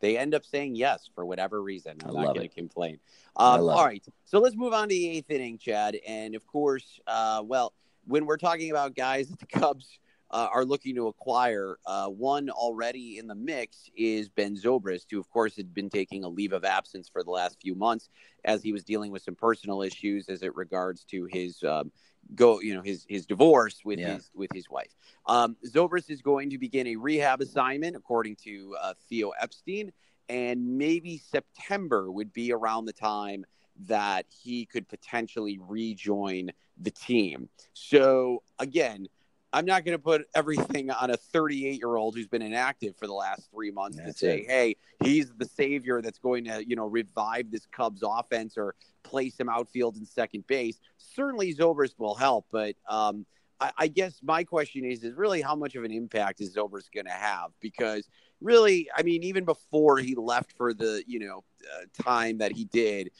they 0.00 0.18
end 0.18 0.34
up 0.34 0.44
saying 0.44 0.76
yes 0.76 1.08
for 1.14 1.24
whatever 1.24 1.62
reason. 1.62 1.96
I'm 2.04 2.14
not 2.14 2.34
going 2.34 2.48
to 2.48 2.54
complain. 2.54 2.98
Um, 3.36 3.62
all 3.62 3.84
right, 3.84 4.04
so 4.24 4.40
let's 4.40 4.56
move 4.56 4.74
on 4.74 4.88
to 4.88 4.94
the 4.94 5.08
eighth 5.08 5.30
inning, 5.30 5.56
Chad, 5.56 5.96
and 6.06 6.34
of 6.34 6.46
course, 6.46 7.00
uh, 7.06 7.42
well, 7.44 7.72
when 8.06 8.26
we're 8.26 8.36
talking 8.36 8.70
about 8.70 8.94
guys 8.94 9.28
that 9.30 9.38
the 9.38 9.46
Cubs 9.46 9.98
uh, 10.30 10.48
are 10.52 10.64
looking 10.64 10.96
to 10.96 11.06
acquire. 11.06 11.78
Uh, 11.86 12.08
one 12.08 12.50
already 12.50 13.18
in 13.18 13.28
the 13.28 13.34
mix 13.36 13.88
is 13.96 14.28
Ben 14.28 14.56
Zobrist, 14.56 15.06
who, 15.10 15.20
of 15.20 15.30
course, 15.30 15.56
had 15.56 15.72
been 15.72 15.88
taking 15.88 16.24
a 16.24 16.28
leave 16.28 16.52
of 16.52 16.64
absence 16.64 17.08
for 17.08 17.22
the 17.22 17.30
last 17.30 17.56
few 17.62 17.76
months 17.76 18.08
as 18.44 18.60
he 18.60 18.72
was 18.72 18.82
dealing 18.82 19.12
with 19.12 19.22
some 19.22 19.36
personal 19.36 19.80
issues 19.80 20.28
as 20.28 20.42
it 20.42 20.56
regards 20.56 21.04
to 21.04 21.26
his 21.30 21.62
um, 21.62 21.92
go, 22.34 22.60
you 22.60 22.74
know, 22.74 22.82
his 22.82 23.04
his 23.08 23.26
divorce 23.26 23.80
with 23.84 23.98
yeah. 23.98 24.14
his 24.14 24.30
with 24.34 24.50
his 24.52 24.68
wife. 24.68 24.94
Um, 25.26 25.56
Zobrist 25.66 26.10
is 26.10 26.22
going 26.22 26.50
to 26.50 26.58
begin 26.58 26.86
a 26.88 26.96
rehab 26.96 27.40
assignment, 27.40 27.96
according 27.96 28.36
to 28.44 28.76
uh, 28.80 28.94
Theo 29.08 29.30
Epstein, 29.40 29.92
and 30.28 30.78
maybe 30.78 31.18
September 31.18 32.10
would 32.10 32.32
be 32.32 32.52
around 32.52 32.86
the 32.86 32.92
time 32.92 33.44
that 33.86 34.26
he 34.28 34.66
could 34.66 34.88
potentially 34.88 35.58
rejoin 35.60 36.50
the 36.78 36.90
team. 36.90 37.48
So 37.72 38.42
again 38.58 39.08
I'm 39.54 39.66
not 39.66 39.84
going 39.84 39.96
to 39.96 40.02
put 40.02 40.26
everything 40.34 40.90
on 40.90 41.10
a 41.10 41.16
38 41.16 41.78
year 41.78 41.94
old 41.94 42.16
who's 42.16 42.26
been 42.26 42.42
inactive 42.42 42.96
for 42.96 43.06
the 43.06 43.12
last 43.12 43.48
three 43.52 43.70
months 43.70 43.98
that's 43.98 44.18
to 44.18 44.26
say, 44.26 44.38
it. 44.40 44.46
hey, 44.50 44.76
he's 45.04 45.32
the 45.38 45.44
savior 45.44 46.02
that's 46.02 46.18
going 46.18 46.44
to, 46.46 46.68
you 46.68 46.74
know, 46.74 46.86
revive 46.86 47.52
this 47.52 47.64
Cubs 47.70 48.02
offense 48.04 48.58
or 48.58 48.74
place 49.04 49.38
him 49.38 49.48
outfield 49.48 49.94
and 49.94 50.08
second 50.08 50.44
base. 50.48 50.80
Certainly, 50.98 51.54
Zobrist 51.54 51.94
will 51.98 52.16
help, 52.16 52.46
but 52.50 52.74
um, 52.88 53.24
I, 53.60 53.70
I, 53.78 53.86
guess 53.86 54.18
my 54.24 54.42
question 54.42 54.84
is, 54.84 55.04
is 55.04 55.14
really 55.14 55.40
how 55.40 55.54
much 55.54 55.76
of 55.76 55.84
an 55.84 55.92
impact 55.92 56.40
is 56.40 56.56
Zobrist 56.56 56.90
going 56.92 57.06
to 57.06 57.12
have? 57.12 57.52
Because 57.60 58.08
really, 58.40 58.88
I 58.96 59.04
mean, 59.04 59.22
even 59.22 59.44
before 59.44 59.98
he 59.98 60.16
left 60.16 60.52
for 60.56 60.74
the, 60.74 61.04
you 61.06 61.20
know, 61.20 61.44
uh, 61.62 62.02
time 62.02 62.38
that 62.38 62.50
he 62.50 62.64
did, 62.64 63.10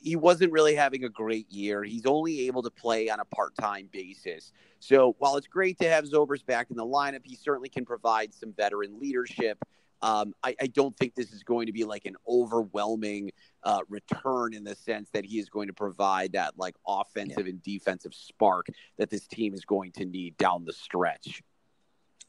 he 0.00 0.16
wasn't 0.16 0.52
really 0.52 0.74
having 0.74 1.04
a 1.04 1.08
great 1.08 1.50
year. 1.50 1.82
He's 1.82 2.06
only 2.06 2.46
able 2.46 2.62
to 2.62 2.70
play 2.70 3.08
on 3.08 3.20
a 3.20 3.24
part 3.24 3.54
time 3.56 3.88
basis. 3.92 4.52
So 4.78 5.14
while 5.18 5.36
it's 5.36 5.46
great 5.46 5.78
to 5.78 5.88
have 5.88 6.04
Zobrist 6.04 6.46
back 6.46 6.70
in 6.70 6.76
the 6.76 6.86
lineup, 6.86 7.22
he 7.24 7.36
certainly 7.36 7.68
can 7.68 7.84
provide 7.84 8.32
some 8.32 8.52
veteran 8.52 8.98
leadership. 8.98 9.58
Um, 10.02 10.34
I, 10.42 10.56
I, 10.58 10.66
don't 10.68 10.96
think 10.96 11.14
this 11.14 11.30
is 11.30 11.42
going 11.42 11.66
to 11.66 11.72
be 11.72 11.84
like 11.84 12.06
an 12.06 12.16
overwhelming 12.26 13.32
uh, 13.64 13.80
return 13.90 14.54
in 14.54 14.64
the 14.64 14.74
sense 14.74 15.10
that 15.10 15.26
he 15.26 15.38
is 15.38 15.50
going 15.50 15.66
to 15.66 15.74
provide 15.74 16.32
that 16.32 16.54
like 16.56 16.74
offensive 16.88 17.46
yeah. 17.46 17.50
and 17.50 17.62
defensive 17.62 18.14
spark 18.14 18.68
that 18.96 19.10
this 19.10 19.26
team 19.26 19.52
is 19.52 19.66
going 19.66 19.92
to 19.92 20.06
need 20.06 20.38
down 20.38 20.64
the 20.64 20.72
stretch. 20.72 21.42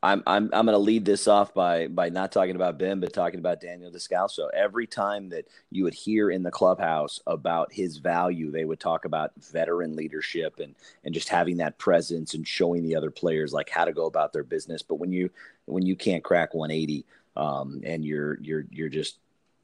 I'm 0.03 0.23
I'm 0.25 0.49
I'm 0.51 0.65
going 0.65 0.73
to 0.73 0.79
lead 0.79 1.05
this 1.05 1.27
off 1.27 1.53
by 1.53 1.87
by 1.87 2.09
not 2.09 2.31
talking 2.31 2.55
about 2.55 2.79
Ben, 2.79 2.99
but 2.99 3.13
talking 3.13 3.39
about 3.39 3.61
Daniel 3.61 3.91
Descalso. 3.91 4.49
Every 4.51 4.87
time 4.87 5.29
that 5.29 5.45
you 5.69 5.83
would 5.83 5.93
hear 5.93 6.31
in 6.31 6.41
the 6.41 6.49
clubhouse 6.49 7.19
about 7.27 7.71
his 7.71 7.97
value, 7.97 8.49
they 8.51 8.65
would 8.65 8.79
talk 8.79 9.05
about 9.05 9.31
veteran 9.51 9.95
leadership 9.95 10.59
and 10.59 10.75
and 11.03 11.13
just 11.13 11.29
having 11.29 11.57
that 11.57 11.77
presence 11.77 12.33
and 12.33 12.47
showing 12.47 12.81
the 12.81 12.95
other 12.95 13.11
players 13.11 13.53
like 13.53 13.69
how 13.69 13.85
to 13.85 13.93
go 13.93 14.07
about 14.07 14.33
their 14.33 14.43
business. 14.43 14.81
But 14.81 14.95
when 14.95 15.11
you 15.11 15.29
when 15.65 15.85
you 15.85 15.95
can't 15.95 16.23
crack 16.23 16.55
180 16.55 17.05
um, 17.35 17.81
and 17.85 18.03
you're 18.03 18.39
you're 18.41 18.65
you're 18.71 18.89
just 18.89 19.19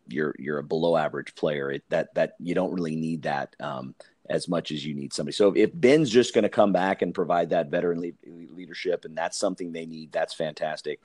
you're 0.08 0.36
you're 0.38 0.60
a 0.60 0.64
below 0.64 0.98
average 0.98 1.34
player, 1.34 1.72
it, 1.72 1.84
that 1.90 2.14
that 2.14 2.36
you 2.40 2.54
don't 2.54 2.74
really 2.74 2.96
need 2.96 3.24
that. 3.24 3.56
Um, 3.60 3.96
as 4.30 4.48
much 4.48 4.72
as 4.72 4.86
you 4.86 4.94
need 4.94 5.14
somebody. 5.14 5.34
So 5.34 5.54
if 5.54 5.72
Ben's 5.74 6.10
just 6.10 6.34
going 6.34 6.44
to 6.44 6.50
come 6.50 6.74
back 6.74 7.02
and 7.02 7.14
provide 7.14 7.50
that 7.52 7.70
veteran 7.70 8.02
le- 8.02 8.56
leadership, 8.56 9.06
and 9.06 9.18
that's 9.18 9.38
something 9.38 9.72
they 9.72 9.86
need, 9.86 10.12
that's 10.12 10.34
fantastic. 10.34 11.00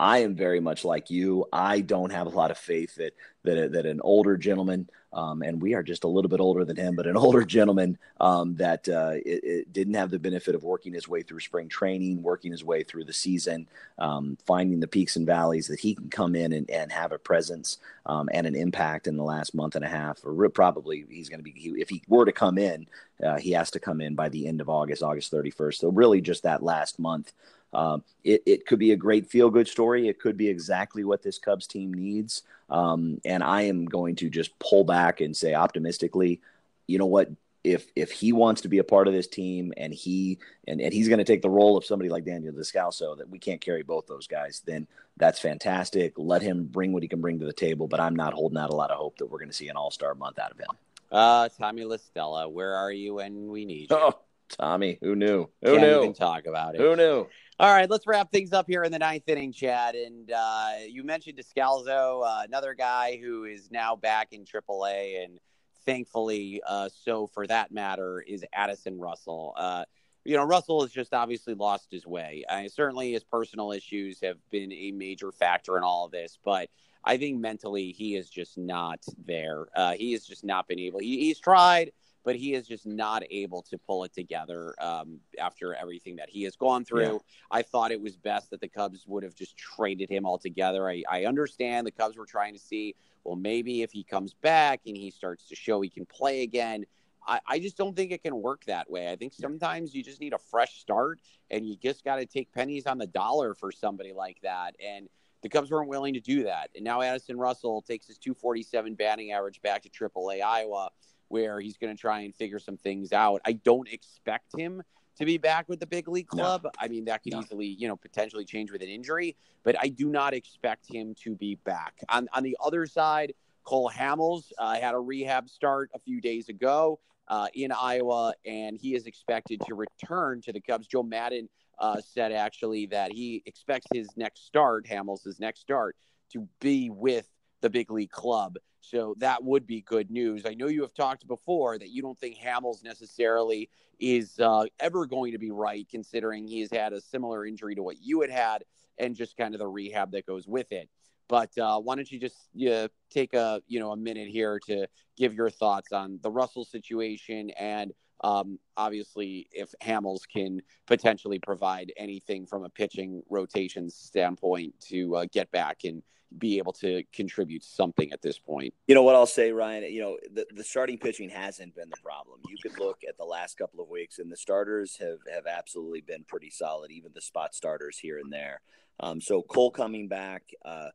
I 0.00 0.18
am 0.18 0.34
very 0.34 0.60
much 0.60 0.84
like 0.84 1.10
you. 1.10 1.46
I 1.52 1.80
don't 1.80 2.10
have 2.10 2.26
a 2.26 2.36
lot 2.36 2.50
of 2.50 2.58
faith 2.58 2.96
that 2.96 3.14
that 3.44 3.72
that 3.72 3.86
an 3.86 4.00
older 4.00 4.36
gentleman, 4.36 4.88
um, 5.12 5.42
and 5.42 5.62
we 5.62 5.74
are 5.74 5.84
just 5.84 6.02
a 6.02 6.08
little 6.08 6.28
bit 6.28 6.40
older 6.40 6.64
than 6.64 6.76
him, 6.76 6.96
but 6.96 7.06
an 7.06 7.16
older 7.24 7.44
gentleman 7.44 7.96
um, 8.20 8.56
that 8.56 8.88
uh, 8.88 9.12
it, 9.24 9.44
it 9.44 9.72
didn't 9.72 9.94
have 9.94 10.10
the 10.10 10.18
benefit 10.18 10.56
of 10.56 10.64
working 10.64 10.92
his 10.92 11.06
way 11.06 11.22
through 11.22 11.40
spring 11.40 11.68
training, 11.68 12.22
working 12.22 12.50
his 12.50 12.64
way 12.64 12.82
through 12.82 13.04
the 13.04 13.12
season, 13.12 13.68
um, 13.98 14.36
finding 14.44 14.80
the 14.80 14.88
peaks 14.88 15.14
and 15.14 15.26
valleys 15.26 15.68
that 15.68 15.78
he 15.78 15.94
can 15.94 16.10
come 16.10 16.34
in 16.34 16.52
and, 16.52 16.68
and 16.70 16.90
have 16.90 17.12
a 17.12 17.18
presence 17.18 17.78
um, 18.06 18.28
and 18.32 18.48
an 18.48 18.56
impact 18.56 19.06
in 19.06 19.16
the 19.16 19.22
last 19.22 19.54
month 19.54 19.76
and 19.76 19.84
a 19.84 19.88
half, 19.88 20.24
or 20.24 20.48
probably 20.48 21.04
he's 21.08 21.28
going 21.28 21.38
to 21.38 21.44
be 21.44 21.52
he, 21.52 21.68
if 21.80 21.88
he 21.88 22.02
were 22.08 22.24
to 22.24 22.32
come 22.32 22.58
in, 22.58 22.86
uh, 23.24 23.38
he 23.38 23.52
has 23.52 23.70
to 23.70 23.78
come 23.78 24.00
in 24.00 24.16
by 24.16 24.28
the 24.28 24.48
end 24.48 24.60
of 24.60 24.68
August, 24.68 25.04
August 25.04 25.32
31st. 25.32 25.74
So 25.74 25.88
really, 25.90 26.20
just 26.20 26.42
that 26.42 26.64
last 26.64 26.98
month. 26.98 27.32
Um, 27.74 28.04
it, 28.22 28.42
it 28.46 28.66
could 28.66 28.78
be 28.78 28.92
a 28.92 28.96
great 28.96 29.26
feel 29.26 29.50
good 29.50 29.68
story. 29.68 30.08
It 30.08 30.20
could 30.20 30.36
be 30.36 30.48
exactly 30.48 31.04
what 31.04 31.22
this 31.22 31.38
Cubs 31.38 31.66
team 31.66 31.92
needs. 31.92 32.42
Um, 32.70 33.20
and 33.24 33.42
I 33.42 33.62
am 33.62 33.84
going 33.84 34.16
to 34.16 34.30
just 34.30 34.58
pull 34.58 34.84
back 34.84 35.20
and 35.20 35.36
say 35.36 35.54
optimistically, 35.54 36.40
you 36.86 36.98
know 36.98 37.06
what? 37.06 37.30
If 37.62 37.86
if 37.96 38.10
he 38.10 38.34
wants 38.34 38.60
to 38.62 38.68
be 38.68 38.76
a 38.76 38.84
part 38.84 39.08
of 39.08 39.14
this 39.14 39.26
team 39.26 39.72
and 39.78 39.92
he 39.94 40.38
and, 40.68 40.82
and 40.82 40.92
he's 40.92 41.08
going 41.08 41.18
to 41.18 41.24
take 41.24 41.40
the 41.40 41.48
role 41.48 41.78
of 41.78 41.84
somebody 41.86 42.10
like 42.10 42.26
Daniel 42.26 42.52
Descalso 42.52 43.16
that 43.16 43.30
we 43.30 43.38
can't 43.38 43.60
carry 43.60 43.82
both 43.82 44.06
those 44.06 44.26
guys, 44.26 44.62
then 44.66 44.86
that's 45.16 45.40
fantastic. 45.40 46.12
Let 46.18 46.42
him 46.42 46.66
bring 46.66 46.92
what 46.92 47.02
he 47.02 47.08
can 47.08 47.22
bring 47.22 47.38
to 47.40 47.46
the 47.46 47.54
table. 47.54 47.88
But 47.88 48.00
I'm 48.00 48.16
not 48.16 48.34
holding 48.34 48.58
out 48.58 48.68
a 48.68 48.76
lot 48.76 48.90
of 48.90 48.98
hope 48.98 49.16
that 49.16 49.26
we're 49.26 49.38
going 49.38 49.48
to 49.48 49.54
see 49.54 49.68
an 49.68 49.76
All 49.76 49.90
Star 49.90 50.14
month 50.14 50.38
out 50.38 50.50
of 50.50 50.58
him. 50.58 50.68
Uh, 51.10 51.48
Tommy 51.58 51.84
La 51.84 51.96
Stella, 51.96 52.48
where 52.48 52.74
are 52.74 52.92
you 52.92 53.14
when 53.14 53.48
we 53.48 53.64
need 53.64 53.90
you? 53.90 53.96
Oh, 53.96 54.18
Tommy, 54.48 54.98
who 55.00 55.14
knew? 55.14 55.48
Who 55.62 55.76
Can't 55.76 55.80
knew? 55.80 55.98
Even 55.98 56.14
talk 56.14 56.46
about 56.46 56.74
it. 56.74 56.80
Who 56.80 56.96
knew? 56.96 57.26
All 57.58 57.72
right, 57.72 57.88
let's 57.88 58.06
wrap 58.06 58.32
things 58.32 58.52
up 58.52 58.66
here 58.68 58.82
in 58.82 58.90
the 58.90 58.98
ninth 58.98 59.28
inning, 59.28 59.52
Chad. 59.52 59.94
And 59.94 60.30
uh, 60.30 60.70
you 60.88 61.04
mentioned 61.04 61.38
Descalso, 61.38 62.22
uh, 62.26 62.42
another 62.44 62.74
guy 62.74 63.18
who 63.22 63.44
is 63.44 63.70
now 63.70 63.94
back 63.94 64.28
in 64.32 64.44
AAA 64.44 65.24
and 65.24 65.38
thankfully, 65.86 66.60
uh, 66.66 66.88
so 66.88 67.26
for 67.28 67.46
that 67.46 67.70
matter, 67.70 68.20
is 68.26 68.44
Addison 68.52 68.98
Russell. 68.98 69.54
Uh, 69.56 69.84
you 70.24 70.36
know, 70.36 70.44
Russell 70.44 70.82
has 70.82 70.90
just 70.90 71.12
obviously 71.12 71.54
lost 71.54 71.88
his 71.90 72.06
way. 72.06 72.44
I, 72.48 72.66
certainly, 72.68 73.12
his 73.12 73.24
personal 73.24 73.72
issues 73.72 74.20
have 74.22 74.38
been 74.50 74.72
a 74.72 74.90
major 74.92 75.30
factor 75.30 75.76
in 75.76 75.84
all 75.84 76.06
of 76.06 76.12
this, 76.12 76.38
but 76.44 76.70
I 77.04 77.18
think 77.18 77.38
mentally 77.38 77.92
he 77.92 78.16
is 78.16 78.30
just 78.30 78.56
not 78.56 79.00
there. 79.26 79.66
Uh, 79.76 79.92
he 79.92 80.12
has 80.12 80.24
just 80.24 80.44
not 80.44 80.66
been 80.66 80.78
able. 80.78 81.00
He, 81.00 81.20
he's 81.20 81.38
tried, 81.38 81.92
but 82.24 82.36
he 82.36 82.54
is 82.54 82.66
just 82.66 82.86
not 82.86 83.22
able 83.30 83.62
to 83.62 83.78
pull 83.78 84.04
it 84.04 84.12
together 84.12 84.74
um, 84.80 85.20
after 85.38 85.74
everything 85.74 86.16
that 86.16 86.28
he 86.28 86.42
has 86.42 86.56
gone 86.56 86.84
through. 86.84 87.12
Yeah. 87.12 87.18
I 87.50 87.62
thought 87.62 87.92
it 87.92 88.00
was 88.00 88.16
best 88.16 88.50
that 88.50 88.60
the 88.60 88.68
Cubs 88.68 89.04
would 89.06 89.22
have 89.22 89.34
just 89.34 89.56
traded 89.56 90.10
him 90.10 90.26
altogether. 90.26 90.88
I, 90.88 91.02
I 91.08 91.24
understand 91.26 91.86
the 91.86 91.92
Cubs 91.92 92.16
were 92.16 92.26
trying 92.26 92.54
to 92.54 92.60
see, 92.60 92.94
well, 93.24 93.36
maybe 93.36 93.82
if 93.82 93.92
he 93.92 94.02
comes 94.02 94.34
back 94.34 94.80
and 94.86 94.96
he 94.96 95.10
starts 95.10 95.48
to 95.48 95.54
show 95.54 95.80
he 95.80 95.90
can 95.90 96.06
play 96.06 96.42
again 96.42 96.86
I, 97.26 97.40
I 97.46 97.58
just 97.58 97.76
don't 97.76 97.96
think 97.96 98.12
it 98.12 98.22
can 98.22 98.40
work 98.40 98.64
that 98.66 98.90
way. 98.90 99.10
I 99.10 99.16
think 99.16 99.32
sometimes 99.32 99.94
you 99.94 100.02
just 100.02 100.20
need 100.20 100.32
a 100.32 100.38
fresh 100.38 100.78
start 100.78 101.20
and 101.50 101.66
you 101.66 101.76
just 101.76 102.04
got 102.04 102.16
to 102.16 102.26
take 102.26 102.52
pennies 102.52 102.86
on 102.86 102.98
the 102.98 103.06
dollar 103.06 103.54
for 103.54 103.72
somebody 103.72 104.12
like 104.12 104.38
that. 104.42 104.76
And 104.84 105.08
the 105.42 105.48
Cubs 105.48 105.70
weren't 105.70 105.88
willing 105.88 106.14
to 106.14 106.20
do 106.20 106.44
that. 106.44 106.70
And 106.74 106.84
now 106.84 107.02
Addison 107.02 107.38
Russell 107.38 107.82
takes 107.82 108.06
his 108.06 108.18
247 108.18 108.94
batting 108.94 109.32
average 109.32 109.60
back 109.62 109.82
to 109.82 109.90
AAA 109.90 110.42
Iowa, 110.42 110.90
where 111.28 111.60
he's 111.60 111.76
going 111.76 111.94
to 111.94 112.00
try 112.00 112.20
and 112.20 112.34
figure 112.34 112.58
some 112.58 112.76
things 112.76 113.12
out. 113.12 113.40
I 113.44 113.52
don't 113.52 113.88
expect 113.88 114.56
him 114.56 114.82
to 115.16 115.24
be 115.24 115.38
back 115.38 115.68
with 115.68 115.80
the 115.80 115.86
big 115.86 116.08
league 116.08 116.26
club. 116.26 116.62
No. 116.64 116.70
I 116.78 116.88
mean, 116.88 117.04
that 117.06 117.22
could 117.22 117.32
no. 117.32 117.40
easily, 117.40 117.66
you 117.66 117.88
know, 117.88 117.96
potentially 117.96 118.44
change 118.44 118.70
with 118.70 118.82
an 118.82 118.88
injury, 118.88 119.36
but 119.62 119.76
I 119.80 119.88
do 119.88 120.08
not 120.08 120.34
expect 120.34 120.92
him 120.92 121.14
to 121.22 121.34
be 121.34 121.56
back. 121.64 121.94
On 122.08 122.28
on 122.32 122.42
the 122.42 122.56
other 122.62 122.86
side, 122.86 123.34
Cole 123.64 123.90
Hamels 123.90 124.52
uh, 124.58 124.74
had 124.74 124.94
a 124.94 124.98
rehab 124.98 125.48
start 125.48 125.90
a 125.94 125.98
few 125.98 126.20
days 126.20 126.48
ago 126.48 127.00
uh, 127.28 127.48
in 127.54 127.72
Iowa, 127.72 128.34
and 128.44 128.76
he 128.76 128.94
is 128.94 129.06
expected 129.06 129.60
to 129.66 129.74
return 129.74 130.40
to 130.42 130.52
the 130.52 130.60
Cubs. 130.60 130.86
Joe 130.86 131.02
Maddon 131.02 131.48
uh, 131.78 132.00
said 132.00 132.32
actually 132.32 132.86
that 132.86 133.12
he 133.12 133.42
expects 133.46 133.86
his 133.92 134.08
next 134.16 134.46
start, 134.46 134.86
Hamels' 134.86 135.40
next 135.40 135.60
start, 135.60 135.96
to 136.32 136.46
be 136.60 136.90
with 136.90 137.28
the 137.64 137.70
big 137.70 137.90
league 137.90 138.10
club. 138.10 138.58
So 138.80 139.14
that 139.18 139.42
would 139.42 139.66
be 139.66 139.80
good 139.80 140.10
news. 140.10 140.44
I 140.44 140.52
know 140.52 140.66
you 140.66 140.82
have 140.82 140.92
talked 140.92 141.26
before 141.26 141.78
that 141.78 141.88
you 141.88 142.02
don't 142.02 142.18
think 142.18 142.36
Hamels 142.36 142.84
necessarily 142.84 143.70
is 143.98 144.38
uh, 144.38 144.64
ever 144.80 145.06
going 145.06 145.32
to 145.32 145.38
be 145.38 145.50
right, 145.50 145.88
considering 145.88 146.46
he 146.46 146.60
has 146.60 146.70
had 146.70 146.92
a 146.92 147.00
similar 147.00 147.46
injury 147.46 147.74
to 147.74 147.82
what 147.82 147.96
you 148.02 148.20
had 148.20 148.30
had 148.30 148.64
and 148.98 149.16
just 149.16 149.38
kind 149.38 149.54
of 149.54 149.60
the 149.60 149.66
rehab 149.66 150.12
that 150.12 150.26
goes 150.26 150.46
with 150.46 150.72
it. 150.72 150.90
But 151.26 151.56
uh, 151.56 151.80
why 151.80 151.96
don't 151.96 152.10
you 152.12 152.20
just 152.20 152.36
uh, 152.70 152.88
take 153.10 153.32
a 153.32 153.62
you 153.66 153.80
know 153.80 153.92
a 153.92 153.96
minute 153.96 154.28
here 154.28 154.60
to 154.66 154.86
give 155.16 155.32
your 155.32 155.48
thoughts 155.48 155.90
on 155.90 156.20
the 156.22 156.30
Russell 156.30 156.66
situation 156.66 157.48
and 157.58 157.94
um, 158.20 158.58
obviously 158.76 159.48
if 159.52 159.74
Hamels 159.82 160.20
can 160.30 160.60
potentially 160.86 161.38
provide 161.38 161.92
anything 161.96 162.46
from 162.46 162.64
a 162.64 162.68
pitching 162.68 163.22
rotation 163.30 163.88
standpoint 163.88 164.74
to 164.88 165.16
uh, 165.16 165.26
get 165.32 165.50
back 165.50 165.78
and 165.84 166.02
be 166.38 166.58
able 166.58 166.72
to 166.72 167.02
contribute 167.12 167.62
something 167.62 168.12
at 168.12 168.22
this 168.22 168.38
point. 168.38 168.74
You 168.86 168.94
know 168.94 169.02
what 169.02 169.14
I'll 169.14 169.26
say, 169.26 169.52
Ryan. 169.52 169.84
You 169.92 170.02
know 170.02 170.18
the, 170.32 170.46
the 170.54 170.64
starting 170.64 170.98
pitching 170.98 171.28
hasn't 171.28 171.74
been 171.74 171.90
the 171.90 172.00
problem. 172.02 172.40
You 172.48 172.56
could 172.62 172.78
look 172.78 173.00
at 173.08 173.16
the 173.16 173.24
last 173.24 173.58
couple 173.58 173.80
of 173.80 173.88
weeks, 173.88 174.18
and 174.18 174.30
the 174.30 174.36
starters 174.36 174.96
have 174.98 175.18
have 175.32 175.46
absolutely 175.46 176.00
been 176.00 176.24
pretty 176.24 176.50
solid. 176.50 176.90
Even 176.90 177.12
the 177.14 177.20
spot 177.20 177.54
starters 177.54 177.98
here 177.98 178.18
and 178.18 178.32
there. 178.32 178.60
Um, 179.00 179.20
so 179.20 179.42
Cole 179.42 179.70
coming 179.70 180.08
back. 180.08 180.42
Uh, 180.64 180.88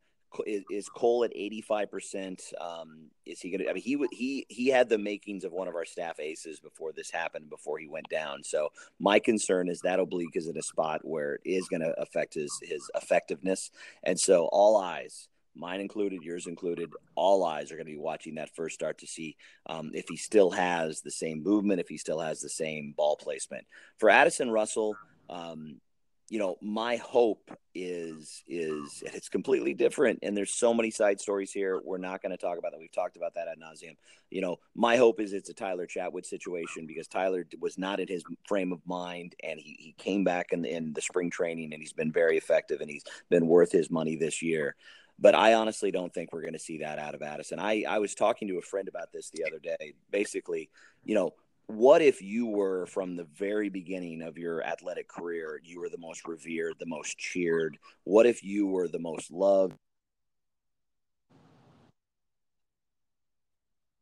is, 0.46 0.90
Cole 0.90 1.24
at 1.24 1.32
eighty 1.36 1.62
five 1.62 1.90
percent? 1.92 2.42
Um, 2.60 3.10
is 3.26 3.42
he 3.42 3.56
to? 3.58 3.70
I 3.70 3.74
mean, 3.74 3.84
he 3.84 3.98
he 4.12 4.46
he 4.50 4.68
had 4.68 4.90
the 4.90 4.98
makings 4.98 5.44
of 5.44 5.52
one 5.52 5.68
of 5.68 5.76
our 5.76 5.86
staff 5.86 6.20
aces 6.20 6.60
before 6.60 6.92
this 6.92 7.12
happened. 7.12 7.50
Before 7.50 7.80
he 7.80 7.88
went 7.88 8.10
down. 8.10 8.44
So 8.44 8.70
my 9.00 9.20
concern 9.20 9.70
is 9.70 9.82
that 9.82 10.00
oblique 10.00 10.36
is 10.36 10.48
in 10.48 10.58
a 10.58 10.62
spot 10.64 11.02
where 11.04 11.36
it 11.36 11.42
is 11.50 11.68
going 11.68 11.82
to 11.82 12.00
affect 12.00 12.34
his 12.34 12.52
his 12.62 12.90
effectiveness, 12.96 13.72
and 14.04 14.20
so 14.20 14.50
all 14.52 14.78
eyes. 14.78 15.28
Mine 15.56 15.82
included, 15.82 16.22
yours 16.22 16.48
included. 16.48 16.90
All 17.16 17.44
eyes 17.44 17.70
are 17.72 17.76
going 17.76 17.88
to 17.88 17.92
be 17.92 17.98
watching 17.98 18.36
that 18.36 18.56
first 18.56 18.76
start 18.76 19.00
to 19.00 19.08
see 19.08 19.36
um, 19.66 19.92
if 19.94 20.06
he 20.08 20.16
still 20.16 20.52
has 20.52 21.02
the 21.02 21.12
same 21.12 21.44
movement, 21.44 21.82
if 21.82 21.90
he 21.90 21.98
still 21.98 22.20
has 22.20 22.40
the 22.40 22.50
same 22.50 22.94
ball 22.96 23.18
placement. 23.18 23.66
For 23.98 24.10
Addison 24.10 24.52
Russell, 24.52 24.96
um, 25.30 25.82
you 26.30 26.38
know 26.40 26.56
my 26.62 26.96
hope 26.98 27.52
is 27.74 28.44
is 28.48 29.04
it's 29.06 29.30
completely 29.30 29.74
different 29.74 30.20
and 30.22 30.36
there's 30.36 30.54
so 30.54 30.74
many 30.74 30.92
side 30.92 31.20
stories 31.20 31.52
here 31.52 31.82
we're 31.84 31.98
not 31.98 32.22
going 32.22 32.32
to 32.32 32.38
talk 32.38 32.58
about 32.58 32.72
that 32.72 32.80
we've 32.80 32.92
talked 32.92 33.18
about 33.18 33.34
that 33.34 33.48
ad 33.48 33.58
nauseum 33.60 33.96
you 34.30 34.42
know 34.42 34.58
my 34.76 34.96
hope 34.96 35.20
is 35.20 35.34
it's 35.34 35.50
a 35.50 35.54
tyler 35.54 35.88
chatwood 35.88 36.26
situation 36.26 36.86
because 36.86 37.08
tyler 37.08 37.46
was 37.60 37.78
not 37.78 38.00
in 38.00 38.08
his 38.08 38.24
frame 38.48 38.72
of 38.72 38.80
mind 38.86 39.36
and 39.44 39.60
he, 39.60 39.76
he 39.80 39.96
came 39.98 40.24
back 40.24 40.48
in, 40.52 40.64
in 40.66 40.94
the 40.94 41.02
spring 41.02 41.30
training 41.30 41.74
and 41.74 41.82
he's 41.82 41.94
been 41.94 42.12
very 42.12 42.38
effective 42.38 42.82
and 42.82 42.90
he's 42.90 43.04
been 43.30 43.48
worth 43.48 43.72
his 43.72 43.90
money 43.90 44.16
this 44.16 44.42
year 44.42 44.76
but 45.22 45.36
I 45.36 45.56
honestly 45.56 45.92
don't 45.92 46.14
think 46.14 46.32
we're 46.32 46.44
going 46.44 46.54
to 46.54 46.60
see 46.60 46.78
that 46.78 46.98
out 46.98 47.14
of 47.14 47.22
Addison. 47.22 47.60
I, 47.60 47.84
I 47.88 48.00
was 48.00 48.16
talking 48.16 48.48
to 48.48 48.58
a 48.58 48.62
friend 48.62 48.88
about 48.88 49.12
this 49.12 49.30
the 49.30 49.44
other 49.44 49.60
day. 49.60 49.96
Basically, 50.12 50.70
you 51.04 51.14
know, 51.14 51.34
what 51.70 52.02
if 52.02 52.20
you 52.20 52.48
were 52.48 52.88
from 52.88 53.16
the 53.16 53.28
very 53.36 53.70
beginning 53.70 54.24
of 54.24 54.40
your 54.40 54.64
athletic 54.64 55.08
career 55.08 55.62
you 55.64 55.80
were 55.80 55.88
the 55.88 56.00
most 56.00 56.28
revered 56.28 56.74
the 56.80 56.86
most 56.88 57.16
cheered 57.16 57.78
what 58.06 58.26
if 58.26 58.44
you 58.44 58.66
were 58.66 58.88
the 58.88 58.98
most 58.98 59.30
loved 59.30 59.78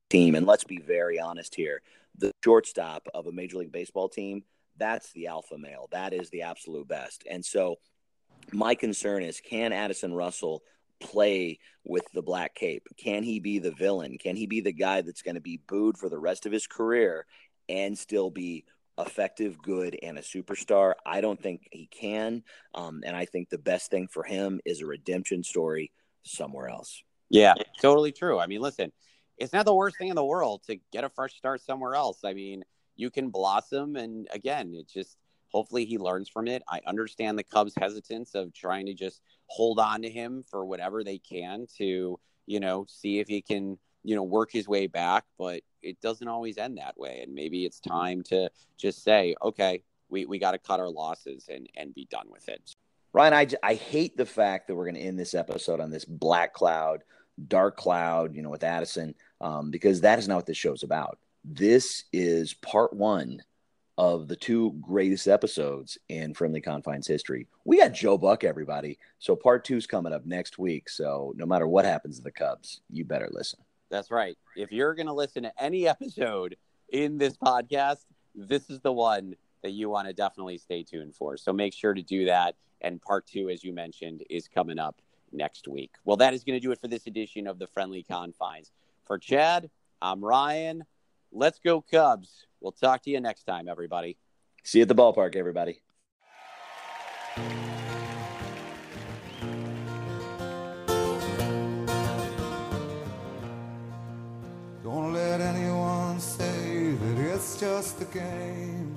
team 0.10 0.34
and 0.34 0.48
let's 0.48 0.64
be 0.64 0.78
very 0.78 1.20
honest 1.20 1.56
here 1.56 1.82
the 2.18 2.32
shortstop 2.42 3.06
of 3.14 3.28
a 3.28 3.34
major 3.34 3.58
league 3.58 3.74
baseball 3.74 4.08
team 4.08 4.46
that's 4.78 5.12
the 5.12 5.28
alpha 5.28 5.58
male 5.58 5.90
that 5.92 6.14
is 6.14 6.30
the 6.30 6.44
absolute 6.44 6.88
best 6.88 7.26
and 7.30 7.44
so 7.44 7.76
my 8.54 8.76
concern 8.76 9.22
is 9.22 9.42
can 9.42 9.74
addison 9.74 10.14
russell 10.14 10.64
play 11.00 11.60
with 11.84 12.04
the 12.14 12.22
black 12.22 12.56
cape? 12.56 12.88
Can 12.98 13.24
he 13.24 13.40
be 13.40 13.60
the 13.60 13.72
villain? 13.72 14.18
Can 14.18 14.36
he 14.36 14.48
be 14.48 14.62
the 14.62 14.72
guy 14.72 15.02
that's 15.02 15.22
going 15.22 15.36
to 15.36 15.42
be 15.42 15.62
booed 15.68 15.98
for 15.98 16.10
the 16.10 16.18
rest 16.18 16.48
of 16.48 16.52
his 16.52 16.66
career 16.66 17.26
and 17.70 17.98
still 17.98 18.30
be 18.30 18.66
effective, 18.98 19.62
good, 19.62 19.98
and 20.02 20.18
a 20.18 20.22
superstar. 20.22 20.94
I 21.06 21.22
don't 21.22 21.42
think 21.42 21.68
he 21.72 21.88
can. 21.88 22.44
Um, 22.74 23.04
and 23.06 23.16
I 23.16 23.26
think 23.26 23.50
the 23.50 23.58
best 23.58 23.92
thing 23.92 24.08
for 24.08 24.24
him 24.24 24.60
is 24.66 24.82
a 24.82 24.86
redemption 24.86 25.44
story 25.44 25.92
somewhere 26.24 26.68
else. 26.68 27.04
Yeah, 27.30 27.54
totally 27.82 28.12
true. 28.12 28.40
I 28.40 28.48
mean, 28.48 28.62
listen, 28.62 28.92
it's 29.38 29.54
not 29.54 29.66
the 29.66 29.76
worst 29.76 29.98
thing 29.98 30.10
in 30.10 30.16
the 30.16 30.26
world 30.26 30.64
to 30.68 30.78
get 30.92 31.04
a 31.04 31.10
fresh 31.10 31.36
start 31.36 31.62
somewhere 31.62 31.94
else. 31.94 32.20
I 32.24 32.34
mean, 32.34 32.64
you 32.96 33.12
can 33.12 33.30
blossom. 33.30 33.96
And 33.96 34.28
again, 34.32 34.74
it 34.74 34.90
just 34.90 35.18
hopefully 35.52 35.86
he 35.86 35.98
learns 35.98 36.30
from 36.30 36.48
it. 36.48 36.64
I 36.68 36.82
understand 36.88 37.38
the 37.38 37.44
Cubs' 37.44 37.74
hesitance 37.78 38.34
of 38.36 38.54
trying 38.54 38.88
to 38.88 38.94
just 38.94 39.22
hold 39.48 39.80
on 39.80 40.02
to 40.02 40.10
him 40.10 40.44
for 40.50 40.66
whatever 40.66 41.04
they 41.04 41.20
can 41.20 41.68
to, 41.78 42.20
you 42.46 42.60
know, 42.60 42.86
see 42.90 43.20
if 43.20 43.28
he 43.28 43.42
can 43.42 43.78
you 44.08 44.16
know, 44.16 44.24
work 44.24 44.50
his 44.54 44.70
way 44.70 44.88
back, 44.88 45.26
but 45.38 45.62
it 45.84 46.00
doesn't 46.00 46.30
always 46.30 46.58
end 46.58 46.78
that 46.78 46.98
way. 46.98 47.20
And 47.24 47.36
maybe 47.36 47.66
it's 47.66 47.82
time 47.82 48.24
to 48.30 48.50
just 48.78 49.04
say, 49.04 49.36
okay, 49.42 49.84
we, 50.08 50.26
we 50.26 50.40
got 50.40 50.54
to 50.54 50.60
cut 50.60 50.80
our 50.80 50.90
losses 50.90 51.50
and, 51.50 51.68
and 51.76 51.94
be 51.94 52.08
done 52.10 52.28
with 52.32 52.48
it. 52.48 52.62
Ryan, 53.12 53.34
I, 53.34 53.48
I 53.62 53.74
hate 53.74 54.16
the 54.16 54.26
fact 54.26 54.68
that 54.68 54.76
we're 54.76 54.86
going 54.86 54.96
to 54.96 55.02
end 55.02 55.20
this 55.20 55.34
episode 55.34 55.82
on 55.82 55.92
this 55.92 56.06
black 56.06 56.54
cloud, 56.54 57.04
dark 57.50 57.76
cloud, 57.76 58.34
you 58.34 58.44
know, 58.44 58.50
with 58.50 58.64
Addison, 58.64 59.14
um, 59.42 59.72
because 59.72 60.00
that 60.00 60.20
is 60.20 60.28
not 60.30 60.38
what 60.38 60.46
this 60.46 60.56
show's 60.56 60.84
about. 60.84 61.20
This 61.44 62.06
is 62.14 62.54
part 62.54 62.94
one 62.94 63.42
of 63.98 64.30
the 64.30 64.38
two 64.38 64.74
greatest 64.80 65.28
episodes 65.28 65.98
in 66.08 66.34
Friendly 66.34 66.62
Confines 66.62 67.08
history. 67.08 67.48
We 67.66 67.80
got 67.80 67.92
Joe 67.92 68.18
Buck, 68.18 68.46
everybody. 68.46 69.00
So 69.20 69.36
part 69.36 69.66
two's 69.66 69.86
coming 69.86 70.14
up 70.14 70.26
next 70.26 70.58
week. 70.58 70.88
So 70.88 71.34
no 71.36 71.46
matter 71.46 71.68
what 71.68 71.84
happens 71.84 72.16
to 72.18 72.24
the 72.24 72.32
Cubs, 72.32 72.80
you 72.90 73.04
better 73.04 73.28
listen. 73.34 73.60
That's 73.90 74.12
right. 74.12 74.38
If 74.56 74.72
you're 74.72 74.94
going 74.96 75.08
to 75.08 75.14
listen 75.14 75.44
to 75.44 75.52
any 75.62 75.88
episode 75.88 76.56
in 76.90 77.18
this 77.18 77.38
podcast, 77.38 78.06
this 78.36 78.70
is 78.70 78.82
the 78.82 78.92
one 78.92 79.36
that 79.64 79.72
you 79.72 79.90
want 79.90 80.08
to 80.08 80.14
definitely 80.14 80.58
stay 80.58 80.84
tuned 80.84 81.16
for. 81.16 81.38
So 81.38 81.52
make 81.52 81.74
sure 81.74 81.94
to 81.94 82.02
do 82.02 82.26
that. 82.26 82.56
And 82.82 83.02
part 83.02 83.26
two, 83.26 83.50
as 83.50 83.64
you 83.64 83.74
mentioned, 83.74 84.24
is 84.30 84.48
coming 84.48 84.78
up 84.78 85.02
next 85.32 85.68
week. 85.68 85.92
Well, 86.06 86.18
that 86.18 86.34
is 86.34 86.44
going 86.44 86.60
to 86.60 86.66
do 86.66 86.72
it 86.72 86.80
for 86.80 86.88
this 86.88 87.08
edition 87.08 87.48
of 87.48 87.60
the 87.60 87.68
Friendly 87.68 88.04
Confines. 88.04 88.72
For 89.06 89.18
Chad, 89.18 89.70
I'm 90.02 90.24
Ryan. 90.24 90.84
Let's 91.32 91.60
go, 91.60 91.82
Cubs. 91.82 92.46
We'll 92.62 92.72
talk 92.72 93.04
to 93.04 93.10
you 93.10 93.20
next 93.20 93.44
time, 93.44 93.68
everybody. 93.68 94.18
See 94.64 94.80
you 94.80 94.84
at 94.84 94.90
the 94.90 94.96
ballpark, 94.96 95.36
everybody. 95.36 95.82
Just 107.60 108.00
a 108.02 108.06
game. 108.06 108.96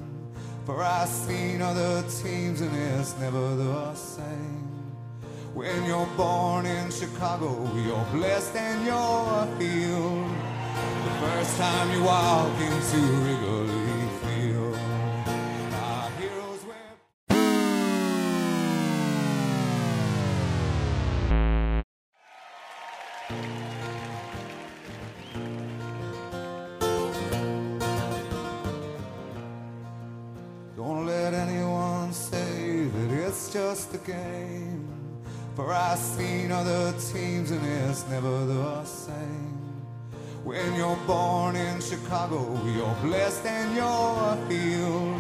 For 0.66 0.82
I've 0.82 1.08
seen 1.08 1.62
other 1.62 2.02
teams 2.22 2.60
and 2.60 2.70
it's 2.76 3.16
never 3.18 3.56
the 3.56 3.94
same. 3.94 4.68
When 5.54 5.84
you're 5.86 6.06
born 6.16 6.66
in 6.66 6.90
Chicago, 6.90 7.70
you're 7.74 8.04
blessed 8.12 8.54
and 8.56 8.84
you're 8.84 9.46
healed. 9.58 10.28
The 11.04 11.10
first 11.26 11.56
time 11.56 11.90
you 11.92 12.04
walk 12.04 12.54
into 12.60 12.98
Wrigley 13.24 13.89
teams 37.00 37.50
and 37.50 37.64
it's 37.66 38.06
never 38.08 38.44
the 38.44 38.84
same. 38.84 39.58
When 40.44 40.74
you're 40.74 40.98
born 41.06 41.56
in 41.56 41.80
Chicago, 41.80 42.60
you're 42.66 42.94
blessed 43.02 43.46
and 43.46 43.74
you're 43.74 44.36
healed. 44.48 45.18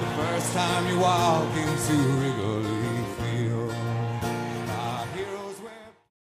The 0.00 0.06
first 0.18 0.52
time 0.52 0.86
you 0.88 0.98
walk 0.98 1.56
into 1.56 1.94
Wrigley 2.18 2.75